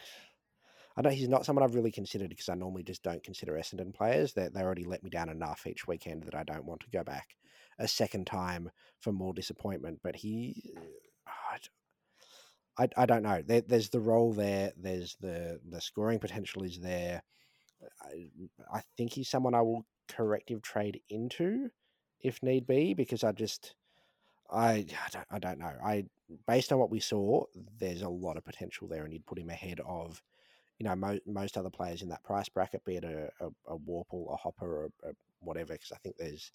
I 0.97 1.03
know 1.03 1.11
he's 1.11 1.29
not 1.29 1.45
someone 1.45 1.63
I've 1.63 1.75
really 1.75 1.93
considered 1.93 2.31
because 2.31 2.49
I 2.49 2.55
normally 2.55 2.83
just 2.83 3.03
don't 3.03 3.23
consider 3.23 3.53
Essendon 3.53 3.95
players. 3.95 4.33
They 4.33 4.49
they 4.49 4.63
already 4.63 4.85
let 4.85 5.03
me 5.03 5.11
down 5.11 5.29
enough 5.29 5.67
each 5.67 5.87
weekend 5.87 6.23
that 6.25 6.35
I 6.35 6.43
don't 6.43 6.65
want 6.65 6.81
to 6.81 6.91
go 6.91 7.05
back 7.05 7.37
a 7.79 7.87
second 7.87 8.27
time 8.27 8.71
for 9.01 9.13
more 9.13 9.35
disappointment. 9.35 10.01
But 10.03 10.17
he, 10.17 10.73
I, 12.79 12.89
I 12.97 13.07
don't 13.07 13.23
know. 13.23 13.43
There, 13.45 13.61
there's 13.61 13.91
the 13.91 14.01
role 14.01 14.33
there. 14.33 14.73
There's 14.77 15.17
the 15.21 15.61
the 15.69 15.81
scoring 15.81 16.19
potential 16.19 16.63
is 16.63 16.81
there. 16.81 17.23
I, 18.03 18.31
I 18.73 18.83
think 18.97 19.13
he's 19.13 19.29
someone 19.29 19.55
I 19.55 19.63
will 19.63 19.87
corrective 20.09 20.63
trade 20.63 21.01
into 21.11 21.71
if 22.21 22.43
need 22.43 22.67
be 22.67 22.95
because 22.95 23.23
I 23.23 23.33
just 23.33 23.75
I, 24.51 24.87
I 25.31 25.39
don't 25.39 25.59
know. 25.59 25.73
I 25.85 26.05
based 26.47 26.73
on 26.73 26.79
what 26.79 26.91
we 26.91 27.01
saw, 27.01 27.45
there's 27.79 28.03
a 28.03 28.09
lot 28.09 28.37
of 28.37 28.45
potential 28.45 28.89
there, 28.89 29.05
and 29.05 29.13
you'd 29.13 29.27
put 29.27 29.39
him 29.39 29.51
ahead 29.51 29.81
of 29.87 30.23
you 30.79 30.85
know 30.85 30.95
mo- 30.95 31.19
most 31.27 31.57
other 31.57 31.71
players 31.71 32.03
in 32.03 32.09
that 32.11 32.25
price 32.25 32.49
bracket, 32.49 32.85
be 32.85 32.97
it 32.97 33.05
a 33.05 33.31
a, 33.41 33.75
a 33.75 33.79
Worpel, 33.79 34.33
a 34.33 34.37
Hopper, 34.37 34.85
or 34.85 35.13
whatever. 35.41 35.73
Because 35.75 35.93
I 35.93 35.99
think 35.99 36.17
there's 36.17 36.53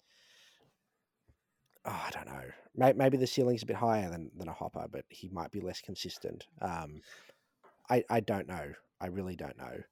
oh, 1.84 2.02
I 2.06 2.10
don't 2.10 2.26
know. 2.26 2.44
Maybe, 2.76 2.98
maybe 2.98 3.16
the 3.16 3.26
ceiling's 3.26 3.62
a 3.62 3.66
bit 3.66 3.76
higher 3.76 4.10
than 4.10 4.30
than 4.36 4.48
a 4.48 4.52
Hopper, 4.52 4.86
but 4.90 5.04
he 5.08 5.28
might 5.28 5.50
be 5.50 5.60
less 5.60 5.80
consistent. 5.80 6.46
Um, 6.60 7.00
I 7.90 8.04
I 8.08 8.20
don't 8.20 8.48
know. 8.48 8.72
I 9.00 9.06
really 9.06 9.36
don't 9.36 9.58
know. 9.58 9.82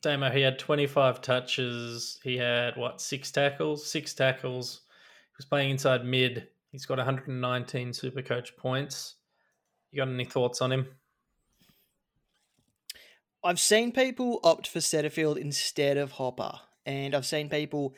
Damo, 0.00 0.30
he 0.30 0.42
had 0.42 0.58
25 0.58 1.20
touches. 1.20 2.20
He 2.22 2.36
had, 2.36 2.76
what, 2.76 3.00
six 3.00 3.32
tackles? 3.32 3.84
Six 3.84 4.14
tackles. 4.14 4.82
He 5.30 5.34
was 5.38 5.46
playing 5.46 5.70
inside 5.70 6.04
mid. 6.04 6.48
He's 6.70 6.86
got 6.86 6.98
119 6.98 7.92
super 7.92 8.22
coach 8.22 8.56
points. 8.56 9.16
You 9.90 9.98
got 9.98 10.08
any 10.08 10.24
thoughts 10.24 10.60
on 10.60 10.72
him? 10.72 10.86
I've 13.42 13.60
seen 13.60 13.92
people 13.92 14.40
opt 14.42 14.66
for 14.66 14.80
Setterfield 14.80 15.38
instead 15.38 15.96
of 15.96 16.12
Hopper, 16.12 16.52
and 16.84 17.14
I've 17.14 17.26
seen 17.26 17.48
people 17.48 17.94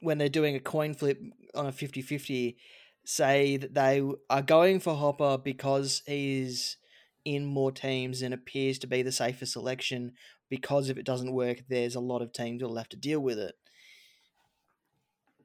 when 0.00 0.18
they're 0.18 0.28
doing 0.28 0.56
a 0.56 0.60
coin 0.60 0.94
flip 0.94 1.20
on 1.54 1.66
a 1.66 1.72
50-50 1.72 2.56
say 3.04 3.56
that 3.56 3.74
they 3.74 4.02
are 4.30 4.42
going 4.42 4.80
for 4.80 4.94
Hopper 4.94 5.38
because 5.38 6.02
he's 6.06 6.76
in 7.24 7.44
more 7.44 7.70
teams 7.70 8.22
and 8.22 8.34
appears 8.34 8.78
to 8.80 8.86
be 8.86 9.02
the 9.02 9.12
safer 9.12 9.46
selection 9.46 10.12
because 10.50 10.88
if 10.88 10.98
it 10.98 11.06
doesn't 11.06 11.32
work 11.32 11.58
there's 11.68 11.94
a 11.94 12.00
lot 12.00 12.20
of 12.20 12.32
teams 12.32 12.60
that'll 12.60 12.76
have 12.76 12.88
to 12.88 12.96
deal 12.96 13.20
with 13.20 13.38
it. 13.38 13.54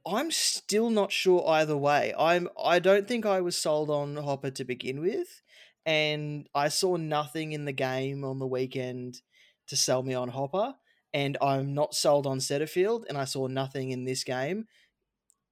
I'm 0.07 0.31
still 0.31 0.89
not 0.89 1.11
sure 1.11 1.47
either 1.47 1.77
way. 1.77 2.13
I'm 2.17 2.47
I 2.61 2.79
don't 2.79 3.07
think 3.07 3.25
I 3.25 3.41
was 3.41 3.55
sold 3.55 3.89
on 3.89 4.15
Hopper 4.15 4.51
to 4.51 4.63
begin 4.63 5.01
with 5.01 5.41
and 5.87 6.49
I 6.53 6.67
saw 6.67 6.97
nothing 6.97 7.53
in 7.53 7.63
the 7.63 7.71
game 7.71 8.25
on 8.25 8.39
the 8.39 8.45
weekend 8.45 9.21
to 9.67 9.77
sell 9.77 10.03
me 10.03 10.13
on 10.13 10.27
Hopper, 10.27 10.73
and 11.13 11.37
I'm 11.41 11.73
not 11.73 11.95
sold 11.95 12.27
on 12.27 12.39
Setterfield, 12.39 13.05
and 13.07 13.17
I 13.17 13.23
saw 13.23 13.47
nothing 13.47 13.91
in 13.91 14.03
this 14.03 14.23
game 14.23 14.65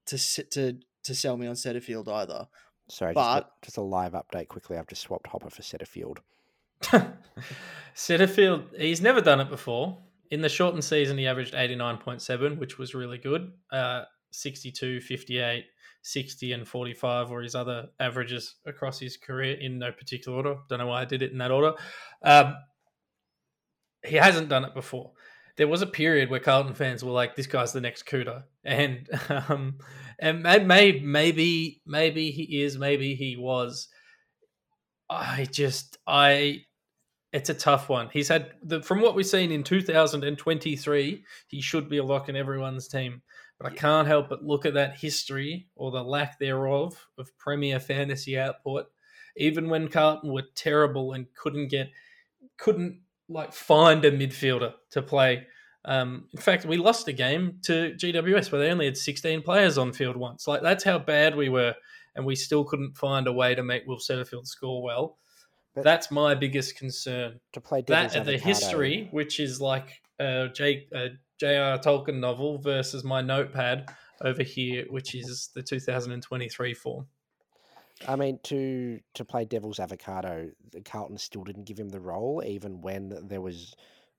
to 0.08 0.18
to 0.52 0.78
to 1.04 1.16
sell 1.16 1.38
me 1.38 1.48
on 1.48 1.56
Setterfield 1.56 2.08
either. 2.10 2.48
Sorry, 2.90 3.14
But- 3.14 3.40
just, 3.40 3.48
a, 3.48 3.66
just 3.66 3.78
a 3.78 3.82
live 3.82 4.12
update 4.12 4.50
quickly. 4.50 4.78
I've 4.78 4.88
just 4.88 5.04
swapped 5.04 5.28
Hopper 5.28 5.50
for 5.50 5.62
Setterfield. 5.62 6.18
Setterfield, 7.96 8.80
he's 8.80 9.02
never 9.02 9.22
done 9.22 9.40
it 9.40 9.50
before. 9.50 9.98
In 10.32 10.42
the 10.42 10.50
shortened 10.50 10.84
season, 10.84 11.18
he 11.18 11.28
averaged 11.28 11.54
89.7, 11.54 12.58
which 12.58 12.78
was 12.78 12.94
really 12.94 13.18
good. 13.18 13.54
Uh, 13.72 14.04
62, 14.36 15.02
58, 15.02 15.66
60, 16.02 16.52
and 16.54 16.68
45 16.68 17.30
were 17.30 17.42
his 17.42 17.56
other 17.56 17.88
averages 18.00 18.56
across 18.66 19.00
his 19.00 19.18
career 19.18 19.58
in 19.60 19.80
no 19.80 19.92
particular 19.92 20.38
order. 20.38 20.56
Don't 20.70 20.80
know 20.80 20.88
why 20.88 21.02
I 21.02 21.06
did 21.06 21.22
it 21.22 21.32
in 21.32 21.38
that 21.40 21.52
order. 21.52 21.74
Um, 22.24 22.56
he 24.06 24.16
hasn't 24.16 24.50
done 24.50 24.66
it 24.66 24.74
before. 24.74 25.14
There 25.58 25.68
was 25.68 25.82
a 25.82 25.88
period 25.88 26.30
where 26.30 26.40
Carlton 26.40 26.74
fans 26.74 27.04
were 27.04 27.12
like, 27.12 27.36
"This 27.36 27.48
guy's 27.48 27.72
the 27.72 27.82
next 27.82 28.06
Cooter," 28.06 28.44
and 28.64 29.10
um, 29.30 29.78
and 30.20 30.44
maybe 30.44 31.00
maybe 31.00 31.82
maybe 31.86 32.32
he 32.32 32.62
is, 32.62 32.78
maybe 32.78 33.16
he 33.16 33.38
was. 33.38 33.88
I 35.10 35.48
just 35.50 35.98
I 36.06 36.66
it's 37.36 37.50
a 37.50 37.54
tough 37.54 37.90
one. 37.90 38.10
He's 38.14 38.30
had 38.30 38.54
the, 38.64 38.82
from 38.82 39.02
what 39.02 39.14
we've 39.14 39.26
seen 39.26 39.52
in 39.52 39.62
2023, 39.62 41.24
he 41.48 41.62
should 41.62 41.90
be 41.90 41.98
a 41.98 42.04
lock 42.04 42.30
in 42.30 42.38
everyone's 42.38 42.88
team. 42.88 43.22
But 43.60 43.72
I 43.72 43.76
can't 43.76 44.08
help 44.08 44.30
but 44.30 44.44
look 44.44 44.66
at 44.66 44.74
that 44.74 44.98
history 44.98 45.68
or 45.76 45.92
the 45.92 46.04
lack 46.04 46.40
thereof 46.40 47.08
of 47.18 47.38
Premier 47.38 47.80
fantasy 47.80 48.38
output. 48.38 48.88
Even 49.38 49.70
when 49.70 49.88
Carlton 49.88 50.32
were 50.32 50.44
terrible 50.56 51.14
and 51.14 51.26
couldn't 51.36 51.68
get, 51.70 51.90
couldn't 52.58 53.00
like 53.30 53.54
find 53.54 54.04
a 54.06 54.12
midfielder 54.12 54.74
to 54.92 55.02
play. 55.02 55.48
Um, 55.86 56.28
in 56.34 56.42
fact, 56.42 56.66
we 56.66 56.78
lost 56.78 57.08
a 57.08 57.14
game 57.14 57.60
to 57.64 57.94
GWS 57.94 58.52
where 58.52 58.60
they 58.60 58.72
only 58.72 58.86
had 58.86 58.98
16 58.98 59.42
players 59.44 59.78
on 59.78 59.94
field 59.94 60.18
once. 60.18 60.48
Like 60.48 60.62
that's 60.62 60.84
how 60.84 60.98
bad 61.00 61.36
we 61.36 61.48
were, 61.50 61.76
and 62.16 62.26
we 62.26 62.36
still 62.36 62.64
couldn't 62.64 62.98
find 62.98 63.28
a 63.28 63.34
way 63.34 63.56
to 63.56 63.64
make 63.64 63.86
Will 63.86 63.98
Setterfield 63.98 64.48
score 64.48 64.82
well. 64.82 65.18
But- 65.76 65.84
That's 65.84 66.10
my 66.10 66.34
biggest 66.36 66.78
concern 66.78 67.40
To 67.54 67.62
play 67.62 67.84
that 67.88 68.14
the 68.26 68.36
eh? 68.36 68.38
history, 68.38 69.10
which 69.12 69.40
is 69.40 69.60
like 69.62 70.02
a 70.20 70.48
J, 70.54 70.88
a 70.94 71.10
J.R. 71.40 71.78
Tolkien 71.80 72.20
novel 72.20 72.58
versus 72.58 73.04
my 73.04 73.22
notepad 73.22 73.90
over 74.22 74.44
here, 74.44 74.86
which 74.90 75.16
is 75.16 75.50
the 75.54 75.62
2023 75.62 76.74
form. 76.74 77.08
I 78.08 78.16
mean, 78.16 78.40
to 78.44 79.00
to 79.14 79.26
play 79.26 79.46
devil's 79.46 79.80
avocado, 79.80 80.50
Carlton 80.84 81.18
still 81.18 81.44
didn't 81.44 81.66
give 81.66 81.80
him 81.80 81.90
the 81.90 82.00
role, 82.00 82.44
even 82.46 82.82
when 82.82 83.28
there 83.28 83.42
was 83.42 83.74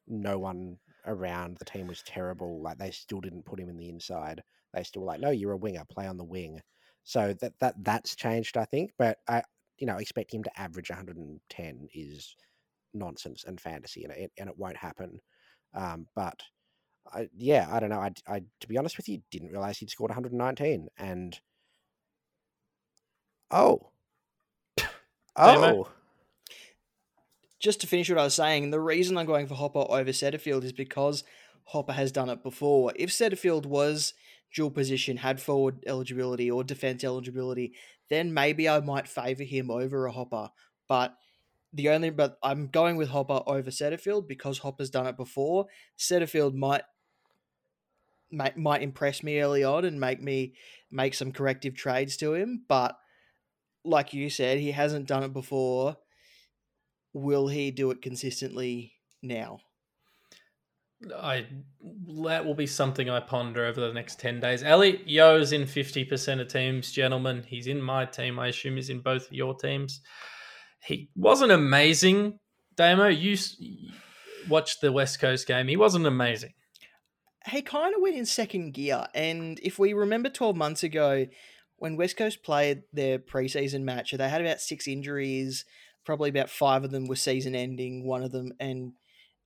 no 0.06 0.38
one 0.38 0.78
around. 1.06 1.58
The 1.58 1.64
team 1.64 1.86
was 1.86 2.02
terrible. 2.02 2.62
Like 2.62 2.78
they 2.78 2.90
still 2.90 3.20
didn't 3.20 3.44
put 3.44 3.60
him 3.60 3.68
in 3.68 3.76
the 3.76 3.88
inside. 3.88 4.42
They 4.72 4.82
still 4.82 5.02
were 5.02 5.08
like, 5.08 5.20
no, 5.20 5.30
you're 5.30 5.52
a 5.52 5.56
winger, 5.56 5.84
play 5.90 6.06
on 6.06 6.16
the 6.16 6.24
wing. 6.24 6.60
So 7.04 7.34
that 7.40 7.52
that 7.60 7.74
that's 7.82 8.16
changed, 8.16 8.56
I 8.56 8.64
think. 8.64 8.92
But 8.98 9.18
I, 9.28 9.42
you 9.78 9.86
know, 9.86 9.98
expect 9.98 10.32
him 10.32 10.42
to 10.44 10.60
average 10.60 10.90
110 10.90 11.88
is 11.94 12.34
nonsense 12.94 13.44
and 13.46 13.60
fantasy, 13.60 14.04
and 14.04 14.12
it 14.12 14.32
and 14.38 14.48
it 14.48 14.58
won't 14.58 14.76
happen. 14.76 15.20
Um, 15.74 16.06
but 16.14 16.40
I, 17.12 17.28
yeah, 17.36 17.68
I 17.70 17.80
don't 17.80 17.90
know. 17.90 18.00
I, 18.00 18.12
I 18.26 18.42
to 18.60 18.68
be 18.68 18.78
honest 18.78 18.96
with 18.96 19.08
you, 19.08 19.20
didn't 19.30 19.50
realize 19.50 19.78
he'd 19.78 19.90
scored 19.90 20.10
119, 20.10 20.88
and 20.98 21.40
oh, 23.50 23.90
oh, 25.36 25.88
just 27.58 27.80
to 27.80 27.86
finish 27.86 28.08
what 28.08 28.18
I 28.18 28.24
was 28.24 28.34
saying, 28.34 28.70
the 28.70 28.80
reason 28.80 29.16
I'm 29.16 29.26
going 29.26 29.46
for 29.46 29.54
Hopper 29.54 29.86
over 29.88 30.10
Setterfield 30.10 30.64
is 30.64 30.72
because 30.72 31.24
Hopper 31.64 31.92
has 31.92 32.12
done 32.12 32.28
it 32.28 32.42
before. 32.42 32.92
If 32.96 33.10
Setterfield 33.10 33.66
was 33.66 34.14
dual 34.54 34.70
position, 34.70 35.16
had 35.16 35.40
forward 35.40 35.82
eligibility 35.86 36.50
or 36.50 36.64
defense 36.64 37.02
eligibility, 37.02 37.74
then 38.08 38.32
maybe 38.32 38.68
I 38.68 38.80
might 38.80 39.08
favour 39.08 39.42
him 39.42 39.70
over 39.70 40.06
a 40.06 40.12
Hopper. 40.12 40.50
But 40.88 41.16
the 41.72 41.88
only 41.90 42.10
but 42.10 42.38
I'm 42.42 42.68
going 42.68 42.96
with 42.96 43.08
Hopper 43.08 43.42
over 43.46 43.70
Setterfield 43.70 44.28
because 44.28 44.58
Hopper's 44.58 44.90
done 44.90 45.06
it 45.06 45.16
before. 45.16 45.66
Setterfield 45.98 46.54
might 46.54 46.82
might, 48.30 48.56
might 48.56 48.82
impress 48.82 49.22
me 49.22 49.40
early 49.40 49.64
on 49.64 49.84
and 49.84 50.00
make 50.00 50.20
me 50.20 50.54
make 50.90 51.14
some 51.14 51.32
corrective 51.32 51.74
trades 51.74 52.16
to 52.18 52.34
him, 52.34 52.64
but 52.68 52.96
like 53.84 54.12
you 54.12 54.28
said, 54.30 54.58
he 54.58 54.72
hasn't 54.72 55.06
done 55.06 55.22
it 55.22 55.32
before. 55.32 55.96
Will 57.12 57.48
he 57.48 57.70
do 57.70 57.90
it 57.90 58.02
consistently 58.02 58.92
now? 59.22 59.60
I 61.14 61.46
that 62.24 62.44
will 62.44 62.54
be 62.54 62.66
something 62.66 63.10
I 63.10 63.20
ponder 63.20 63.66
over 63.66 63.80
the 63.80 63.92
next 63.92 64.18
ten 64.18 64.40
days. 64.40 64.62
Elliot 64.62 65.06
Yeo's 65.06 65.52
in 65.52 65.66
fifty 65.66 66.04
percent 66.04 66.40
of 66.40 66.48
teams, 66.48 66.90
gentlemen. 66.90 67.44
He's 67.46 67.66
in 67.66 67.82
my 67.82 68.06
team. 68.06 68.38
I 68.38 68.48
assume 68.48 68.76
he's 68.76 68.90
in 68.90 69.00
both 69.00 69.30
your 69.30 69.54
teams. 69.54 70.00
He 70.82 71.10
wasn't 71.14 71.52
amazing, 71.52 72.38
Damo. 72.76 73.08
You 73.08 73.36
watched 74.48 74.80
the 74.80 74.92
West 74.92 75.20
Coast 75.20 75.46
game. 75.46 75.68
He 75.68 75.76
wasn't 75.76 76.06
amazing. 76.06 76.54
He 77.50 77.62
kind 77.62 77.94
of 77.94 78.02
went 78.02 78.16
in 78.16 78.26
second 78.26 78.72
gear, 78.74 79.06
and 79.14 79.60
if 79.62 79.78
we 79.78 79.92
remember 79.92 80.28
twelve 80.28 80.56
months 80.56 80.82
ago, 80.82 81.26
when 81.76 81.96
West 81.96 82.16
Coast 82.16 82.42
played 82.42 82.82
their 82.92 83.18
preseason 83.18 83.82
match, 83.82 84.12
they 84.12 84.28
had 84.28 84.40
about 84.40 84.60
six 84.60 84.88
injuries. 84.88 85.64
Probably 86.04 86.28
about 86.30 86.50
five 86.50 86.84
of 86.84 86.90
them 86.90 87.06
were 87.06 87.16
season-ending. 87.16 88.06
One 88.06 88.22
of 88.22 88.32
them, 88.32 88.52
and 88.58 88.92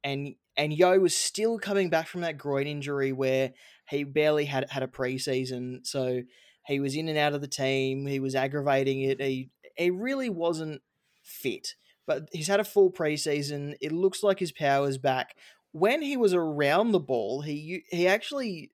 and 0.03 0.35
and 0.57 0.73
Yeo 0.73 0.99
was 0.99 1.17
still 1.17 1.59
coming 1.59 1.91
back 1.91 2.07
from 2.07 2.23
that 2.23 2.39
groin 2.39 2.67
injury 2.67 3.13
where 3.13 3.53
he 3.89 4.05
barely 4.05 4.45
had 4.45 4.71
had 4.71 4.83
a 4.83 4.87
preseason, 4.87 5.87
so 5.87 6.23
he 6.67 6.81
was 6.81 6.95
in 6.95 7.09
and 7.09 7.19
out 7.19 7.35
of 7.35 7.41
the 7.41 7.49
team. 7.49 8.07
He 8.07 8.21
was 8.21 8.35
aggravating 8.35 9.01
it. 9.03 9.21
He 9.21 9.51
he 9.77 9.91
really 9.91 10.29
wasn't 10.29 10.83
fit, 11.23 11.75
but 12.07 12.29
he's 12.33 12.49
had 12.49 12.61
a 12.61 12.65
full 12.65 12.91
preseason. 12.91 13.75
It 13.81 13.93
looks 13.93 14.23
like 14.23 14.39
his 14.39 14.53
power's 14.53 14.99
back. 14.99 15.35
When 15.73 16.03
he 16.03 16.17
was 16.17 16.35
around 16.35 16.93
the 16.93 17.01
ball, 17.01 17.43
he 17.43 17.85
he 17.91 18.07
actually 18.07 18.71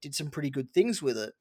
did 0.00 0.14
some 0.14 0.30
pretty 0.30 0.50
good 0.50 0.70
things 0.70 1.02
with 1.02 1.18
it, 1.18 1.34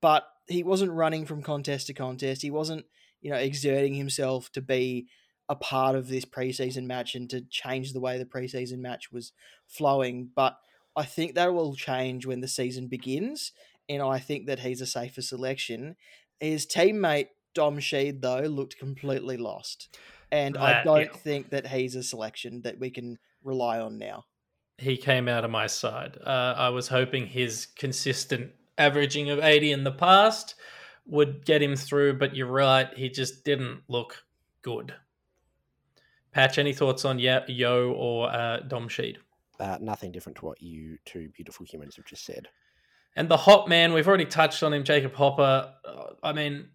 but 0.00 0.26
he 0.48 0.62
wasn't 0.62 0.92
running 0.92 1.26
from 1.26 1.42
contest 1.42 1.86
to 1.88 1.94
contest. 1.94 2.42
He 2.42 2.50
wasn't 2.50 2.86
you 3.20 3.30
know 3.30 3.36
exerting 3.36 3.94
himself 3.94 4.50
to 4.52 4.60
be 4.60 5.06
a 5.48 5.56
part 5.56 5.96
of 5.96 6.08
this 6.08 6.24
preseason 6.24 6.86
match 6.86 7.14
and 7.14 7.28
to 7.28 7.42
change 7.42 7.92
the 7.92 8.00
way 8.00 8.16
the 8.16 8.24
preseason 8.24 8.78
match 8.78 9.10
was 9.10 9.32
flowing. 9.66 10.30
But 10.34 10.56
I 10.96 11.04
think 11.04 11.34
that 11.34 11.52
will 11.52 11.74
change 11.74 12.24
when 12.24 12.40
the 12.40 12.48
season 12.48 12.86
begins, 12.86 13.52
and 13.88 14.02
I 14.02 14.18
think 14.18 14.46
that 14.46 14.60
he's 14.60 14.80
a 14.80 14.86
safer 14.86 15.22
selection. 15.22 15.96
His 16.38 16.66
teammate 16.66 17.28
Dom 17.54 17.78
Sheed 17.78 18.22
though 18.22 18.40
looked 18.40 18.78
completely 18.78 19.36
lost, 19.36 19.98
and 20.32 20.56
I 20.56 20.82
don't 20.82 21.06
yeah. 21.06 21.12
think 21.12 21.50
that 21.50 21.66
he's 21.66 21.96
a 21.96 22.02
selection 22.02 22.62
that 22.62 22.78
we 22.78 22.90
can 22.90 23.18
rely 23.42 23.80
on 23.80 23.98
now. 23.98 24.24
He 24.80 24.96
came 24.96 25.28
out 25.28 25.44
of 25.44 25.50
my 25.50 25.66
side. 25.66 26.18
Uh, 26.24 26.54
I 26.56 26.70
was 26.70 26.88
hoping 26.88 27.26
his 27.26 27.66
consistent 27.76 28.52
averaging 28.78 29.28
of 29.28 29.38
eighty 29.40 29.72
in 29.72 29.84
the 29.84 29.92
past 29.92 30.54
would 31.06 31.44
get 31.44 31.62
him 31.62 31.76
through, 31.76 32.18
but 32.18 32.34
you're 32.34 32.46
right. 32.46 32.88
He 32.96 33.10
just 33.10 33.44
didn't 33.44 33.82
look 33.88 34.24
good. 34.62 34.94
Patch, 36.32 36.58
any 36.58 36.72
thoughts 36.72 37.04
on 37.04 37.18
Yeo 37.18 37.92
or 37.92 38.30
uh, 38.32 38.60
Dom 38.60 38.88
Sheed? 38.88 39.16
Uh, 39.58 39.76
nothing 39.80 40.12
different 40.12 40.38
to 40.38 40.46
what 40.46 40.62
you 40.62 40.96
two 41.04 41.28
beautiful 41.34 41.66
humans 41.66 41.96
have 41.96 42.06
just 42.06 42.24
said. 42.24 42.48
And 43.16 43.28
the 43.28 43.36
hot 43.36 43.68
man, 43.68 43.92
we've 43.92 44.08
already 44.08 44.24
touched 44.24 44.62
on 44.62 44.72
him, 44.72 44.84
Jacob 44.84 45.14
Hopper. 45.14 45.74
Uh, 45.84 46.12
I 46.22 46.32
mean, 46.32 46.68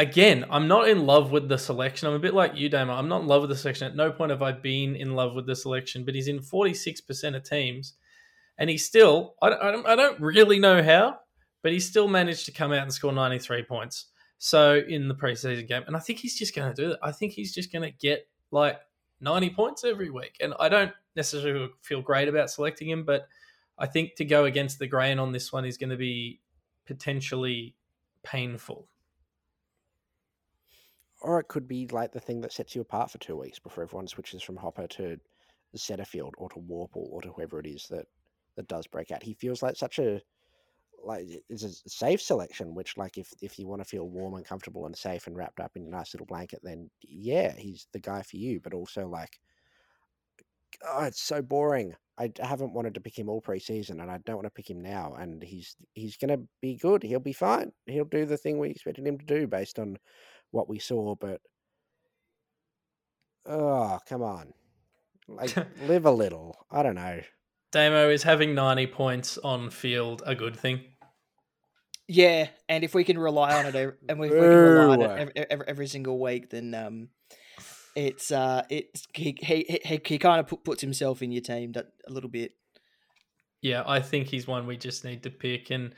again, 0.00 0.46
I'm 0.50 0.66
not 0.66 0.88
in 0.88 1.04
love 1.04 1.30
with 1.30 1.48
the 1.48 1.58
selection. 1.58 2.08
I'm 2.08 2.14
a 2.14 2.18
bit 2.18 2.32
like 2.32 2.56
you, 2.56 2.70
Damo. 2.70 2.94
I'm 2.94 3.08
not 3.08 3.20
in 3.20 3.26
love 3.26 3.42
with 3.42 3.50
the 3.50 3.56
selection. 3.56 3.86
At 3.86 3.96
no 3.96 4.10
point 4.10 4.30
have 4.30 4.40
I 4.40 4.52
been 4.52 4.96
in 4.96 5.14
love 5.14 5.34
with 5.34 5.46
the 5.46 5.54
selection, 5.54 6.04
but 6.04 6.14
he's 6.14 6.26
in 6.26 6.40
46% 6.40 7.36
of 7.36 7.42
teams. 7.44 7.94
And 8.56 8.70
he 8.70 8.78
still, 8.78 9.34
I 9.42 9.50
don't, 9.50 9.86
I 9.86 9.96
don't, 9.96 10.20
really 10.20 10.58
know 10.58 10.82
how, 10.82 11.18
but 11.62 11.72
he 11.72 11.80
still 11.80 12.08
managed 12.08 12.46
to 12.46 12.52
come 12.52 12.72
out 12.72 12.82
and 12.82 12.92
score 12.92 13.12
93 13.12 13.62
points. 13.64 14.06
So 14.38 14.82
in 14.88 15.06
the 15.06 15.14
preseason 15.14 15.68
game. 15.68 15.82
And 15.86 15.94
I 15.94 15.98
think 15.98 16.18
he's 16.18 16.38
just 16.38 16.54
going 16.54 16.74
to 16.74 16.82
do 16.82 16.88
that. 16.90 16.98
I 17.02 17.12
think 17.12 17.32
he's 17.32 17.54
just 17.54 17.70
going 17.70 17.82
to 17.82 17.90
get 17.90 18.26
like 18.50 18.78
90 19.20 19.50
points 19.50 19.84
every 19.84 20.08
week. 20.08 20.36
And 20.40 20.54
I 20.58 20.70
don't 20.70 20.92
necessarily 21.14 21.68
feel 21.82 22.00
great 22.00 22.28
about 22.28 22.50
selecting 22.50 22.88
him, 22.88 23.04
but 23.04 23.28
I 23.78 23.86
think 23.86 24.14
to 24.16 24.24
go 24.24 24.46
against 24.46 24.78
the 24.78 24.86
grain 24.86 25.18
on 25.18 25.32
this 25.32 25.52
one 25.52 25.66
is 25.66 25.76
going 25.76 25.90
to 25.90 25.96
be 25.96 26.40
potentially 26.86 27.74
painful. 28.22 28.89
Or 31.20 31.38
it 31.38 31.48
could 31.48 31.68
be 31.68 31.86
like 31.88 32.12
the 32.12 32.20
thing 32.20 32.40
that 32.40 32.52
sets 32.52 32.74
you 32.74 32.80
apart 32.80 33.10
for 33.10 33.18
two 33.18 33.36
weeks 33.36 33.58
before 33.58 33.84
everyone 33.84 34.08
switches 34.08 34.42
from 34.42 34.56
Hopper 34.56 34.86
to 34.86 35.18
Setterfield 35.76 36.32
or 36.38 36.48
to 36.50 36.56
Worpel 36.56 37.08
or 37.10 37.20
to 37.22 37.30
whoever 37.32 37.60
it 37.60 37.66
is 37.66 37.86
that 37.88 38.06
that 38.56 38.68
does 38.68 38.86
break 38.86 39.10
out. 39.10 39.22
He 39.22 39.34
feels 39.34 39.62
like 39.62 39.76
such 39.76 39.98
a 39.98 40.20
like 41.02 41.26
it's 41.48 41.62
a 41.62 41.70
safe 41.88 42.20
selection, 42.20 42.74
which 42.74 42.96
like 42.96 43.18
if 43.18 43.32
if 43.40 43.58
you 43.58 43.66
want 43.66 43.80
to 43.82 43.88
feel 43.88 44.08
warm 44.08 44.34
and 44.34 44.44
comfortable 44.44 44.86
and 44.86 44.96
safe 44.96 45.26
and 45.26 45.36
wrapped 45.36 45.60
up 45.60 45.72
in 45.76 45.84
a 45.84 45.90
nice 45.90 46.12
little 46.14 46.26
blanket, 46.26 46.60
then 46.62 46.90
yeah, 47.02 47.52
he's 47.56 47.86
the 47.92 48.00
guy 48.00 48.22
for 48.22 48.36
you. 48.36 48.60
But 48.60 48.74
also 48.74 49.06
like, 49.06 49.38
oh, 50.86 51.04
it's 51.04 51.22
so 51.22 51.42
boring. 51.42 51.94
I 52.18 52.30
haven't 52.40 52.74
wanted 52.74 52.94
to 52.94 53.00
pick 53.00 53.18
him 53.18 53.30
all 53.30 53.40
preseason, 53.40 54.02
and 54.02 54.10
I 54.10 54.18
don't 54.18 54.36
want 54.36 54.46
to 54.46 54.50
pick 54.50 54.68
him 54.68 54.82
now. 54.82 55.14
And 55.14 55.42
he's 55.42 55.76
he's 55.94 56.16
gonna 56.16 56.38
be 56.60 56.76
good. 56.76 57.02
He'll 57.02 57.20
be 57.20 57.32
fine. 57.32 57.72
He'll 57.86 58.04
do 58.04 58.26
the 58.26 58.36
thing 58.36 58.58
we 58.58 58.70
expected 58.70 59.06
him 59.06 59.18
to 59.18 59.24
do 59.24 59.46
based 59.46 59.78
on 59.78 59.96
what 60.50 60.68
we 60.68 60.78
saw. 60.78 61.14
But 61.14 61.40
oh, 63.46 63.98
come 64.08 64.22
on, 64.22 64.52
like 65.28 65.54
live 65.86 66.06
a 66.06 66.10
little. 66.10 66.56
I 66.70 66.82
don't 66.82 66.94
know. 66.94 67.20
Damo 67.72 68.10
is 68.10 68.24
having 68.24 68.54
90 68.54 68.88
points 68.88 69.38
on 69.38 69.70
field 69.70 70.22
a 70.26 70.34
good 70.34 70.56
thing. 70.56 70.80
Yeah, 72.08 72.48
and 72.68 72.82
if 72.82 72.94
we 72.94 73.04
can 73.04 73.16
rely 73.16 73.54
on 73.54 73.66
it, 73.66 73.74
ev- 73.76 73.94
and 74.08 74.24
if 74.24 74.32
we 74.32 74.48
can 74.48 74.62
rely 74.62 74.84
on 74.86 75.02
it 75.02 75.10
every, 75.10 75.32
every, 75.48 75.68
every 75.68 75.86
single 75.86 76.18
week, 76.18 76.50
then 76.50 76.74
um, 76.74 77.08
it's 77.94 78.32
uh, 78.32 78.64
it's 78.68 79.06
he 79.14 79.36
he 79.40 79.80
he, 79.84 80.00
he 80.04 80.18
kind 80.18 80.40
of 80.40 80.48
put, 80.48 80.64
puts 80.64 80.80
himself 80.80 81.22
in 81.22 81.30
your 81.30 81.42
team 81.42 81.72
a 81.76 82.12
little 82.12 82.30
bit. 82.30 82.52
Yeah, 83.62 83.84
I 83.86 84.00
think 84.00 84.28
he's 84.28 84.46
one 84.46 84.66
we 84.66 84.76
just 84.76 85.04
need 85.04 85.22
to 85.22 85.30
pick. 85.30 85.70
And 85.70 85.94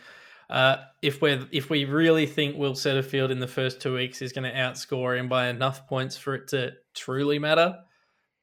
uh, 0.52 0.76
if 1.00 1.22
we 1.22 1.46
if 1.50 1.70
we 1.70 1.86
really 1.86 2.26
think 2.26 2.58
Will 2.58 2.74
Setterfield 2.74 3.30
in 3.30 3.40
the 3.40 3.48
first 3.48 3.80
two 3.80 3.94
weeks 3.94 4.20
is 4.20 4.34
going 4.34 4.44
to 4.44 4.54
outscore 4.54 5.18
him 5.18 5.26
by 5.26 5.48
enough 5.48 5.88
points 5.88 6.18
for 6.18 6.34
it 6.34 6.48
to 6.48 6.72
truly 6.92 7.38
matter, 7.38 7.78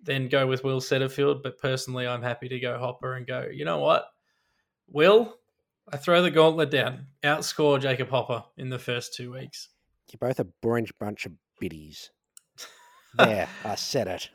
then 0.02 0.28
go 0.28 0.48
with 0.48 0.64
Will 0.64 0.82
Setterfield. 0.82 1.44
But 1.44 1.60
personally, 1.60 2.08
I'm 2.08 2.24
happy 2.24 2.50
to 2.50 2.60
go 2.60 2.80
Hopper 2.80 3.14
and 3.14 3.28
go. 3.28 3.46
You 3.54 3.64
know 3.64 3.78
what, 3.78 4.06
Will? 4.88 5.36
I 5.94 5.98
throw 5.98 6.24
the 6.24 6.32
gauntlet 6.32 6.72
down. 6.72 7.06
Outscore 7.24 7.80
Jacob 7.80 8.10
Hopper 8.10 8.44
in 8.58 8.70
the 8.70 8.80
first 8.80 9.14
two 9.14 9.32
weeks. 9.32 9.70
You're 10.12 10.28
both 10.28 10.40
a 10.40 10.48
boring 10.64 10.88
bunch 11.00 11.28
of 11.28 11.34
biddies. 11.60 12.10
There, 13.18 13.50
I 13.66 13.74
said 13.74 14.08
it. 14.08 14.30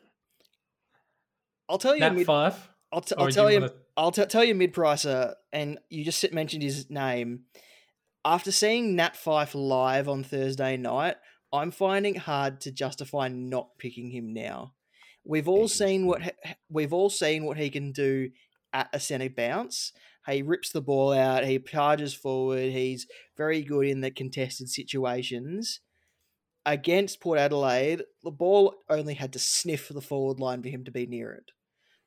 I'll 1.68 1.78
tell 1.78 1.94
you, 1.94 2.00
Nat 2.00 2.16
mid, 2.16 2.26
five. 2.26 2.68
I'll, 2.94 3.00
t- 3.00 3.14
I'll 3.18 3.24
tell 3.34 3.50
you, 3.50 3.60
wanna- 3.60 3.72
I'll 3.96 4.12
t- 4.12 4.26
tell 4.26 4.44
you 4.44 4.54
mid 4.54 4.72
pricer, 4.72 5.34
and 5.52 5.78
you 5.90 6.04
just 6.04 6.32
mentioned 6.32 6.62
his 6.62 6.88
name. 6.88 7.44
After 8.24 8.52
seeing 8.52 8.94
Nat 8.96 9.16
Fyfe 9.16 9.54
live 9.54 10.08
on 10.08 10.22
Thursday 10.24 10.76
night, 10.76 11.16
I'm 11.52 11.70
finding 11.70 12.14
hard 12.14 12.60
to 12.62 12.72
justify 12.72 13.28
not 13.28 13.76
picking 13.78 14.10
him 14.10 14.32
now. 14.32 14.74
We've 15.24 15.48
all 15.48 15.68
seen 15.68 16.06
what 16.06 16.22
he- 16.22 16.30
we've 16.68 16.92
all 16.92 17.10
seen 17.10 17.44
what 17.44 17.56
he 17.58 17.68
can 17.70 17.92
do 17.92 18.30
at 18.72 18.88
a 18.92 19.00
centre 19.00 19.28
bounce. 19.28 19.92
He 20.28 20.42
rips 20.42 20.70
the 20.70 20.80
ball 20.80 21.12
out. 21.12 21.44
He 21.44 21.58
charges 21.58 22.14
forward. 22.14 22.72
He's 22.72 23.06
very 23.36 23.62
good 23.62 23.86
in 23.86 24.00
the 24.00 24.10
contested 24.10 24.68
situations. 24.70 25.80
Against 26.66 27.20
Port 27.20 27.38
Adelaide, 27.38 28.04
the 28.22 28.30
ball 28.30 28.74
only 28.88 29.14
had 29.14 29.32
to 29.34 29.38
sniff 29.38 29.88
the 29.88 30.00
forward 30.00 30.40
line 30.40 30.62
for 30.62 30.68
him 30.70 30.84
to 30.84 30.90
be 30.90 31.06
near 31.06 31.32
it. 31.32 31.50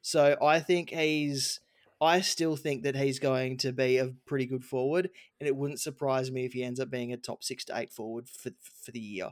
So 0.07 0.37
I 0.41 0.61
think 0.61 0.91
he's. 0.91 1.59
I 1.99 2.21
still 2.21 2.55
think 2.55 2.83
that 2.83 2.95
he's 2.95 3.19
going 3.19 3.57
to 3.57 3.73
be 3.73 3.97
a 3.97 4.13
pretty 4.25 4.45
good 4.45 4.63
forward, 4.63 5.09
and 5.37 5.47
it 5.49 5.53
wouldn't 5.53 5.81
surprise 5.81 6.31
me 6.31 6.45
if 6.45 6.53
he 6.53 6.63
ends 6.63 6.79
up 6.79 6.89
being 6.89 7.11
a 7.11 7.17
top 7.17 7.43
six 7.43 7.65
to 7.65 7.77
eight 7.77 7.91
forward 7.91 8.29
for 8.29 8.51
for 8.61 8.91
the 8.91 9.01
year. 9.01 9.31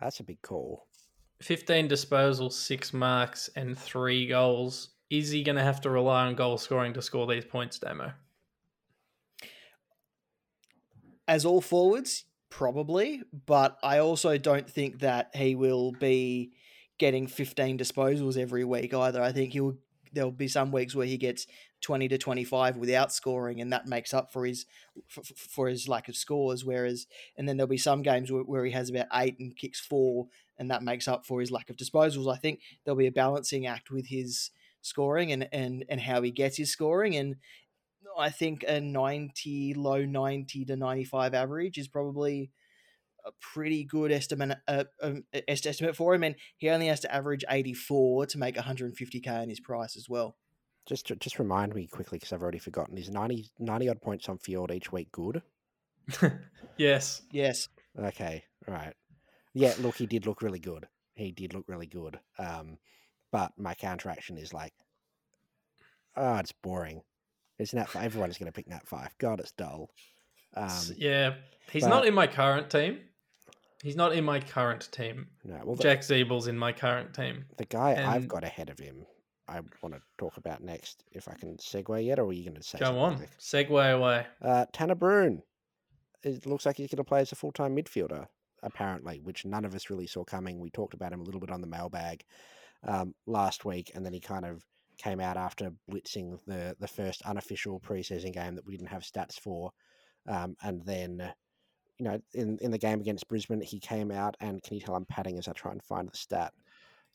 That's 0.00 0.18
a 0.20 0.24
big 0.24 0.40
call. 0.40 0.86
15 1.42 1.90
disposals, 1.90 2.52
six 2.52 2.94
marks, 2.94 3.50
and 3.54 3.78
three 3.78 4.26
goals. 4.26 4.94
Is 5.10 5.28
he 5.28 5.42
going 5.42 5.56
to 5.56 5.62
have 5.62 5.82
to 5.82 5.90
rely 5.90 6.24
on 6.24 6.36
goal 6.36 6.56
scoring 6.56 6.94
to 6.94 7.02
score 7.02 7.26
these 7.26 7.44
points, 7.44 7.78
Demo? 7.78 8.12
As 11.28 11.44
all 11.44 11.60
forwards, 11.60 12.24
probably, 12.48 13.20
but 13.44 13.76
I 13.82 13.98
also 13.98 14.38
don't 14.38 14.70
think 14.70 15.00
that 15.00 15.32
he 15.34 15.54
will 15.54 15.92
be 15.92 16.52
getting 16.98 17.26
15 17.26 17.78
disposals 17.78 18.36
every 18.36 18.64
week 18.64 18.94
either. 18.94 19.22
I 19.22 19.32
think 19.32 19.52
he'll 19.52 19.76
there'll 20.12 20.30
be 20.30 20.48
some 20.48 20.72
weeks 20.72 20.94
where 20.94 21.06
he 21.06 21.16
gets 21.16 21.46
20 21.82 22.08
to 22.08 22.18
25 22.18 22.76
without 22.78 23.12
scoring 23.12 23.60
and 23.60 23.72
that 23.72 23.86
makes 23.86 24.14
up 24.14 24.32
for 24.32 24.46
his 24.46 24.64
for, 25.08 25.22
for 25.22 25.68
his 25.68 25.88
lack 25.88 26.08
of 26.08 26.16
scores 26.16 26.64
whereas 26.64 27.06
and 27.36 27.48
then 27.48 27.56
there'll 27.56 27.68
be 27.68 27.76
some 27.76 28.02
games 28.02 28.32
where, 28.32 28.42
where 28.42 28.64
he 28.64 28.72
has 28.72 28.88
about 28.88 29.06
8 29.12 29.38
and 29.38 29.56
kicks 29.56 29.80
4 29.80 30.26
and 30.58 30.70
that 30.70 30.82
makes 30.82 31.06
up 31.06 31.26
for 31.26 31.40
his 31.40 31.50
lack 31.50 31.68
of 31.68 31.76
disposals 31.76 32.32
i 32.32 32.36
think 32.38 32.60
there'll 32.84 32.96
be 32.96 33.06
a 33.06 33.12
balancing 33.12 33.66
act 33.66 33.90
with 33.90 34.06
his 34.06 34.50
scoring 34.80 35.32
and 35.32 35.48
and 35.52 35.84
and 35.88 36.00
how 36.00 36.22
he 36.22 36.30
gets 36.30 36.56
his 36.56 36.70
scoring 36.70 37.16
and 37.16 37.36
i 38.18 38.30
think 38.30 38.64
a 38.66 38.80
90 38.80 39.74
low 39.74 40.04
90 40.04 40.64
to 40.64 40.76
95 40.76 41.34
average 41.34 41.78
is 41.78 41.88
probably 41.88 42.50
a 43.26 43.32
pretty 43.40 43.84
good 43.84 44.12
estimate 44.12 44.58
uh, 44.68 44.84
um, 45.02 45.24
estimate 45.48 45.96
for 45.96 46.14
him, 46.14 46.22
and 46.22 46.36
he 46.56 46.70
only 46.70 46.86
has 46.86 47.00
to 47.00 47.14
average 47.14 47.44
84 47.48 48.26
to 48.26 48.38
make 48.38 48.56
150k 48.56 49.42
in 49.42 49.48
his 49.48 49.60
price 49.60 49.96
as 49.96 50.08
well. 50.08 50.36
Just 50.86 51.12
just 51.18 51.38
remind 51.38 51.74
me 51.74 51.86
quickly 51.86 52.18
because 52.18 52.32
I've 52.32 52.42
already 52.42 52.58
forgotten. 52.60 52.96
Is 52.96 53.10
90, 53.10 53.50
90 53.58 53.88
odd 53.88 54.00
points 54.00 54.28
on 54.28 54.38
field 54.38 54.70
each 54.70 54.92
week 54.92 55.10
good? 55.10 55.42
yes. 56.76 57.22
Yes. 57.32 57.68
Okay, 57.98 58.44
right. 58.68 58.94
Yeah, 59.52 59.74
look, 59.80 59.96
he 59.96 60.06
did 60.06 60.26
look 60.26 60.42
really 60.42 60.58
good. 60.58 60.86
He 61.14 61.32
did 61.32 61.54
look 61.54 61.64
really 61.66 61.86
good. 61.86 62.20
Um, 62.38 62.78
but 63.32 63.52
my 63.58 63.74
counteraction 63.74 64.36
is 64.36 64.52
like, 64.52 64.72
oh, 66.16 66.36
it's 66.36 66.52
boring. 66.52 67.02
It's 67.58 67.72
Nat. 67.72 67.88
Everyone's 67.96 68.38
going 68.38 68.46
to 68.46 68.52
pick 68.52 68.68
Nat 68.68 68.86
Fyfe. 68.86 69.16
God, 69.18 69.40
it's 69.40 69.52
dull. 69.52 69.90
Um, 70.54 70.70
yeah, 70.96 71.34
he's 71.70 71.82
but- 71.82 71.90
not 71.90 72.06
in 72.06 72.14
my 72.14 72.26
current 72.26 72.70
team. 72.70 72.98
He's 73.86 73.94
not 73.94 74.14
in 74.14 74.24
my 74.24 74.40
current 74.40 74.90
team. 74.90 75.28
no, 75.44 75.60
well, 75.64 75.76
the, 75.76 75.82
Jack 75.84 76.00
Ziebell's 76.00 76.48
in 76.48 76.58
my 76.58 76.72
current 76.72 77.14
team. 77.14 77.44
the 77.56 77.66
guy 77.66 78.04
I've 78.04 78.26
got 78.26 78.42
ahead 78.42 78.68
of 78.68 78.80
him, 78.80 79.06
I 79.46 79.60
want 79.80 79.94
to 79.94 80.02
talk 80.18 80.38
about 80.38 80.60
next. 80.60 81.04
If 81.12 81.28
I 81.28 81.34
can 81.34 81.56
segue 81.58 82.04
yet, 82.04 82.18
or 82.18 82.26
are 82.26 82.32
you 82.32 82.42
going 82.42 82.56
to 82.56 82.64
say 82.64 82.80
Go 82.80 82.98
on, 82.98 83.20
Nick? 83.20 83.38
segue 83.38 83.94
away. 83.94 84.26
Uh, 84.42 84.66
Tanner 84.72 84.96
Bruhn. 84.96 85.40
It 86.24 86.46
looks 86.46 86.66
like 86.66 86.78
he's 86.78 86.90
going 86.90 86.96
to 86.96 87.04
play 87.04 87.20
as 87.20 87.30
a 87.30 87.36
full 87.36 87.52
time 87.52 87.76
midfielder, 87.76 88.26
apparently, 88.64 89.20
which 89.20 89.44
none 89.44 89.64
of 89.64 89.72
us 89.72 89.88
really 89.88 90.08
saw 90.08 90.24
coming. 90.24 90.58
We 90.58 90.70
talked 90.70 90.94
about 90.94 91.12
him 91.12 91.20
a 91.20 91.24
little 91.24 91.40
bit 91.40 91.52
on 91.52 91.60
the 91.60 91.68
mailbag 91.68 92.24
um, 92.82 93.14
last 93.24 93.64
week, 93.64 93.92
and 93.94 94.04
then 94.04 94.12
he 94.12 94.18
kind 94.18 94.44
of 94.44 94.64
came 94.98 95.20
out 95.20 95.36
after 95.36 95.70
blitzing 95.88 96.40
the, 96.48 96.74
the 96.80 96.88
first 96.88 97.22
unofficial 97.22 97.78
preseason 97.78 98.32
game 98.32 98.56
that 98.56 98.66
we 98.66 98.76
didn't 98.76 98.90
have 98.90 99.02
stats 99.02 99.38
for. 99.38 99.70
Um, 100.26 100.56
and 100.64 100.84
then, 100.84 101.32
you 101.98 102.04
know, 102.04 102.20
in, 102.34 102.58
in 102.60 102.70
the 102.70 102.78
game 102.78 103.00
against 103.00 103.28
Brisbane, 103.28 103.60
he 103.60 103.78
came 103.80 104.10
out, 104.10 104.36
and 104.40 104.62
can 104.62 104.74
you 104.74 104.80
tell 104.80 104.94
I'm 104.94 105.04
padding 105.06 105.38
as 105.38 105.48
I 105.48 105.52
try 105.52 105.72
and 105.72 105.82
find 105.82 106.08
the 106.10 106.16
stat? 106.16 106.52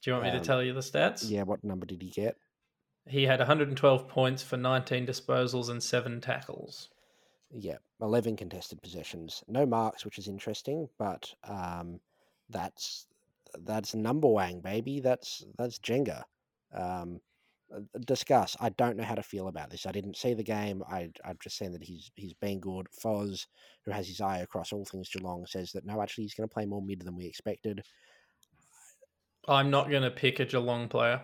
Do 0.02 0.10
you 0.10 0.14
want 0.16 0.26
me 0.26 0.32
Um, 0.32 0.40
to 0.40 0.44
tell 0.46 0.64
you 0.64 0.74
the 0.74 0.80
stats? 0.82 1.30
Yeah, 1.30 1.44
what 1.44 1.64
number 1.64 1.86
did 1.86 2.02
he 2.02 2.10
get? 2.10 2.36
He 3.08 3.24
had 3.24 3.40
112 3.40 4.08
points 4.08 4.44
for 4.44 4.58
19 4.58 5.06
disposals 5.06 5.70
and 5.70 5.82
seven 5.82 6.22
tackles. 6.22 6.90
Yeah, 7.52 7.78
11 8.00 8.38
contested 8.38 8.82
possessions. 8.82 9.44
No 9.48 9.66
marks, 9.66 10.06
which 10.06 10.18
is 10.18 10.28
interesting, 10.28 10.88
but 10.98 11.34
um, 11.44 12.00
that's 12.50 13.08
that's 13.66 13.94
number 13.94 14.28
wang, 14.30 14.62
baby. 14.62 15.00
That's 15.02 15.44
that's 15.58 15.78
Jenga. 15.80 16.24
Um, 16.74 17.20
Uh, 17.74 17.80
discuss. 18.06 18.58
I 18.60 18.70
don't 18.70 18.98
know 18.98 19.04
how 19.04 19.16
to 19.16 19.24
feel 19.24 19.48
about 19.48 19.70
this. 19.70 19.86
I 19.86 19.92
didn't 19.92 20.18
see 20.18 20.34
the 20.34 20.44
game. 20.44 20.84
I 20.90 21.10
I've 21.24 21.40
just 21.40 21.58
seen 21.58 21.72
that 21.74 21.84
he's 21.84 22.12
he's 22.16 22.34
been 22.34 22.60
good. 22.60 22.88
Foz, 23.04 23.46
who 23.86 23.92
has 23.92 24.08
his 24.08 24.22
eye 24.22 24.40
across 24.40 24.74
all 24.74 24.86
things 24.86 25.10
Geelong, 25.10 25.46
says 25.46 25.72
that 25.72 25.86
no, 25.86 26.02
actually 26.02 26.26
he's 26.26 26.34
going 26.34 26.48
to 26.50 26.54
play 26.54 26.66
more 26.66 26.82
mid 26.82 27.02
than 27.02 27.16
we 27.16 27.26
expected. 27.26 27.84
I'm 29.48 29.70
not 29.70 29.90
going 29.90 30.04
to 30.04 30.12
pick 30.12 30.40
a 30.40 30.46
Geelong 30.46 30.88
player. 30.88 31.22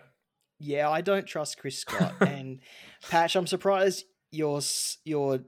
Yeah, 0.60 0.90
I 0.90 1.02
don't 1.02 1.28
trust 1.28 1.60
Chris 1.60 1.80
Scott 1.80 2.16
and 2.22 2.60
Patch. 3.10 3.36
I'm 3.36 3.48
surprised 3.48 4.06
you're 4.32 4.62
you're 5.04 5.40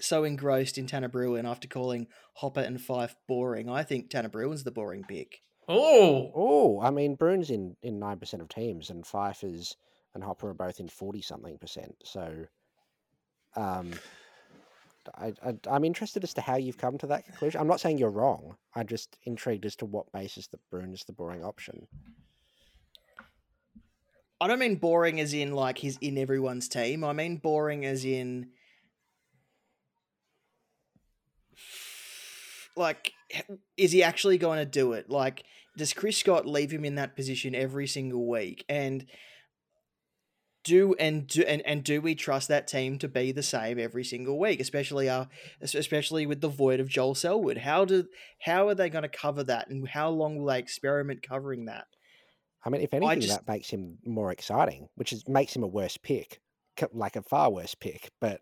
so 0.00 0.24
engrossed 0.24 0.78
in 0.78 0.86
Tanner 0.86 1.08
Bruhn 1.08 1.48
after 1.48 1.68
calling 1.68 2.06
Hopper 2.34 2.60
and 2.60 2.78
Fyfe 2.80 3.14
boring. 3.28 3.68
I 3.68 3.82
think 3.82 4.10
Tanner 4.10 4.28
Bruhn's 4.28 4.64
the 4.64 4.70
boring 4.70 5.04
pick. 5.08 5.42
Oh, 5.68 6.32
Oh, 6.34 6.80
I 6.80 6.90
mean, 6.90 7.16
Bruhn's 7.16 7.50
in 7.50 7.76
in 7.82 7.98
nine 7.98 8.18
percent 8.18 8.42
of 8.42 8.48
teams, 8.48 8.90
and 8.90 9.04
Fyfe 9.04 9.42
is 9.44 9.76
and 10.14 10.22
Hopper 10.22 10.50
are 10.50 10.54
both 10.54 10.80
in 10.80 10.88
forty 10.88 11.22
something 11.22 11.58
percent. 11.58 11.94
So, 12.04 12.46
um, 13.56 13.92
I, 15.16 15.32
I 15.44 15.54
I'm 15.70 15.84
interested 15.84 16.24
as 16.24 16.34
to 16.34 16.40
how 16.40 16.56
you've 16.56 16.78
come 16.78 16.98
to 16.98 17.06
that 17.08 17.24
conclusion. 17.24 17.60
I'm 17.60 17.66
not 17.66 17.80
saying 17.80 17.98
you're 17.98 18.10
wrong. 18.10 18.56
I'm 18.74 18.86
just 18.86 19.18
intrigued 19.24 19.66
as 19.66 19.76
to 19.76 19.86
what 19.86 20.12
basis 20.12 20.46
that 20.48 20.60
Bruhn 20.72 20.92
is 20.92 21.04
the 21.04 21.12
boring 21.12 21.44
option. 21.44 21.86
I 24.40 24.48
don't 24.48 24.58
mean 24.58 24.74
boring 24.76 25.20
as 25.20 25.34
in 25.34 25.52
like 25.52 25.78
he's 25.78 25.98
in 26.00 26.18
everyone's 26.18 26.68
team. 26.68 27.04
I 27.04 27.12
mean 27.12 27.36
boring 27.36 27.84
as 27.84 28.04
in 28.04 28.50
like 32.76 33.12
is 33.76 33.92
he 33.92 34.02
actually 34.02 34.38
going 34.38 34.58
to 34.58 34.64
do 34.64 34.94
it? 34.94 35.08
Like 35.08 35.44
does 35.76 35.92
Chris 35.92 36.18
Scott 36.18 36.46
leave 36.46 36.72
him 36.72 36.84
in 36.84 36.96
that 36.96 37.16
position 37.16 37.54
every 37.54 37.86
single 37.86 38.26
week 38.26 38.64
and 38.68 39.06
do 40.64 40.94
and 40.94 41.26
do 41.26 41.42
and, 41.42 41.62
and 41.66 41.82
do 41.84 42.00
we 42.00 42.14
trust 42.14 42.48
that 42.48 42.66
team 42.68 42.98
to 42.98 43.08
be 43.08 43.32
the 43.32 43.42
same 43.42 43.78
every 43.78 44.04
single 44.04 44.38
week, 44.38 44.60
especially 44.60 45.08
uh 45.08 45.26
especially 45.60 46.26
with 46.26 46.40
the 46.40 46.48
void 46.48 46.80
of 46.80 46.88
Joel 46.88 47.14
Selwood? 47.14 47.58
How 47.58 47.84
do 47.84 48.06
how 48.40 48.68
are 48.68 48.74
they 48.74 48.90
going 48.90 49.02
to 49.02 49.08
cover 49.08 49.44
that, 49.44 49.68
and 49.68 49.88
how 49.88 50.10
long 50.10 50.36
will 50.36 50.46
they 50.46 50.58
experiment 50.58 51.22
covering 51.22 51.66
that? 51.66 51.86
I 52.64 52.70
mean, 52.70 52.80
if 52.80 52.94
anything, 52.94 53.20
just- 53.20 53.34
that 53.34 53.52
makes 53.52 53.70
him 53.70 53.98
more 54.04 54.30
exciting, 54.30 54.88
which 54.94 55.12
is 55.12 55.26
makes 55.28 55.54
him 55.54 55.62
a 55.62 55.68
worse 55.68 55.96
pick, 55.96 56.40
like 56.92 57.16
a 57.16 57.22
far 57.22 57.50
worse 57.50 57.74
pick. 57.74 58.10
But 58.20 58.40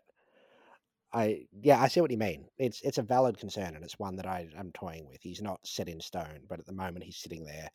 I, 1.13 1.47
yeah, 1.61 1.81
I 1.81 1.87
see 1.87 1.99
what 2.01 2.11
you 2.11 2.17
mean. 2.17 2.45
It's 2.57 2.81
it's 2.81 2.97
a 2.97 3.03
valid 3.03 3.37
concern, 3.37 3.75
and 3.75 3.83
it's 3.83 3.99
one 3.99 4.15
that 4.17 4.27
I 4.27 4.47
am 4.57 4.71
toying 4.71 5.07
with. 5.09 5.21
He's 5.21 5.41
not 5.41 5.59
set 5.65 5.89
in 5.89 5.99
stone, 5.99 6.41
but 6.47 6.59
at 6.59 6.65
the 6.65 6.73
moment 6.73 7.03
he's 7.03 7.17
sitting 7.17 7.43
there, 7.43 7.69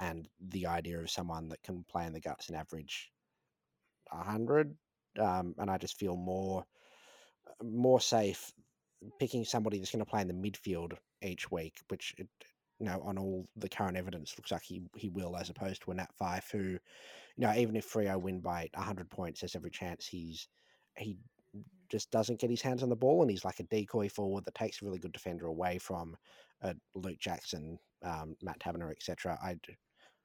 and 0.00 0.26
the 0.40 0.66
idea 0.66 0.98
of 0.98 1.10
someone 1.10 1.48
that 1.50 1.62
can 1.62 1.84
play 1.84 2.06
in 2.06 2.12
the 2.12 2.20
guts 2.20 2.48
and 2.48 2.56
average 2.56 3.12
a 4.12 4.22
hundred, 4.22 4.74
um, 5.18 5.54
and 5.58 5.70
I 5.70 5.78
just 5.78 5.98
feel 5.98 6.16
more 6.16 6.64
more 7.62 8.00
safe 8.00 8.52
picking 9.18 9.44
somebody 9.44 9.78
that's 9.78 9.90
going 9.90 10.04
to 10.04 10.10
play 10.10 10.20
in 10.20 10.28
the 10.28 10.34
midfield 10.34 10.92
each 11.22 11.50
week, 11.50 11.74
which 11.88 12.14
it, 12.18 12.28
you 12.78 12.86
know, 12.86 13.00
on 13.04 13.18
all 13.18 13.46
the 13.56 13.68
current 13.68 13.96
evidence, 13.96 14.34
looks 14.36 14.52
like 14.52 14.62
he 14.62 14.82
he 14.96 15.08
will, 15.08 15.36
as 15.36 15.50
opposed 15.50 15.82
to 15.82 15.90
a 15.90 15.94
Nat 15.94 16.10
Fyfe, 16.20 16.50
who, 16.50 16.58
you 16.58 16.78
know, 17.38 17.54
even 17.54 17.76
if 17.76 17.90
Freo 17.90 18.20
win 18.20 18.40
by 18.40 18.68
hundred 18.74 19.10
points, 19.10 19.40
there's 19.40 19.56
every 19.56 19.70
chance 19.70 20.06
he's 20.06 20.48
he 20.96 21.16
just 21.90 22.10
doesn't 22.10 22.40
get 22.40 22.50
his 22.50 22.62
hands 22.62 22.82
on 22.82 22.88
the 22.88 22.96
ball, 22.96 23.22
and 23.22 23.30
he's 23.30 23.44
like 23.44 23.60
a 23.60 23.64
decoy 23.64 24.08
forward 24.08 24.44
that 24.44 24.54
takes 24.54 24.80
a 24.80 24.84
really 24.84 24.98
good 24.98 25.12
defender 25.12 25.46
away 25.46 25.78
from 25.78 26.16
uh, 26.62 26.74
Luke 26.94 27.18
Jackson, 27.20 27.78
um, 28.02 28.34
Matt 28.42 28.58
Taberner, 28.60 28.90
etc. 28.90 29.38
I, 29.42 29.56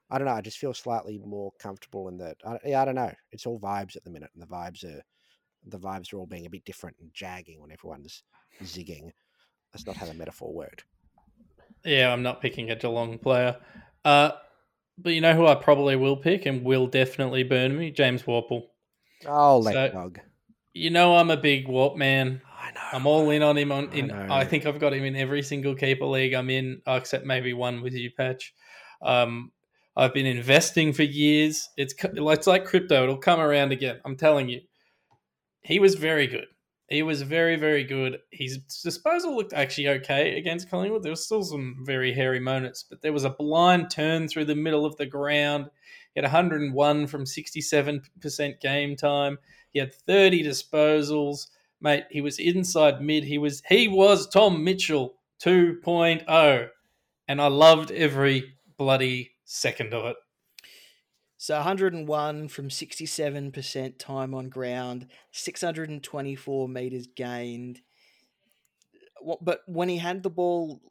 I 0.09 0.17
don't 0.17 0.27
know. 0.27 0.33
I 0.33 0.41
just 0.41 0.57
feel 0.57 0.73
slightly 0.73 1.19
more 1.25 1.51
comfortable 1.59 2.07
in 2.07 2.17
that. 2.19 2.37
I, 2.45 2.57
yeah, 2.65 2.81
I 2.81 2.85
don't 2.85 2.95
know. 2.95 3.11
It's 3.31 3.45
all 3.45 3.59
vibes 3.59 3.95
at 3.95 4.03
the 4.03 4.09
minute, 4.09 4.29
and 4.33 4.41
the 4.41 4.47
vibes 4.47 4.83
are 4.83 5.01
the 5.65 5.79
vibes 5.79 6.13
are 6.13 6.17
all 6.17 6.25
being 6.25 6.45
a 6.45 6.49
bit 6.49 6.63
different 6.65 6.95
and 7.01 7.09
jagging 7.13 7.59
when 7.59 7.71
everyone's 7.71 8.23
zigging. 8.63 9.11
That's 9.73 9.85
not 9.85 9.97
how 9.97 10.05
the 10.05 10.13
metaphor 10.13 10.53
worked. 10.53 10.85
yeah, 11.83 12.11
I'm 12.11 12.23
not 12.23 12.41
picking 12.41 12.71
a 12.71 12.75
Geelong 12.75 13.17
player. 13.19 13.57
Uh, 14.05 14.31
but 14.97 15.13
you 15.13 15.21
know 15.21 15.33
who 15.33 15.45
I 15.45 15.55
probably 15.55 15.95
will 15.95 16.15
pick 16.15 16.45
and 16.45 16.63
will 16.63 16.87
definitely 16.87 17.43
burn 17.43 17.77
me? 17.77 17.91
James 17.91 18.23
Worpel. 18.23 18.63
Oh, 19.25 19.59
let 19.59 19.73
So- 19.73 19.89
dog. 19.89 20.19
You 20.73 20.91
know 20.91 21.15
I'm 21.17 21.31
a 21.31 21.37
big 21.37 21.67
Warp 21.67 21.97
man. 21.97 22.39
I 22.55 22.71
know. 22.71 22.79
I'm 22.93 23.07
all 23.07 23.29
in 23.31 23.41
on 23.41 23.57
him. 23.57 23.71
On 23.71 23.89
I 23.89 23.93
in, 23.95 24.07
know. 24.07 24.27
I 24.29 24.45
think 24.45 24.65
I've 24.67 24.79
got 24.79 24.93
him 24.93 25.03
in 25.05 25.15
every 25.15 25.41
single 25.41 25.73
keeper 25.73 26.05
league 26.05 26.33
I'm 26.33 26.51
in, 26.51 26.81
except 26.85 27.25
maybe 27.25 27.51
one 27.53 27.81
with 27.81 27.93
you, 27.93 28.11
Patch. 28.15 28.53
Um, 29.01 29.51
I've 29.97 30.13
been 30.13 30.27
investing 30.27 30.93
for 30.93 31.01
years. 31.01 31.69
It's 31.75 31.95
it's 31.99 32.47
like 32.47 32.65
crypto; 32.65 33.03
it'll 33.03 33.17
come 33.17 33.39
around 33.39 33.71
again. 33.71 33.99
I'm 34.05 34.15
telling 34.15 34.47
you. 34.47 34.61
He 35.61 35.79
was 35.79 35.95
very 35.95 36.27
good. 36.27 36.45
He 36.87 37.03
was 37.03 37.23
very, 37.23 37.57
very 37.57 37.83
good. 37.83 38.19
His 38.31 38.59
disposal 38.83 39.35
looked 39.35 39.51
actually 39.51 39.89
okay 39.89 40.37
against 40.37 40.69
Collingwood. 40.69 41.03
There 41.03 41.11
was 41.11 41.25
still 41.25 41.43
some 41.43 41.83
very 41.83 42.13
hairy 42.13 42.39
moments, 42.39 42.85
but 42.89 43.01
there 43.01 43.11
was 43.11 43.25
a 43.25 43.31
blind 43.31 43.89
turn 43.89 44.27
through 44.27 44.45
the 44.45 44.55
middle 44.55 44.85
of 44.85 44.95
the 44.95 45.05
ground. 45.05 45.65
He 46.13 46.21
had 46.21 46.23
101 46.23 47.07
from 47.07 47.25
67% 47.25 48.61
game 48.61 48.95
time. 48.95 49.37
He 49.73 49.79
had 49.79 49.93
30 49.93 50.43
disposals. 50.43 51.47
Mate, 51.81 52.05
he 52.09 52.21
was 52.21 52.39
inside 52.39 53.01
mid. 53.01 53.25
He 53.25 53.37
was 53.37 53.61
he 53.67 53.87
was 53.87 54.27
Tom 54.27 54.63
Mitchell 54.63 55.15
2.0. 55.43 56.69
And 57.27 57.41
I 57.41 57.47
loved 57.47 57.91
every 57.91 58.53
bloody 58.77 59.31
second 59.47 59.93
of 59.93 60.05
it. 60.05 60.17
So 61.37 61.55
101 61.55 62.47
from 62.49 62.69
67% 62.69 63.97
time 63.99 64.33
on 64.33 64.49
ground, 64.49 65.07
624 65.31 66.67
meters 66.69 67.07
gained. 67.15 67.81
But 69.41 69.61
when 69.67 69.89
he 69.89 69.97
had 69.97 70.23
the 70.23 70.29
ball, 70.29 70.81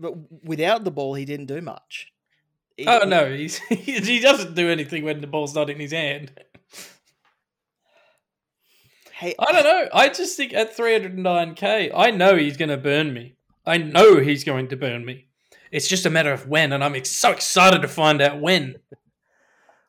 but 0.00 0.14
without 0.42 0.84
the 0.84 0.90
ball, 0.90 1.14
he 1.14 1.24
didn't 1.24 1.46
do 1.46 1.60
much. 1.60 2.12
He- 2.76 2.86
Oh 2.86 3.04
no, 3.06 3.30
he's, 3.30 3.58
he 3.68 4.20
doesn't 4.20 4.54
do 4.54 4.68
anything 4.70 5.04
when 5.04 5.20
the 5.20 5.26
ball's 5.26 5.54
not 5.54 5.70
in 5.70 5.78
his 5.78 5.92
hand. 5.92 6.32
Hey, 9.12 9.34
I 9.38 9.52
don't 9.52 9.64
know. 9.64 9.88
I 9.94 10.08
just 10.08 10.36
think 10.36 10.52
at 10.52 10.76
309k, 10.76 11.92
I 11.94 12.10
know 12.10 12.36
he's 12.36 12.56
going 12.56 12.70
to 12.70 12.76
burn 12.76 13.12
me. 13.12 13.36
I 13.64 13.76
know 13.78 14.18
he's 14.18 14.42
going 14.42 14.68
to 14.68 14.76
burn 14.76 15.04
me. 15.04 15.28
It's 15.72 15.88
just 15.88 16.06
a 16.06 16.10
matter 16.10 16.32
of 16.32 16.46
when, 16.46 16.72
and 16.72 16.84
I'm 16.84 17.02
so 17.04 17.32
excited 17.32 17.82
to 17.82 17.88
find 17.88 18.20
out 18.20 18.40
when. 18.40 18.76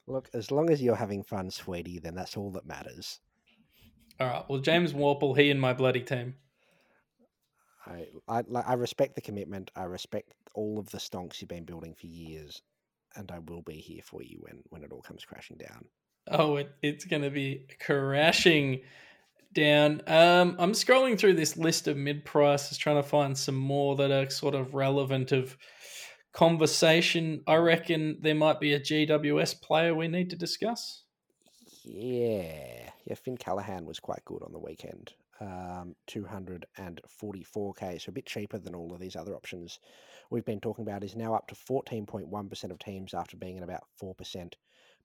Look, 0.07 0.29
as 0.33 0.49
long 0.49 0.69
as 0.69 0.81
you're 0.81 0.95
having 0.95 1.23
fun, 1.23 1.51
sweetie, 1.51 1.99
then 1.99 2.15
that's 2.15 2.37
all 2.37 2.51
that 2.51 2.65
matters. 2.65 3.19
All 4.19 4.27
right. 4.27 4.43
Well, 4.49 4.59
James 4.59 4.93
Worpel, 4.93 5.37
he 5.37 5.51
and 5.51 5.59
my 5.59 5.73
bloody 5.73 6.01
team. 6.01 6.35
I, 7.85 8.07
I, 8.29 8.43
I 8.65 8.73
respect 8.75 9.15
the 9.15 9.21
commitment. 9.21 9.71
I 9.75 9.83
respect 9.83 10.33
all 10.55 10.79
of 10.79 10.89
the 10.89 10.99
stonks 10.99 11.41
you've 11.41 11.49
been 11.49 11.65
building 11.65 11.93
for 11.93 12.07
years, 12.07 12.61
and 13.15 13.29
I 13.29 13.39
will 13.39 13.61
be 13.61 13.75
here 13.75 14.01
for 14.03 14.23
you 14.23 14.37
when 14.39 14.63
when 14.69 14.83
it 14.83 14.91
all 14.93 15.01
comes 15.01 15.25
crashing 15.25 15.57
down. 15.57 15.85
Oh, 16.29 16.55
it, 16.55 16.71
it's 16.81 17.03
going 17.03 17.23
to 17.23 17.29
be 17.29 17.67
crashing 17.85 18.81
down. 19.53 20.01
Um, 20.07 20.55
I'm 20.59 20.73
scrolling 20.73 21.17
through 21.17 21.35
this 21.35 21.57
list 21.57 21.87
of 21.87 21.97
mid 21.97 22.25
prices, 22.25 22.77
trying 22.77 23.01
to 23.01 23.07
find 23.07 23.37
some 23.37 23.55
more 23.55 23.95
that 23.95 24.11
are 24.11 24.29
sort 24.29 24.55
of 24.55 24.73
relevant 24.73 25.31
of 25.31 25.57
conversation. 26.33 27.41
I 27.47 27.55
reckon 27.55 28.17
there 28.21 28.35
might 28.35 28.59
be 28.59 28.73
a 28.73 28.79
GWS 28.79 29.61
player 29.61 29.93
we 29.95 30.07
need 30.07 30.29
to 30.31 30.35
discuss. 30.35 31.03
Yeah, 31.83 32.89
yeah. 33.05 33.15
Finn 33.15 33.37
Callaghan 33.37 33.85
was 33.85 33.99
quite 33.99 34.25
good 34.25 34.41
on 34.43 34.51
the 34.51 34.59
weekend. 34.59 35.13
Um, 35.41 35.95
244k, 36.07 38.01
so 38.01 38.09
a 38.09 38.13
bit 38.13 38.25
cheaper 38.25 38.57
than 38.57 38.75
all 38.75 38.93
of 38.93 38.99
these 38.99 39.15
other 39.15 39.35
options 39.35 39.79
we've 40.29 40.45
been 40.45 40.61
talking 40.61 40.83
about. 40.83 41.03
Is 41.03 41.15
now 41.15 41.33
up 41.33 41.47
to 41.47 41.55
14.1% 41.55 42.71
of 42.71 42.79
teams 42.79 43.13
after 43.13 43.35
being 43.35 43.57
at 43.57 43.63
about 43.63 43.83
4% 44.01 44.53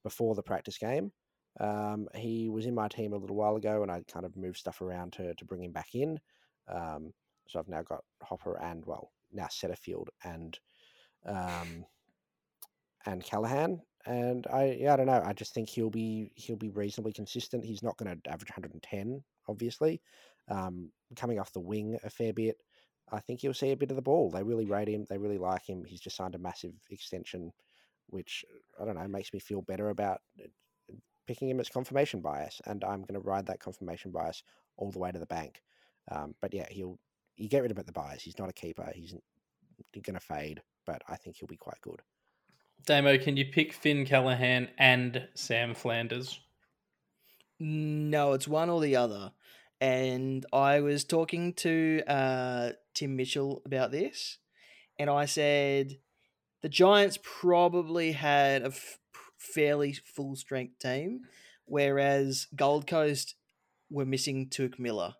before 0.02 0.34
the 0.34 0.42
practice 0.42 0.78
game. 0.78 1.12
Um, 1.60 2.08
he 2.14 2.48
was 2.48 2.66
in 2.66 2.74
my 2.74 2.88
team 2.88 3.12
a 3.12 3.16
little 3.16 3.36
while 3.36 3.56
ago, 3.56 3.82
and 3.82 3.90
I 3.90 4.02
kind 4.10 4.24
of 4.24 4.36
moved 4.36 4.58
stuff 4.58 4.80
around 4.80 5.12
to 5.14 5.34
to 5.34 5.44
bring 5.44 5.62
him 5.62 5.72
back 5.72 5.94
in. 5.94 6.20
Um, 6.68 7.12
so 7.48 7.58
I've 7.58 7.68
now 7.68 7.82
got 7.82 8.04
Hopper 8.22 8.60
and 8.60 8.84
well 8.86 9.10
now 9.32 9.46
Setterfield 9.46 10.08
and 10.24 10.58
um, 11.26 11.84
and 13.06 13.24
Callaghan. 13.24 13.80
And 14.06 14.46
I 14.46 14.76
yeah 14.78 14.94
I 14.94 14.96
don't 14.96 15.06
know. 15.06 15.22
I 15.24 15.32
just 15.32 15.54
think 15.54 15.68
he'll 15.68 15.90
be 15.90 16.32
he'll 16.36 16.56
be 16.56 16.70
reasonably 16.70 17.12
consistent. 17.12 17.64
He's 17.64 17.82
not 17.82 17.96
going 17.96 18.20
to 18.20 18.30
average 18.30 18.50
110, 18.50 19.22
obviously. 19.48 20.00
Um, 20.48 20.90
coming 21.16 21.38
off 21.38 21.52
the 21.52 21.60
wing 21.60 21.98
a 22.04 22.10
fair 22.10 22.32
bit. 22.32 22.56
I 23.10 23.20
think 23.20 23.40
he'll 23.40 23.54
see 23.54 23.72
a 23.72 23.76
bit 23.76 23.90
of 23.90 23.96
the 23.96 24.02
ball. 24.02 24.30
They 24.30 24.42
really 24.42 24.66
rate 24.66 24.88
him. 24.88 25.06
They 25.08 25.18
really 25.18 25.38
like 25.38 25.66
him. 25.66 25.84
He's 25.84 26.00
just 26.00 26.16
signed 26.16 26.34
a 26.34 26.38
massive 26.38 26.72
extension, 26.90 27.52
which 28.06 28.44
I 28.80 28.84
don't 28.84 28.96
know 28.96 29.08
makes 29.08 29.32
me 29.32 29.40
feel 29.40 29.62
better 29.62 29.90
about 29.90 30.20
picking 31.28 31.50
him 31.50 31.60
as 31.60 31.68
confirmation 31.68 32.20
bias, 32.20 32.60
and 32.64 32.82
I'm 32.82 33.02
going 33.02 33.14
to 33.14 33.20
ride 33.20 33.46
that 33.46 33.60
confirmation 33.60 34.10
bias 34.10 34.42
all 34.78 34.90
the 34.90 34.98
way 34.98 35.12
to 35.12 35.18
the 35.18 35.26
bank. 35.26 35.62
Um, 36.10 36.34
but 36.40 36.54
yeah, 36.54 36.66
he'll 36.70 36.98
you 37.36 37.48
get 37.48 37.62
rid 37.62 37.70
of 37.70 37.76
him 37.76 37.80
at 37.80 37.86
the 37.86 37.92
bias. 37.92 38.22
He's 38.22 38.38
not 38.38 38.48
a 38.48 38.52
keeper. 38.52 38.90
He's 38.92 39.14
going 39.92 40.14
to 40.14 40.20
fade, 40.20 40.62
but 40.86 41.02
I 41.08 41.16
think 41.16 41.36
he'll 41.36 41.46
be 41.46 41.56
quite 41.56 41.80
good. 41.82 42.02
Damo, 42.86 43.18
can 43.18 43.36
you 43.36 43.44
pick 43.44 43.72
Finn 43.72 44.06
Callaghan 44.06 44.68
and 44.78 45.28
Sam 45.34 45.74
Flanders? 45.74 46.40
No, 47.60 48.32
it's 48.32 48.48
one 48.48 48.70
or 48.70 48.80
the 48.80 48.96
other. 48.96 49.32
And 49.80 50.46
I 50.52 50.80
was 50.80 51.04
talking 51.04 51.52
to 51.54 52.02
uh, 52.08 52.70
Tim 52.94 53.14
Mitchell 53.16 53.62
about 53.64 53.92
this, 53.92 54.38
and 54.98 55.08
I 55.10 55.26
said 55.26 55.98
the 56.62 56.68
Giants 56.68 57.18
probably 57.22 58.12
had 58.12 58.62
a 58.62 58.66
f- 58.66 58.98
fairly 59.38 59.92
full 59.92 60.36
strength 60.36 60.78
team, 60.78 61.20
whereas 61.64 62.46
Gold 62.54 62.86
Coast 62.86 63.34
were 63.90 64.04
missing 64.04 64.48
Touk 64.48 64.78
Miller. 64.78 65.14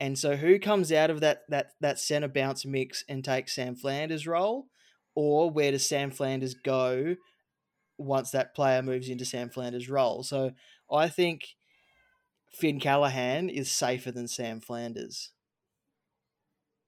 And 0.00 0.18
so, 0.18 0.36
who 0.36 0.58
comes 0.58 0.92
out 0.92 1.10
of 1.10 1.20
that 1.20 1.42
that 1.48 1.72
that 1.80 1.98
center 1.98 2.28
bounce 2.28 2.66
mix 2.66 3.04
and 3.08 3.24
takes 3.24 3.54
Sam 3.54 3.76
Flanders' 3.76 4.26
role, 4.26 4.66
or 5.14 5.50
where 5.50 5.70
does 5.70 5.88
Sam 5.88 6.10
Flanders 6.10 6.54
go 6.54 7.16
once 7.96 8.32
that 8.32 8.54
player 8.54 8.82
moves 8.82 9.08
into 9.08 9.24
Sam 9.24 9.50
Flanders' 9.50 9.88
role? 9.88 10.24
So, 10.24 10.50
I 10.90 11.08
think 11.08 11.54
Finn 12.52 12.80
Callaghan 12.80 13.48
is 13.48 13.70
safer 13.70 14.10
than 14.10 14.26
Sam 14.26 14.60
Flanders. 14.60 15.30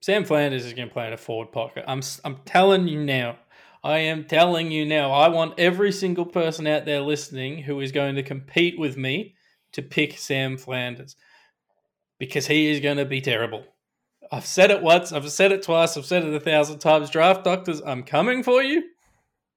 Sam 0.00 0.24
Flanders 0.24 0.64
is 0.64 0.72
going 0.72 0.88
to 0.88 0.94
play 0.94 1.06
in 1.06 1.12
a 1.12 1.16
forward 1.16 1.52
pocket. 1.52 1.84
I'm 1.88 2.02
I'm 2.24 2.38
telling 2.44 2.86
you 2.88 3.04
now. 3.04 3.38
I 3.86 3.98
am 3.98 4.24
telling 4.24 4.72
you 4.72 4.84
now. 4.84 5.12
I 5.12 5.28
want 5.28 5.60
every 5.60 5.92
single 5.92 6.26
person 6.26 6.66
out 6.66 6.86
there 6.86 7.02
listening 7.02 7.62
who 7.62 7.78
is 7.78 7.92
going 7.92 8.16
to 8.16 8.22
compete 8.24 8.76
with 8.76 8.96
me 8.96 9.36
to 9.74 9.80
pick 9.80 10.18
Sam 10.18 10.58
Flanders 10.58 11.14
because 12.18 12.48
he 12.48 12.66
is 12.66 12.80
going 12.80 12.96
to 12.96 13.04
be 13.04 13.20
terrible. 13.20 13.64
I've 14.32 14.44
said 14.44 14.72
it 14.72 14.82
once. 14.82 15.12
I've 15.12 15.30
said 15.30 15.52
it 15.52 15.62
twice. 15.62 15.96
I've 15.96 16.04
said 16.04 16.24
it 16.24 16.34
a 16.34 16.40
thousand 16.40 16.80
times. 16.80 17.10
Draft 17.10 17.44
doctors, 17.44 17.80
I'm 17.80 18.02
coming 18.02 18.42
for 18.42 18.60
you. 18.60 18.82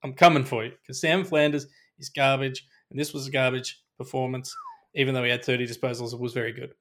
I'm 0.03 0.13
coming 0.13 0.43
for 0.43 0.63
you 0.63 0.73
because 0.79 1.01
Sam 1.01 1.23
Flanders 1.23 1.65
is 1.97 2.09
garbage, 2.09 2.67
and 2.91 2.99
this 2.99 3.15
was 3.15 3.25
a 3.25 3.31
garbage 3.31 3.81
performance. 3.97 4.55
Even 4.93 5.15
though 5.15 5.23
he 5.23 5.31
had 5.31 5.43
30 5.43 5.65
disposals, 5.65 6.13
it 6.13 6.19
was 6.19 6.33
very 6.33 6.53
good. 6.53 6.75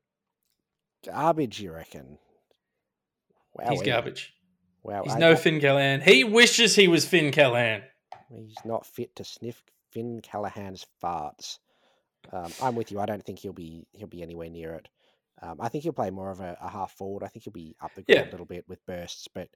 Garbage, 1.02 1.60
you 1.60 1.72
reckon? 1.72 2.18
Wow, 3.54 3.70
He's 3.70 3.80
garbage. 3.80 4.34
Wow, 4.82 5.02
He's 5.04 5.14
I- 5.14 5.18
no 5.18 5.32
I- 5.32 5.36
Finn 5.36 5.60
Callaghan. 5.60 6.00
He 6.02 6.24
wishes 6.24 6.74
he 6.76 6.88
was 6.88 7.04
Finn 7.06 7.30
Callaghan. 7.32 7.82
He's 8.30 8.56
not 8.64 8.86
fit 8.86 9.16
to 9.16 9.24
sniff 9.24 9.62
Finn 9.90 10.20
Callaghan's 10.22 10.86
farts. 11.02 11.58
Um, 12.32 12.52
I'm 12.62 12.74
with 12.74 12.92
you. 12.92 13.00
I 13.00 13.06
don't 13.06 13.24
think 13.24 13.38
he'll 13.38 13.52
be 13.52 13.86
he'll 13.92 14.06
be 14.08 14.22
anywhere 14.22 14.50
near 14.50 14.74
it. 14.74 14.88
Um, 15.40 15.58
I 15.60 15.68
think 15.68 15.84
he'll 15.84 15.92
play 15.92 16.10
more 16.10 16.30
of 16.30 16.40
a, 16.40 16.56
a 16.60 16.68
half 16.68 16.92
forward. 16.92 17.22
I 17.22 17.28
think 17.28 17.44
he'll 17.44 17.52
be 17.52 17.76
up 17.80 17.94
the 17.94 18.04
Yeah. 18.06 18.16
ground 18.16 18.28
a 18.28 18.30
little 18.32 18.46
bit 18.46 18.68
with 18.68 18.84
bursts, 18.86 19.28
but 19.32 19.48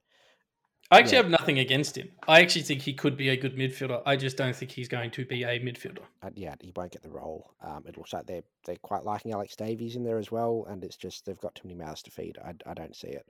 I 0.89 0.99
actually 0.99 1.17
Yeah. 1.17 1.21
have 1.23 1.29
nothing 1.31 1.59
against 1.59 1.97
him. 1.97 2.09
I 2.27 2.41
actually 2.41 2.63
think 2.63 2.81
he 2.81 2.93
could 2.93 3.15
be 3.17 3.29
a 3.29 3.37
good 3.37 3.55
midfielder. 3.55 4.01
I 4.05 4.15
just 4.15 4.37
don't 4.37 4.55
think 4.55 4.71
he's 4.71 4.87
going 4.87 5.11
to 5.11 5.25
be 5.25 5.43
a 5.43 5.59
midfielder. 5.59 6.03
uh, 6.21 6.29
yeah, 6.35 6.55
he 6.61 6.71
won't 6.75 6.91
get 6.91 7.03
the 7.03 7.09
role. 7.09 7.53
Um, 7.61 7.83
it 7.87 7.97
looks 7.97 8.13
like 8.13 8.25
they're 8.25 8.43
they're 8.65 8.77
quite 8.77 9.03
liking 9.03 9.33
Alex 9.33 9.55
Davies 9.55 9.95
in 9.95 10.03
there 10.03 10.17
as 10.17 10.31
well, 10.31 10.65
and 10.69 10.83
it's 10.83 10.97
just 10.97 11.25
they've 11.25 11.39
got 11.39 11.53
too 11.55 11.67
many 11.67 11.75
mouths 11.77 12.01
to 12.03 12.11
feed. 12.11 12.37
I, 12.43 12.53
I 12.65 12.73
don't 12.73 12.95
see 12.95 13.09
it. 13.09 13.27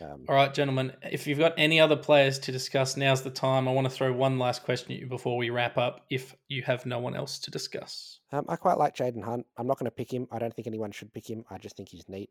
Um, 0.00 0.24
All 0.28 0.34
right, 0.34 0.52
gentlemen, 0.54 0.92
if 1.02 1.26
you've 1.26 1.38
got 1.38 1.52
any 1.58 1.78
other 1.78 1.96
players 1.96 2.38
to 2.40 2.52
discuss, 2.52 2.96
now's 2.96 3.22
the 3.22 3.30
time. 3.30 3.68
I 3.68 3.72
want 3.72 3.86
to 3.86 3.92
throw 3.92 4.10
one 4.12 4.38
last 4.38 4.64
question 4.64 4.92
at 4.92 4.98
you 4.98 5.06
before 5.06 5.36
we 5.36 5.50
wrap 5.50 5.76
up, 5.76 6.06
if 6.08 6.34
you 6.48 6.62
have 6.62 6.86
no 6.86 6.98
one 6.98 7.14
else 7.14 7.38
to 7.40 7.50
discuss. 7.50 8.20
Um, 8.32 8.46
I 8.48 8.56
quite 8.56 8.78
like 8.78 8.96
Jayden 8.96 9.22
Hunt. 9.22 9.46
I'm 9.58 9.66
not 9.66 9.78
going 9.78 9.90
to 9.90 9.90
pick 9.90 10.10
him. 10.10 10.26
I 10.32 10.38
don't 10.38 10.54
think 10.54 10.66
anyone 10.66 10.92
should 10.92 11.12
pick 11.12 11.28
him. 11.28 11.44
I 11.50 11.58
just 11.58 11.76
think 11.76 11.90
he's 11.90 12.08
neat. 12.08 12.30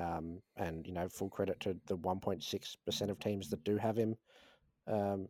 Um, 0.00 0.42
and 0.56 0.84
you 0.84 0.92
know, 0.92 1.08
full 1.08 1.28
credit 1.28 1.60
to 1.60 1.76
the 1.86 1.96
1.6 1.96 2.76
percent 2.84 3.10
of 3.10 3.20
teams 3.20 3.48
that 3.50 3.62
do 3.62 3.76
have 3.76 3.96
him. 3.96 4.16
Um, 4.88 5.28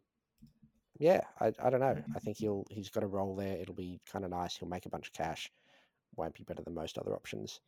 yeah, 0.98 1.20
I, 1.40 1.52
I 1.62 1.68
don't 1.68 1.80
know. 1.80 2.02
I 2.14 2.18
think 2.20 2.38
he'll 2.38 2.64
he's 2.70 2.88
got 2.88 3.02
a 3.02 3.06
role 3.06 3.36
there. 3.36 3.56
It'll 3.58 3.74
be 3.74 4.00
kind 4.10 4.24
of 4.24 4.30
nice. 4.30 4.56
He'll 4.56 4.68
make 4.68 4.86
a 4.86 4.90
bunch 4.90 5.08
of 5.08 5.12
cash. 5.12 5.50
Won't 6.16 6.34
be 6.34 6.44
better 6.44 6.62
than 6.62 6.74
most 6.74 6.96
other 6.96 7.14
options. 7.14 7.60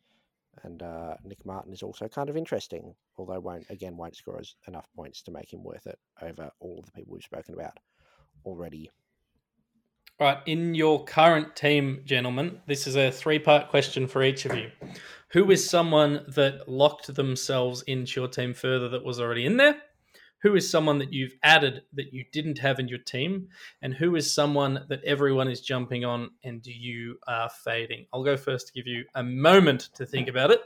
And 0.63 0.83
uh, 0.83 1.15
Nick 1.23 1.45
Martin 1.45 1.71
is 1.71 1.83
also 1.83 2.07
kind 2.07 2.29
of 2.29 2.35
interesting, 2.35 2.93
although 3.17 3.39
won't 3.39 3.65
again 3.69 3.95
won't 3.95 4.15
score 4.15 4.39
as 4.39 4.55
enough 4.67 4.87
points 4.95 5.21
to 5.23 5.31
make 5.31 5.53
him 5.53 5.63
worth 5.63 5.87
it 5.87 5.97
over 6.21 6.51
all 6.59 6.79
of 6.79 6.85
the 6.85 6.91
people 6.91 7.13
we've 7.13 7.23
spoken 7.23 7.53
about 7.53 7.77
already. 8.45 8.89
All 10.19 10.27
right, 10.27 10.39
in 10.45 10.75
your 10.75 11.05
current 11.05 11.55
team, 11.55 12.01
gentlemen, 12.03 12.59
this 12.67 12.87
is 12.87 12.97
a 12.97 13.09
three 13.09 13.39
part 13.39 13.69
question 13.69 14.05
for 14.05 14.21
each 14.21 14.45
of 14.45 14.53
you. 14.53 14.69
Who 15.29 15.49
is 15.49 15.69
someone 15.69 16.25
that 16.27 16.67
locked 16.67 17.15
themselves 17.15 17.83
into 17.83 18.19
your 18.19 18.27
team 18.27 18.53
further 18.53 18.89
that 18.89 19.05
was 19.05 19.21
already 19.21 19.45
in 19.45 19.55
there? 19.55 19.81
Who 20.41 20.55
is 20.55 20.69
someone 20.69 20.99
that 20.99 21.11
you've 21.11 21.35
added 21.43 21.83
that 21.93 22.13
you 22.13 22.23
didn't 22.31 22.59
have 22.59 22.79
in 22.79 22.87
your 22.87 22.99
team? 22.99 23.49
And 23.81 23.93
who 23.93 24.15
is 24.15 24.33
someone 24.33 24.85
that 24.87 25.03
everyone 25.03 25.49
is 25.49 25.61
jumping 25.61 26.05
on 26.05 26.31
and 26.43 26.65
you 26.65 27.17
are 27.27 27.49
fading? 27.49 28.05
I'll 28.13 28.23
go 28.23 28.37
first 28.37 28.67
to 28.67 28.73
give 28.73 28.87
you 28.87 29.03
a 29.15 29.23
moment 29.23 29.89
to 29.95 30.05
think 30.05 30.29
about 30.29 30.51
it. 30.51 30.61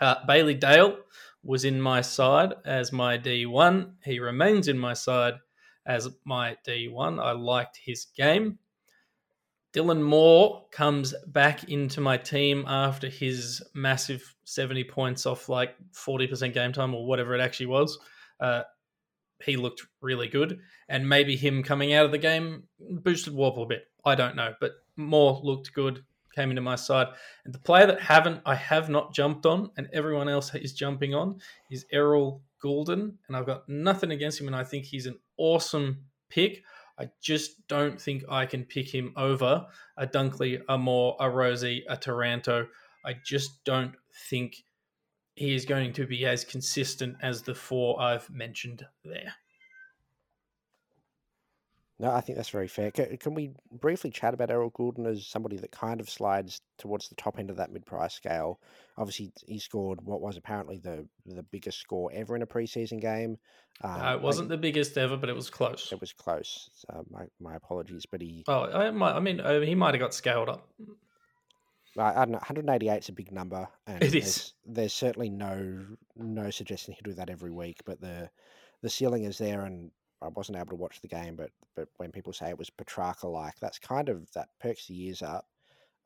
Uh, 0.00 0.16
Bailey 0.26 0.54
Dale 0.54 0.98
was 1.42 1.64
in 1.64 1.80
my 1.80 2.02
side 2.02 2.52
as 2.64 2.92
my 2.92 3.16
D1. 3.16 3.92
He 4.04 4.18
remains 4.18 4.68
in 4.68 4.78
my 4.78 4.92
side 4.92 5.34
as 5.86 6.08
my 6.24 6.56
D1. 6.66 7.22
I 7.22 7.32
liked 7.32 7.78
his 7.82 8.06
game. 8.16 8.58
Dylan 9.72 10.02
Moore 10.02 10.64
comes 10.70 11.14
back 11.28 11.64
into 11.64 12.00
my 12.00 12.16
team 12.16 12.64
after 12.66 13.08
his 13.08 13.62
massive 13.74 14.34
70 14.44 14.84
points 14.84 15.26
off 15.26 15.48
like 15.48 15.76
40% 15.92 16.54
game 16.54 16.72
time 16.72 16.94
or 16.94 17.06
whatever 17.06 17.34
it 17.34 17.40
actually 17.40 17.66
was. 17.66 17.98
Uh, 18.40 18.62
he 19.44 19.56
looked 19.56 19.82
really 20.00 20.28
good. 20.28 20.60
And 20.88 21.08
maybe 21.08 21.36
him 21.36 21.62
coming 21.62 21.92
out 21.92 22.06
of 22.06 22.12
the 22.12 22.18
game 22.18 22.64
boosted 22.78 23.34
Worpel 23.34 23.64
a 23.64 23.66
bit. 23.66 23.84
I 24.04 24.14
don't 24.14 24.36
know. 24.36 24.54
But 24.60 24.72
Moore 24.96 25.40
looked 25.42 25.72
good, 25.74 26.04
came 26.34 26.50
into 26.50 26.62
my 26.62 26.76
side. 26.76 27.08
And 27.44 27.54
the 27.54 27.58
player 27.58 27.86
that 27.86 28.00
haven't, 28.00 28.40
I 28.46 28.54
have 28.54 28.88
not 28.88 29.14
jumped 29.14 29.46
on, 29.46 29.70
and 29.76 29.88
everyone 29.92 30.28
else 30.28 30.54
is 30.54 30.72
jumping 30.72 31.14
on, 31.14 31.40
is 31.70 31.86
Errol 31.92 32.42
Gulden. 32.64 33.14
And 33.28 33.36
I've 33.36 33.46
got 33.46 33.68
nothing 33.68 34.10
against 34.10 34.40
him, 34.40 34.46
and 34.46 34.56
I 34.56 34.64
think 34.64 34.84
he's 34.84 35.06
an 35.06 35.18
awesome 35.36 36.04
pick. 36.30 36.62
I 36.98 37.10
just 37.22 37.66
don't 37.68 38.00
think 38.00 38.24
I 38.28 38.46
can 38.46 38.64
pick 38.64 38.88
him 38.88 39.12
over 39.16 39.66
a 39.98 40.06
Dunkley, 40.06 40.62
a 40.68 40.78
Moore, 40.78 41.14
a 41.20 41.24
Rozee, 41.24 41.82
a 41.88 41.96
Taranto. 41.96 42.68
I 43.04 43.16
just 43.24 43.62
don't 43.64 43.92
think 44.30 44.64
he 45.36 45.54
is 45.54 45.64
going 45.64 45.92
to 45.92 46.06
be 46.06 46.26
as 46.26 46.44
consistent 46.44 47.16
as 47.22 47.42
the 47.42 47.54
four 47.54 48.00
I've 48.00 48.28
mentioned 48.30 48.84
there. 49.04 49.34
No, 51.98 52.10
I 52.10 52.20
think 52.20 52.36
that's 52.36 52.50
very 52.50 52.68
fair. 52.68 52.90
Can, 52.90 53.16
can 53.16 53.34
we 53.34 53.52
briefly 53.72 54.10
chat 54.10 54.34
about 54.34 54.50
Errol 54.50 54.70
Gulden 54.70 55.06
as 55.06 55.26
somebody 55.26 55.56
that 55.56 55.72
kind 55.72 55.98
of 55.98 56.10
slides 56.10 56.60
towards 56.76 57.08
the 57.08 57.14
top 57.14 57.38
end 57.38 57.48
of 57.48 57.56
that 57.56 57.72
mid-price 57.72 58.12
scale? 58.12 58.60
Obviously, 58.98 59.32
he 59.46 59.58
scored 59.58 60.02
what 60.02 60.20
was 60.20 60.36
apparently 60.36 60.78
the 60.78 61.06
the 61.24 61.42
biggest 61.42 61.78
score 61.78 62.10
ever 62.12 62.36
in 62.36 62.42
a 62.42 62.46
preseason 62.46 63.00
game. 63.00 63.38
Um, 63.82 64.00
Uh, 64.00 64.14
it 64.14 64.20
wasn't 64.20 64.50
the 64.50 64.58
biggest 64.58 64.98
ever, 64.98 65.16
but 65.16 65.30
it 65.30 65.34
was 65.34 65.48
close. 65.48 65.90
It 65.90 66.00
was 66.00 66.12
close. 66.12 66.68
So 66.74 67.06
my 67.10 67.26
my 67.40 67.56
apologies, 67.56 68.04
but 68.10 68.20
he 68.20 68.44
Oh, 68.46 68.64
I, 68.64 68.90
might, 68.90 69.12
I 69.12 69.20
mean, 69.20 69.40
uh, 69.40 69.60
he 69.60 69.74
might 69.74 69.94
have 69.94 70.00
got 70.00 70.12
scaled 70.12 70.50
up. 70.50 70.68
I, 71.98 72.14
don't 72.24 72.30
know. 72.32 72.38
188 72.38 72.98
is 72.98 73.08
a 73.08 73.12
big 73.12 73.32
number, 73.32 73.66
and 73.86 74.02
It 74.02 74.12
there's, 74.12 74.54
there's 74.64 74.92
certainly 74.92 75.30
no 75.30 75.84
no 76.14 76.50
suggestion 76.50 76.94
he'll 76.94 77.12
do 77.12 77.16
that 77.16 77.30
every 77.30 77.50
week. 77.50 77.80
But 77.84 78.00
the 78.00 78.30
the 78.82 78.90
ceiling 78.90 79.24
is 79.24 79.38
there, 79.38 79.64
and 79.64 79.90
I 80.22 80.28
wasn't 80.28 80.58
able 80.58 80.68
to 80.68 80.76
watch 80.76 81.00
the 81.00 81.08
game, 81.08 81.36
but 81.36 81.50
but 81.74 81.88
when 81.96 82.12
people 82.12 82.32
say 82.32 82.48
it 82.50 82.58
was 82.58 82.70
Petracca 82.70 83.24
like, 83.30 83.58
that's 83.60 83.78
kind 83.78 84.08
of 84.08 84.30
that 84.32 84.48
perks 84.60 84.86
the 84.86 85.04
ears 85.06 85.22
up. 85.22 85.46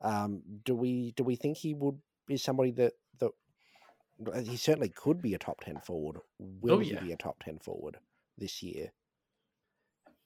Um, 0.01 0.41
do 0.63 0.75
we 0.75 1.11
do 1.15 1.23
we 1.23 1.35
think 1.35 1.57
he 1.57 1.73
would 1.73 1.99
be 2.27 2.37
somebody 2.37 2.71
that 2.71 2.93
that 3.19 3.31
he 4.45 4.55
certainly 4.57 4.89
could 4.89 5.21
be 5.21 5.33
a 5.33 5.39
top 5.39 5.61
ten 5.61 5.79
forward? 5.81 6.17
Will 6.39 6.75
Oh, 6.75 6.79
he 6.79 6.95
be 6.95 7.11
a 7.11 7.17
top 7.17 7.43
ten 7.43 7.59
forward 7.59 7.97
this 8.37 8.61
year? 8.63 8.91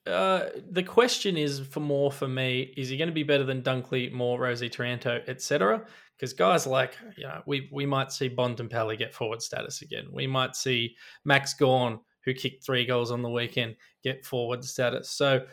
Uh, 0.06 0.50
the 0.70 0.84
question 0.84 1.36
is 1.36 1.60
for 1.60 1.80
more 1.80 2.12
for 2.12 2.28
me: 2.28 2.74
Is 2.78 2.90
he 2.90 2.98
going 2.98 3.08
to 3.10 3.14
be 3.14 3.24
better 3.24 3.44
than 3.44 3.64
Dunkley, 3.64 4.12
Moore, 4.12 4.40
Rozee 4.40 4.72
Taranto, 4.72 5.22
etc.? 5.28 5.84
Because 6.16 6.34
guys 6.34 6.68
like 6.68 6.96
you 7.18 7.24
know, 7.24 7.42
we 7.46 7.70
we 7.72 7.86
might 7.86 8.12
see 8.12 8.30
Bontempelli 8.30 8.98
get 8.98 9.14
forward 9.14 9.42
status 9.42 9.82
again. 9.82 10.06
We 10.12 10.28
might 10.28 10.56
see 10.56 10.96
Max 11.26 11.54
Gawn, 11.56 12.00
who 12.24 12.34
kicked 12.34 12.64
three 12.64 12.86
goals 12.86 13.12
on 13.12 13.24
the 13.24 13.30
weekend, 13.30 13.76
get 14.04 14.26
forward 14.26 14.64
status. 14.64 15.10
So 15.10 15.46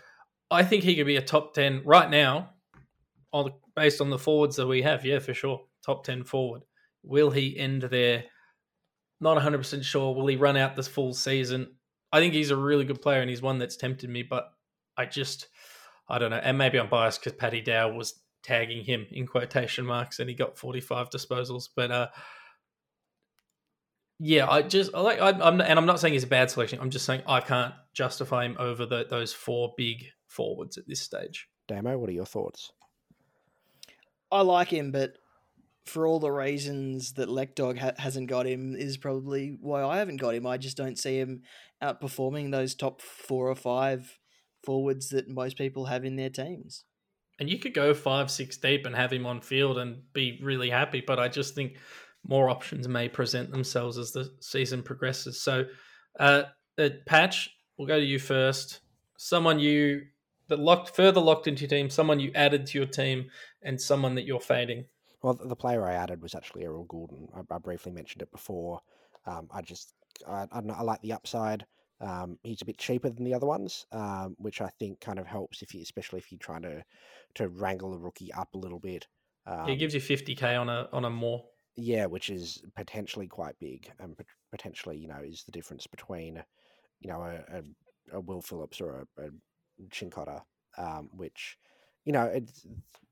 I 0.50 0.62
think 0.64 0.84
he 0.84 0.96
could 0.96 1.06
be 1.06 1.16
a 1.16 1.22
top 1.22 1.54
ten 1.54 1.80
right 1.84 2.10
now, 2.10 2.50
on 3.32 3.52
based 3.74 4.02
on 4.02 4.10
the 4.10 4.18
forwards 4.18 4.56
that 4.56 4.66
we 4.66 4.82
have. 4.82 5.04
Yeah, 5.04 5.18
for 5.18 5.32
sure, 5.32 5.62
top 5.84 6.04
ten 6.04 6.24
forward. 6.24 6.62
Will 7.02 7.30
he 7.30 7.56
end 7.58 7.82
there? 7.82 8.24
Not 9.20 9.34
100 9.34 9.58
percent 9.58 9.84
sure. 9.84 10.14
Will 10.14 10.26
he 10.26 10.36
run 10.36 10.56
out 10.56 10.76
this 10.76 10.88
full 10.88 11.14
season? 11.14 11.76
I 12.12 12.20
think 12.20 12.34
he's 12.34 12.50
a 12.50 12.56
really 12.56 12.84
good 12.84 13.00
player 13.00 13.20
and 13.20 13.30
he's 13.30 13.42
one 13.42 13.58
that's 13.58 13.76
tempted 13.76 14.10
me, 14.10 14.22
but 14.22 14.52
I 14.96 15.06
just, 15.06 15.48
I 16.08 16.18
don't 16.18 16.30
know. 16.30 16.40
And 16.42 16.58
maybe 16.58 16.78
I'm 16.78 16.88
biased 16.88 17.20
because 17.20 17.32
Paddy 17.38 17.62
Dow 17.62 17.92
was 17.92 18.20
tagging 18.42 18.84
him 18.84 19.06
in 19.10 19.26
quotation 19.26 19.86
marks 19.86 20.18
and 20.20 20.28
he 20.28 20.34
got 20.34 20.58
45 20.58 21.08
disposals. 21.08 21.68
But 21.74 21.90
uh, 21.90 22.08
yeah, 24.18 24.48
I 24.48 24.62
just, 24.62 24.94
I 24.94 25.00
like, 25.00 25.20
I, 25.20 25.30
I'm, 25.30 25.60
and 25.60 25.78
I'm 25.78 25.86
not 25.86 26.00
saying 26.00 26.12
he's 26.12 26.24
a 26.24 26.28
bad 26.28 26.50
selection. 26.50 26.80
I'm 26.80 26.90
just 26.90 27.06
saying 27.06 27.22
I 27.26 27.40
can't 27.40 27.74
justify 27.94 28.44
him 28.44 28.56
over 28.58 28.84
the, 28.84 29.06
those 29.08 29.32
four 29.32 29.72
big 29.76 30.04
forwards 30.26 30.76
at 30.76 30.86
this 30.86 31.00
stage. 31.00 31.48
Damo, 31.66 31.96
what 31.96 32.10
are 32.10 32.12
your 32.12 32.26
thoughts? 32.26 32.72
I 34.30 34.42
like 34.42 34.68
him, 34.68 34.92
but 34.92 35.14
for 35.86 36.06
all 36.06 36.20
the 36.20 36.30
reasons 36.30 37.14
that 37.14 37.28
Lekdog 37.28 37.78
ha- 37.78 37.92
hasn't 37.98 38.28
got 38.28 38.46
him 38.46 38.74
is 38.76 38.96
probably 38.96 39.56
why 39.60 39.82
I 39.82 39.98
haven't 39.98 40.18
got 40.18 40.34
him. 40.34 40.46
I 40.46 40.56
just 40.56 40.76
don't 40.76 40.98
see 40.98 41.18
him 41.18 41.42
outperforming 41.82 42.50
those 42.50 42.74
top 42.74 43.02
four 43.02 43.48
or 43.48 43.54
five 43.54 44.18
forwards 44.64 45.08
that 45.08 45.28
most 45.28 45.56
people 45.58 45.86
have 45.86 46.04
in 46.04 46.16
their 46.16 46.30
teams. 46.30 46.84
And 47.40 47.50
you 47.50 47.58
could 47.58 47.74
go 47.74 47.94
five, 47.94 48.30
six 48.30 48.56
deep 48.56 48.86
and 48.86 48.94
have 48.94 49.12
him 49.12 49.26
on 49.26 49.40
field 49.40 49.78
and 49.78 50.02
be 50.12 50.38
really 50.42 50.70
happy. 50.70 51.02
But 51.04 51.18
I 51.18 51.28
just 51.28 51.54
think 51.54 51.78
more 52.24 52.48
options 52.48 52.86
may 52.86 53.08
present 53.08 53.50
themselves 53.50 53.98
as 53.98 54.12
the 54.12 54.32
season 54.40 54.82
progresses. 54.82 55.42
So, 55.42 55.64
uh, 56.20 56.44
uh, 56.78 56.90
Patch, 57.06 57.50
we'll 57.76 57.88
go 57.88 57.98
to 57.98 58.04
you 58.04 58.18
first. 58.18 58.80
Someone 59.18 59.58
you 59.58 60.02
that 60.48 60.58
locked 60.58 60.94
further 60.94 61.20
locked 61.20 61.46
into 61.46 61.62
your 61.62 61.70
team, 61.70 61.90
someone 61.90 62.20
you 62.20 62.30
added 62.34 62.66
to 62.66 62.78
your 62.78 62.86
team, 62.86 63.26
and 63.62 63.80
someone 63.80 64.14
that 64.14 64.26
you're 64.26 64.40
fading. 64.40 64.84
Well, 65.22 65.34
the 65.34 65.56
player 65.56 65.86
I 65.86 65.94
added 65.94 66.20
was 66.22 66.34
actually 66.34 66.64
Errol 66.64 66.86
Gulden. 66.86 67.28
I, 67.34 67.54
I 67.54 67.58
briefly 67.58 67.92
mentioned 67.92 68.22
it 68.22 68.30
before. 68.32 68.80
Um, 69.26 69.48
I 69.52 69.62
just, 69.62 69.94
I, 70.26 70.42
I, 70.42 70.46
don't 70.54 70.66
know, 70.66 70.74
I 70.74 70.82
like 70.82 71.00
the 71.02 71.12
upside. 71.12 71.64
Um, 72.00 72.38
he's 72.42 72.62
a 72.62 72.64
bit 72.64 72.78
cheaper 72.78 73.10
than 73.10 73.24
the 73.24 73.34
other 73.34 73.46
ones, 73.46 73.86
um, 73.92 74.34
which 74.38 74.60
I 74.60 74.68
think 74.80 75.00
kind 75.00 75.20
of 75.20 75.26
helps 75.26 75.62
if 75.62 75.72
you, 75.74 75.82
especially 75.82 76.18
if 76.18 76.32
you're 76.32 76.38
trying 76.38 76.62
to 76.62 76.82
to 77.34 77.48
wrangle 77.48 77.94
a 77.94 77.98
rookie 77.98 78.32
up 78.32 78.54
a 78.54 78.58
little 78.58 78.80
bit. 78.80 79.06
Um, 79.46 79.68
it 79.68 79.76
gives 79.76 79.94
you 79.94 80.00
50k 80.00 80.60
on 80.60 80.68
a 80.68 80.88
on 80.92 81.04
a 81.04 81.10
more. 81.10 81.44
yeah, 81.76 82.06
which 82.06 82.28
is 82.28 82.62
potentially 82.76 83.28
quite 83.28 83.58
big, 83.60 83.90
and 84.00 84.16
potentially, 84.50 84.98
you 84.98 85.08
know, 85.08 85.20
is 85.24 85.44
the 85.44 85.52
difference 85.52 85.86
between, 85.86 86.42
you 87.00 87.08
know, 87.10 87.22
a, 87.22 87.58
a, 87.58 88.16
a 88.16 88.20
Will 88.20 88.42
Phillips 88.42 88.80
or 88.80 89.06
a, 89.18 89.22
a 89.22 89.28
Chincotta, 89.90 90.42
um, 90.76 91.08
which, 91.12 91.56
you 92.04 92.12
know, 92.12 92.24
it's 92.24 92.66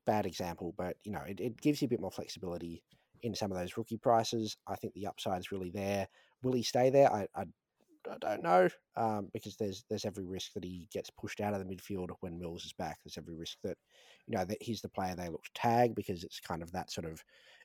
bad 0.07 0.27
example, 0.27 0.75
but 0.77 0.97
you 1.05 1.13
know, 1.13 1.23
it, 1.27 1.41
it 1.41 1.61
gives 1.61 1.81
you 1.81 1.87
a 1.87 1.89
bit 1.89 2.01
more 2.01 2.11
flexibility 2.11 2.83
in 3.23 3.35
some 3.35 3.53
of 3.53 3.59
those 3.59 3.77
rookie 3.77 3.99
prices. 3.99 4.57
I 4.67 4.77
think 4.77 4.95
the 4.95 5.07
upside 5.07 5.41
is 5.41 5.53
really 5.53 5.71
there. 5.71 6.09
Will 6.43 6.53
he 6.53 6.63
stay 6.63 6.91
there? 6.91 7.13
I, 7.13 7.27
I, 7.35 7.45
I 8.11 8.17
don't 8.19 8.43
know, 8.43 8.69
um, 8.97 9.29
because 9.35 9.57
there's 9.57 9.85
there's 9.91 10.07
every 10.07 10.25
risk 10.25 10.55
that 10.55 10.65
he 10.65 10.89
gets 10.93 11.11
pushed 11.11 11.41
out 11.41 11.53
of 11.53 11.61
the 11.61 11.67
midfield 11.67 12.09
when 12.21 12.39
Mills 12.39 12.65
is 12.65 12.73
back. 12.73 12.99
There's 13.05 13.19
every 13.19 13.35
risk 13.35 13.59
that, 13.63 13.77
you 14.27 14.37
know, 14.37 14.45
that 14.45 14.63
he's 14.63 14.81
the 14.81 14.89
player 14.89 15.15
they 15.15 15.29
look 15.29 15.45
to 15.45 15.51
tag 15.55 15.95
because 15.95 16.25
it's 16.25 16.41
kind 16.41 16.63
of 16.63 16.73
that 16.73 16.91
sort 16.91 17.07
of 17.07 17.23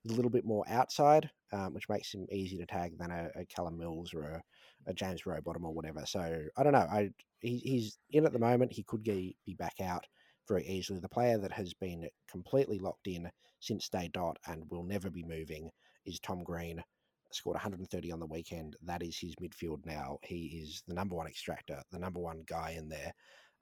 a 0.09 0.13
little 0.13 0.29
bit 0.29 0.45
more 0.45 0.65
outside, 0.67 1.29
um, 1.53 1.73
which 1.73 1.89
makes 1.89 2.13
him 2.13 2.27
easier 2.31 2.59
to 2.59 2.65
tag 2.65 2.97
than 2.99 3.11
a, 3.11 3.29
a 3.35 3.45
Callum 3.45 3.77
Mills 3.77 4.13
or 4.13 4.23
a, 4.23 4.43
a 4.87 4.93
James 4.93 5.23
Rowbottom 5.25 5.63
or 5.63 5.73
whatever. 5.73 6.03
So 6.05 6.43
I 6.57 6.63
don't 6.63 6.73
know. 6.73 6.87
I 6.91 7.11
he, 7.39 7.57
he's 7.57 7.97
in 8.11 8.25
at 8.25 8.33
the 8.33 8.39
moment. 8.39 8.73
He 8.73 8.83
could 8.83 9.03
be, 9.03 9.37
be 9.45 9.53
back 9.53 9.75
out 9.81 10.05
very 10.47 10.65
easily. 10.67 10.99
The 10.99 11.09
player 11.09 11.37
that 11.37 11.51
has 11.51 11.73
been 11.73 12.07
completely 12.29 12.79
locked 12.79 13.07
in 13.07 13.29
since 13.59 13.89
day 13.89 14.09
dot 14.13 14.37
and 14.47 14.63
will 14.69 14.83
never 14.83 15.09
be 15.09 15.23
moving 15.23 15.69
is 16.05 16.19
Tom 16.19 16.43
Green. 16.43 16.83
Scored 17.31 17.55
130 17.55 18.11
on 18.11 18.19
the 18.19 18.25
weekend. 18.25 18.75
That 18.83 19.03
is 19.03 19.17
his 19.17 19.35
midfield 19.35 19.85
now. 19.85 20.19
He 20.23 20.61
is 20.63 20.83
the 20.87 20.93
number 20.93 21.15
one 21.15 21.27
extractor, 21.27 21.81
the 21.91 21.99
number 21.99 22.19
one 22.19 22.43
guy 22.47 22.75
in 22.77 22.87
there. 22.87 23.13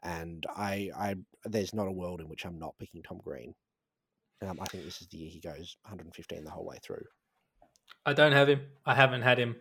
And 0.03 0.45
I, 0.55 0.91
I, 0.95 1.15
there's 1.45 1.73
not 1.73 1.87
a 1.87 1.91
world 1.91 2.19
in 2.19 2.27
which 2.27 2.45
I'm 2.45 2.59
not 2.59 2.77
picking 2.77 3.01
Tom 3.01 3.19
Green. 3.23 3.55
Um, 4.41 4.59
I 4.61 4.65
think 4.65 4.83
this 4.83 5.01
is 5.01 5.07
the 5.07 5.17
year 5.17 5.29
he 5.29 5.39
goes 5.39 5.77
115 5.83 6.43
the 6.43 6.51
whole 6.51 6.65
way 6.65 6.77
through. 6.83 7.03
I 8.05 8.13
don't 8.13 8.33
have 8.33 8.49
him. 8.49 8.61
I 8.85 8.93
haven't 8.93 9.21
had 9.21 9.39
him. 9.39 9.55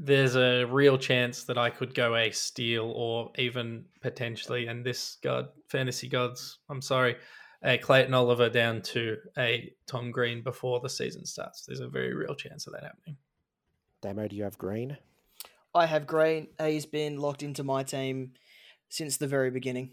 There's 0.00 0.36
a 0.36 0.64
real 0.64 0.96
chance 0.96 1.42
that 1.44 1.58
I 1.58 1.70
could 1.70 1.92
go 1.92 2.14
a 2.14 2.30
steal 2.30 2.92
or 2.94 3.32
even 3.36 3.84
potentially, 4.00 4.68
and 4.68 4.86
this 4.86 5.18
god, 5.22 5.48
fantasy 5.66 6.08
gods, 6.08 6.58
I'm 6.70 6.80
sorry, 6.80 7.16
a 7.64 7.78
Clayton 7.78 8.14
Oliver 8.14 8.48
down 8.48 8.82
to 8.82 9.16
a 9.36 9.72
Tom 9.86 10.12
Green 10.12 10.42
before 10.42 10.78
the 10.78 10.88
season 10.88 11.26
starts. 11.26 11.66
There's 11.66 11.80
a 11.80 11.88
very 11.88 12.14
real 12.14 12.36
chance 12.36 12.68
of 12.68 12.74
that 12.74 12.84
happening. 12.84 13.16
Damo, 14.00 14.28
do 14.28 14.36
you 14.36 14.44
have 14.44 14.56
Green? 14.56 14.96
I 15.74 15.86
have 15.86 16.06
Green. 16.06 16.46
He's 16.60 16.86
been 16.86 17.18
locked 17.18 17.42
into 17.42 17.64
my 17.64 17.82
team 17.82 18.34
since 18.88 19.16
the 19.16 19.26
very 19.26 19.50
beginning. 19.50 19.90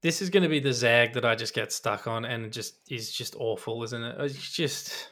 This 0.00 0.22
is 0.22 0.30
going 0.30 0.44
to 0.44 0.48
be 0.48 0.60
the 0.60 0.72
zag 0.72 1.14
that 1.14 1.24
I 1.24 1.34
just 1.34 1.54
get 1.54 1.72
stuck 1.72 2.06
on, 2.06 2.24
and 2.24 2.44
it 2.44 2.52
just 2.52 2.76
is 2.88 3.10
just 3.10 3.34
awful, 3.36 3.82
isn't 3.82 4.02
it? 4.02 4.16
It's 4.20 4.52
just, 4.52 5.10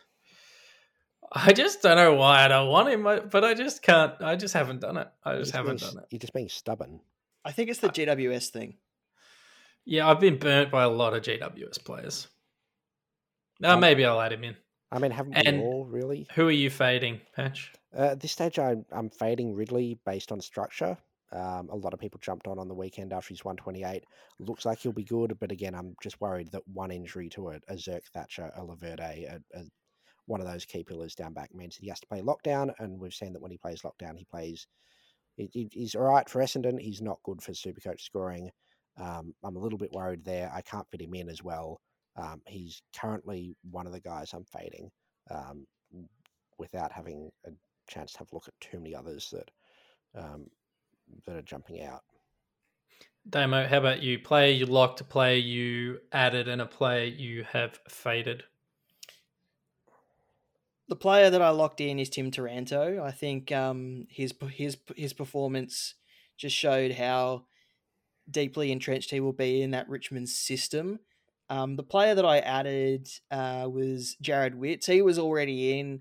I 1.35 1.53
just 1.53 1.80
don't 1.83 1.97
know 1.97 2.14
why 2.14 2.45
I 2.45 2.49
don't 2.49 2.68
want 2.68 2.89
him, 2.91 3.03
but 3.05 3.43
I 3.45 3.55
just 3.55 3.83
can't. 3.83 4.14
I 4.20 4.37
just 4.37 4.53
haven't 4.55 4.80
done 4.80 4.99
it. 4.99 5.09
I 5.24 5.33
You're 5.33 5.41
just 5.41 5.53
haven't 5.55 5.83
s- 5.83 5.91
done 5.93 6.03
it. 6.03 6.09
You're 6.11 6.18
just 6.18 6.35
being 6.35 6.49
stubborn. 6.49 7.01
I 7.45 7.53
think 7.53 7.70
it's 7.70 7.80
the 7.80 7.89
GWS 7.89 8.51
thing. 8.51 8.76
Yeah, 9.85 10.09
I've 10.09 10.20
been 10.20 10.39
burnt 10.39 10.70
by 10.70 10.83
a 10.85 10.89
lot 10.89 11.14
of 11.14 11.22
GWS 11.22 11.83
players. 11.85 12.28
Now 13.61 13.74
Um, 13.74 13.80
maybe 13.80 14.05
I'll 14.05 14.20
add 14.20 14.33
him 14.33 14.45
in. 14.45 14.57
I 14.91 14.99
mean, 14.99 15.11
haven't 15.11 15.35
we 15.37 15.59
all 15.61 15.87
really? 15.87 16.26
Who 16.35 16.49
are 16.49 16.51
you 16.53 16.68
fading, 16.68 17.20
Patch? 17.35 17.72
Uh, 17.97 18.09
at 18.09 18.20
this 18.20 18.33
stage, 18.33 18.59
I, 18.59 18.76
I'm 18.93 19.09
fading 19.09 19.55
Ridley 19.55 19.99
based 20.05 20.33
on 20.33 20.41
structure. 20.41 20.97
Um, 21.33 21.70
a 21.70 21.76
lot 21.76 21.95
of 21.95 22.01
people 22.01 22.20
jumped 22.22 22.47
on 22.47 22.59
on 22.59 22.68
the 22.68 22.74
weekend 22.74 23.12
after 23.14 23.30
he's 23.30 23.43
128. 23.43 24.05
Looks 24.39 24.66
like 24.66 24.80
he'll 24.80 24.93
be 24.93 25.03
good, 25.05 25.39
but 25.41 25.51
again, 25.51 25.74
I'm 25.74 25.95
just 26.03 26.20
worried 26.20 26.53
that 26.53 26.62
one 26.68 26.91
injury 26.91 27.30
to 27.30 27.49
a, 27.49 27.55
a 27.68 27.74
Zerk 27.74 28.03
Thatcher, 28.12 28.51
a 28.55 28.61
Laverde, 28.61 29.33
a, 29.33 29.41
a, 29.59 29.62
one 30.26 30.40
of 30.40 30.46
those 30.46 30.64
key 30.64 30.84
pillars 30.84 31.14
down 31.14 31.32
back 31.32 31.54
means 31.54 31.76
that 31.76 31.82
he 31.82 31.88
has 31.88 32.00
to 32.00 32.06
play 32.06 32.20
lockdown. 32.20 32.72
And 32.78 32.98
we've 32.98 33.14
seen 33.14 33.32
that 33.32 33.42
when 33.42 33.50
he 33.50 33.58
plays 33.58 33.82
lockdown, 33.82 34.16
he 34.16 34.24
plays. 34.24 34.66
He, 35.36 35.48
he- 35.52 35.68
he's 35.72 35.94
all 35.94 36.02
right 36.02 36.28
for 36.28 36.40
Essendon. 36.40 36.80
He's 36.80 37.02
not 37.02 37.18
good 37.24 37.42
for 37.42 37.52
Supercoach 37.52 38.00
scoring. 38.00 38.50
Um, 39.00 39.34
I'm 39.42 39.56
a 39.56 39.60
little 39.60 39.78
bit 39.78 39.92
worried 39.92 40.24
there. 40.24 40.50
I 40.54 40.60
can't 40.60 40.86
fit 40.90 41.00
him 41.00 41.14
in 41.14 41.28
as 41.28 41.42
well. 41.42 41.80
Um, 42.16 42.42
he's 42.46 42.82
currently 42.94 43.56
one 43.70 43.86
of 43.86 43.92
the 43.92 44.00
guys 44.00 44.32
I'm 44.34 44.44
fading 44.44 44.90
um, 45.30 45.66
without 46.58 46.92
having 46.92 47.30
a 47.46 47.50
chance 47.88 48.12
to 48.12 48.18
have 48.18 48.28
a 48.32 48.34
look 48.34 48.48
at 48.48 48.54
too 48.60 48.78
many 48.78 48.94
others 48.94 49.32
that 49.32 49.50
um, 50.22 50.46
that 51.26 51.36
are 51.36 51.42
jumping 51.42 51.82
out. 51.82 52.02
Damo, 53.28 53.66
how 53.66 53.78
about 53.78 54.02
you? 54.02 54.18
Player 54.18 54.52
you 54.52 54.66
like 54.66 54.96
to 54.96 55.04
play, 55.04 55.38
you 55.38 55.98
added, 56.12 56.48
and 56.48 56.60
a 56.60 56.66
player 56.66 57.04
you 57.04 57.44
have 57.52 57.78
faded. 57.88 58.42
The 60.93 60.97
player 60.97 61.30
that 61.30 61.40
I 61.40 61.49
locked 61.49 61.80
in 61.80 61.99
is 61.99 62.11
Tim 62.11 62.30
Taranto. 62.30 63.03
I 63.03 63.12
think 63.12 63.51
um, 63.51 64.07
his 64.11 64.34
his 64.51 64.76
his 64.95 65.14
performance 65.14 65.95
just 66.36 66.55
showed 66.55 66.93
how 66.93 67.47
deeply 68.30 68.70
entrenched 68.70 69.11
he 69.11 69.18
will 69.18 69.32
be 69.32 69.62
in 69.62 69.70
that 69.70 69.88
Richmond 69.88 70.28
system. 70.28 71.01
Um, 71.49 71.76
the 71.76 71.82
player 71.82 72.14
that 72.14 72.26
I 72.26 72.40
added 72.40 73.09
uh, 73.30 73.70
was 73.72 74.18
Jarrod 74.22 74.57
Witts. 74.57 74.84
He 74.84 75.01
was 75.01 75.18
already 75.18 75.80
in 75.80 76.01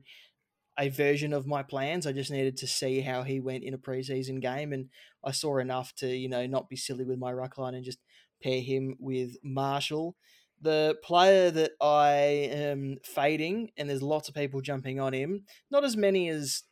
a 0.77 0.89
version 0.89 1.31
of 1.31 1.47
my 1.47 1.63
plans. 1.63 2.05
I 2.05 2.11
just 2.11 2.29
needed 2.29 2.57
to 2.57 2.67
see 2.67 2.99
how 2.99 3.23
he 3.23 3.39
went 3.39 3.63
in 3.63 3.73
a 3.73 3.77
preseason 3.77 4.41
game, 4.41 4.73
and 4.73 4.89
I 5.23 5.31
saw 5.31 5.59
enough 5.59 5.95
to 5.99 6.07
you 6.07 6.27
know 6.27 6.45
not 6.47 6.67
be 6.67 6.75
silly 6.75 7.05
with 7.05 7.17
my 7.17 7.31
ruck 7.31 7.57
line 7.57 7.75
and 7.75 7.85
just 7.85 7.99
pair 8.43 8.59
him 8.59 8.97
with 8.99 9.37
Marshall. 9.41 10.17
The 10.61 10.95
player 11.03 11.49
that 11.51 11.71
I 11.81 12.13
am 12.51 12.97
fading, 13.03 13.71
and 13.77 13.89
there's 13.89 14.03
lots 14.03 14.29
of 14.29 14.35
people 14.35 14.61
jumping 14.61 14.99
on 14.99 15.13
him. 15.13 15.45
Not 15.71 15.83
as 15.83 15.97
many 15.97 16.29
as 16.29 16.63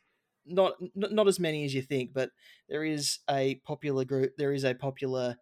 not 0.46 0.74
not 0.94 1.28
as 1.28 1.38
many 1.38 1.64
as 1.64 1.74
you 1.74 1.82
think, 1.82 2.12
but 2.14 2.30
there 2.68 2.84
is 2.84 3.18
a 3.28 3.56
popular 3.66 4.04
group. 4.04 4.32
There 4.36 4.52
is 4.52 4.64
a 4.64 4.74
popular 4.74 5.36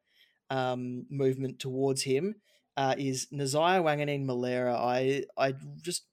um, 0.50 1.06
movement 1.10 1.58
towards 1.58 2.02
him. 2.02 2.36
Uh, 2.76 2.94
is 2.96 3.26
Nasiah 3.32 3.82
Wanganeen-Milera 3.82 4.72
I 4.72 5.24
I 5.36 5.54
just 5.82 6.04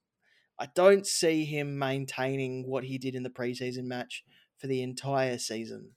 I 0.58 0.66
don't 0.74 1.06
see 1.06 1.44
him 1.44 1.78
maintaining 1.78 2.66
what 2.66 2.84
he 2.84 2.98
did 2.98 3.14
in 3.14 3.22
the 3.22 3.30
preseason 3.30 3.84
match 3.84 4.24
for 4.58 4.66
the 4.66 4.82
entire 4.82 5.38
season. 5.38 5.92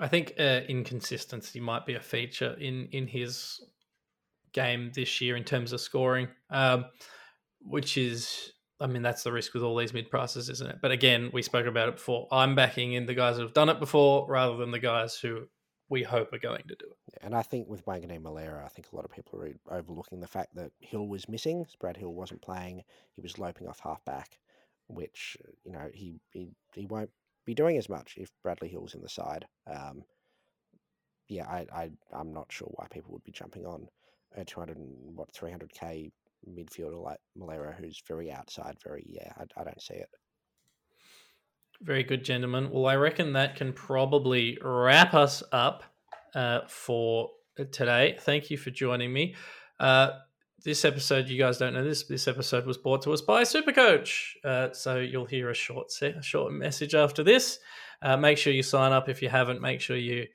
I 0.00 0.08
think 0.08 0.34
uh, 0.38 0.60
inconsistency 0.68 1.60
might 1.60 1.86
be 1.86 1.94
a 1.94 2.00
feature 2.00 2.54
in 2.60 2.88
in 2.90 3.06
his 3.06 3.60
game 4.54 4.90
this 4.94 5.20
year 5.20 5.36
in 5.36 5.44
terms 5.44 5.72
of 5.72 5.80
scoring, 5.80 6.28
um, 6.50 6.86
which 7.60 7.98
is, 7.98 8.52
I 8.80 8.86
mean, 8.86 9.02
that's 9.02 9.22
the 9.22 9.32
risk 9.32 9.52
with 9.52 9.62
all 9.62 9.76
these 9.76 9.92
mid 9.92 10.10
prices, 10.10 10.48
isn't 10.48 10.70
it? 10.70 10.78
But 10.80 10.92
again, 10.92 11.30
we 11.32 11.42
spoke 11.42 11.66
about 11.66 11.88
it 11.88 11.96
before. 11.96 12.28
I'm 12.32 12.54
backing 12.54 12.94
in 12.94 13.04
the 13.06 13.14
guys 13.14 13.36
that 13.36 13.42
have 13.42 13.52
done 13.52 13.68
it 13.68 13.80
before 13.80 14.26
rather 14.28 14.56
than 14.56 14.70
the 14.70 14.78
guys 14.78 15.16
who 15.16 15.48
we 15.90 16.02
hope 16.02 16.32
are 16.32 16.38
going 16.38 16.62
to 16.68 16.76
do 16.76 16.86
it. 16.86 17.18
And 17.20 17.34
I 17.34 17.42
think 17.42 17.68
with 17.68 17.84
Wanganeen-Milera, 17.84 18.64
I 18.64 18.68
think 18.68 18.88
a 18.90 18.96
lot 18.96 19.04
of 19.04 19.10
people 19.10 19.42
are 19.42 19.78
overlooking 19.78 20.20
the 20.20 20.26
fact 20.26 20.54
that 20.54 20.72
Hill 20.80 21.06
was 21.06 21.28
missing. 21.28 21.66
Brad 21.78 21.96
Hill 21.96 22.14
wasn't 22.14 22.42
playing. 22.42 22.82
He 23.14 23.20
was 23.20 23.38
loping 23.38 23.68
off 23.68 23.80
halfback, 23.80 24.38
which 24.88 25.36
you 25.64 25.72
know 25.72 25.90
he 25.92 26.20
he, 26.32 26.48
he 26.74 26.86
won't 26.86 27.10
be 27.44 27.54
doing 27.54 27.76
as 27.76 27.88
much 27.88 28.14
if 28.16 28.30
Bradley 28.42 28.68
Hill's 28.68 28.94
in 28.94 29.02
the 29.02 29.08
side. 29.08 29.46
Um, 29.70 30.04
yeah, 31.28 31.46
I, 31.46 31.66
I 31.72 31.90
I'm 32.12 32.32
not 32.32 32.50
sure 32.50 32.68
why 32.74 32.86
people 32.90 33.12
would 33.12 33.24
be 33.24 33.32
jumping 33.32 33.66
on 33.66 33.88
a 34.36 34.44
200 34.44 34.76
what 35.14 35.32
300k 35.32 36.10
midfielder 36.48 37.02
like 37.02 37.18
Milera, 37.38 37.74
who's 37.74 38.02
very 38.06 38.30
outside. 38.30 38.76
Very 38.84 39.04
yeah, 39.08 39.32
I, 39.36 39.60
I 39.60 39.64
don't 39.64 39.82
see 39.82 39.94
it. 39.94 40.08
Very 41.80 42.04
good, 42.04 42.24
gentlemen. 42.24 42.70
Well, 42.70 42.86
I 42.86 42.96
reckon 42.96 43.32
that 43.32 43.56
can 43.56 43.72
probably 43.72 44.58
wrap 44.62 45.12
us 45.14 45.42
up 45.52 45.84
uh, 46.34 46.60
for 46.68 47.30
today. 47.72 48.16
Thank 48.20 48.50
you 48.50 48.56
for 48.56 48.70
joining 48.70 49.12
me. 49.12 49.34
Uh, 49.80 50.10
this 50.64 50.84
episode, 50.84 51.28
you 51.28 51.38
guys 51.38 51.58
don't 51.58 51.74
know 51.74 51.84
this. 51.84 52.04
This 52.04 52.26
episode 52.26 52.64
was 52.64 52.78
brought 52.78 53.02
to 53.02 53.12
us 53.12 53.20
by 53.20 53.42
Supercoach. 53.42 54.30
Uh, 54.44 54.72
so 54.72 54.98
you'll 54.98 55.26
hear 55.26 55.50
a 55.50 55.54
short, 55.54 55.92
short 56.22 56.52
message 56.52 56.94
after 56.94 57.22
this. 57.22 57.58
Uh, 58.00 58.16
make 58.16 58.38
sure 58.38 58.52
you 58.52 58.62
sign 58.62 58.92
up 58.92 59.08
if 59.08 59.20
you 59.20 59.28
haven't. 59.28 59.60
Make 59.60 59.80
sure 59.80 59.96
you 59.96 60.26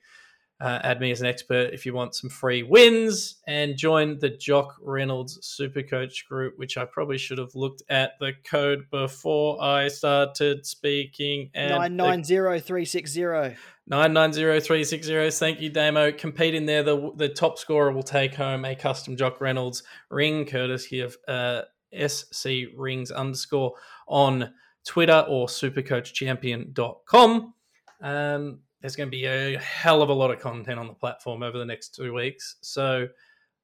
uh, 0.60 0.80
add 0.82 1.00
me 1.00 1.10
as 1.10 1.22
an 1.22 1.26
expert 1.26 1.72
if 1.72 1.86
you 1.86 1.94
want 1.94 2.14
some 2.14 2.28
free 2.28 2.62
wins 2.62 3.36
and 3.46 3.78
join 3.78 4.18
the 4.18 4.28
Jock 4.28 4.76
Reynolds 4.82 5.38
Supercoach 5.40 6.26
group, 6.28 6.58
which 6.58 6.76
I 6.76 6.84
probably 6.84 7.16
should 7.16 7.38
have 7.38 7.54
looked 7.54 7.82
at 7.88 8.18
the 8.20 8.34
code 8.44 8.90
before 8.90 9.62
I 9.62 9.88
started 9.88 10.66
speaking. 10.66 11.48
Nine 11.54 11.96
nine 11.96 12.24
zero 12.24 12.60
three 12.60 12.84
six 12.84 13.10
zero. 13.10 13.54
Nine 13.86 14.12
nine 14.12 14.34
zero 14.34 14.60
three 14.60 14.84
six 14.84 15.06
zero. 15.06 15.30
Thank 15.30 15.62
you, 15.62 15.70
Damo. 15.70 16.12
Compete 16.12 16.54
in 16.54 16.66
there. 16.66 16.82
The 16.82 17.10
the 17.16 17.30
top 17.30 17.58
scorer 17.58 17.92
will 17.92 18.02
take 18.02 18.34
home 18.34 18.66
a 18.66 18.74
custom 18.74 19.16
Jock 19.16 19.40
Reynolds 19.40 19.82
ring, 20.10 20.44
courtesy 20.44 21.00
of 21.00 21.16
uh, 21.26 21.62
SC 22.06 22.66
Rings 22.76 23.10
underscore 23.10 23.72
on 24.06 24.52
Twitter 24.84 25.24
or 25.26 25.46
supercoachchampion.com. 25.46 27.54
Um, 28.02 28.60
there's 28.80 28.96
going 28.96 29.08
to 29.08 29.10
be 29.10 29.26
a 29.26 29.58
hell 29.58 30.02
of 30.02 30.08
a 30.08 30.12
lot 30.12 30.30
of 30.30 30.40
content 30.40 30.78
on 30.78 30.86
the 30.86 30.94
platform 30.94 31.42
over 31.42 31.58
the 31.58 31.64
next 31.64 31.94
two 31.94 32.14
weeks. 32.14 32.56
So 32.62 33.08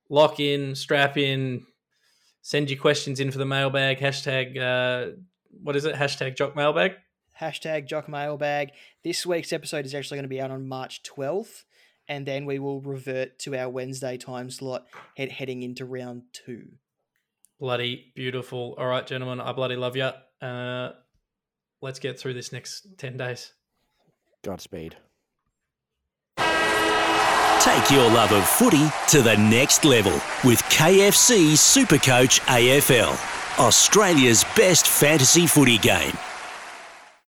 lock 0.08 0.40
in, 0.40 0.74
strap 0.74 1.16
in, 1.16 1.66
send 2.42 2.70
your 2.70 2.78
questions 2.78 3.18
in 3.20 3.30
for 3.30 3.38
the 3.38 3.46
mailbag. 3.46 3.98
Hashtag, 3.98 4.58
uh, 4.58 5.16
what 5.62 5.76
is 5.76 5.84
it? 5.84 5.94
Hashtag 5.94 6.36
Jock 6.36 6.54
Mailbag. 6.54 6.92
Hashtag 7.40 7.86
Jock 7.86 8.08
Mailbag. 8.08 8.70
This 9.02 9.24
week's 9.24 9.52
episode 9.52 9.86
is 9.86 9.94
actually 9.94 10.16
going 10.16 10.24
to 10.24 10.28
be 10.28 10.40
out 10.40 10.50
on 10.50 10.68
March 10.68 11.02
12th. 11.02 11.64
And 12.08 12.24
then 12.24 12.46
we 12.46 12.58
will 12.58 12.80
revert 12.80 13.38
to 13.40 13.56
our 13.56 13.68
Wednesday 13.68 14.16
time 14.16 14.50
slot 14.50 14.86
head, 15.16 15.32
heading 15.32 15.62
into 15.62 15.84
round 15.84 16.22
two. 16.32 16.68
Bloody 17.58 18.12
beautiful. 18.14 18.74
All 18.78 18.86
right, 18.86 19.06
gentlemen, 19.06 19.40
I 19.40 19.52
bloody 19.52 19.76
love 19.76 19.96
you. 19.96 20.10
Uh, 20.46 20.92
let's 21.80 21.98
get 21.98 22.20
through 22.20 22.34
this 22.34 22.52
next 22.52 22.86
10 22.98 23.16
days. 23.16 23.52
Godspeed. 24.44 24.96
Take 27.66 27.90
your 27.90 28.08
love 28.10 28.30
of 28.30 28.46
footy 28.48 28.86
to 29.08 29.22
the 29.22 29.36
next 29.36 29.84
level 29.84 30.12
with 30.44 30.62
KFC 30.70 31.54
Supercoach 31.54 32.38
AFL, 32.42 33.18
Australia's 33.58 34.44
best 34.54 34.86
fantasy 34.86 35.48
footy 35.48 35.76
game. 35.76 36.12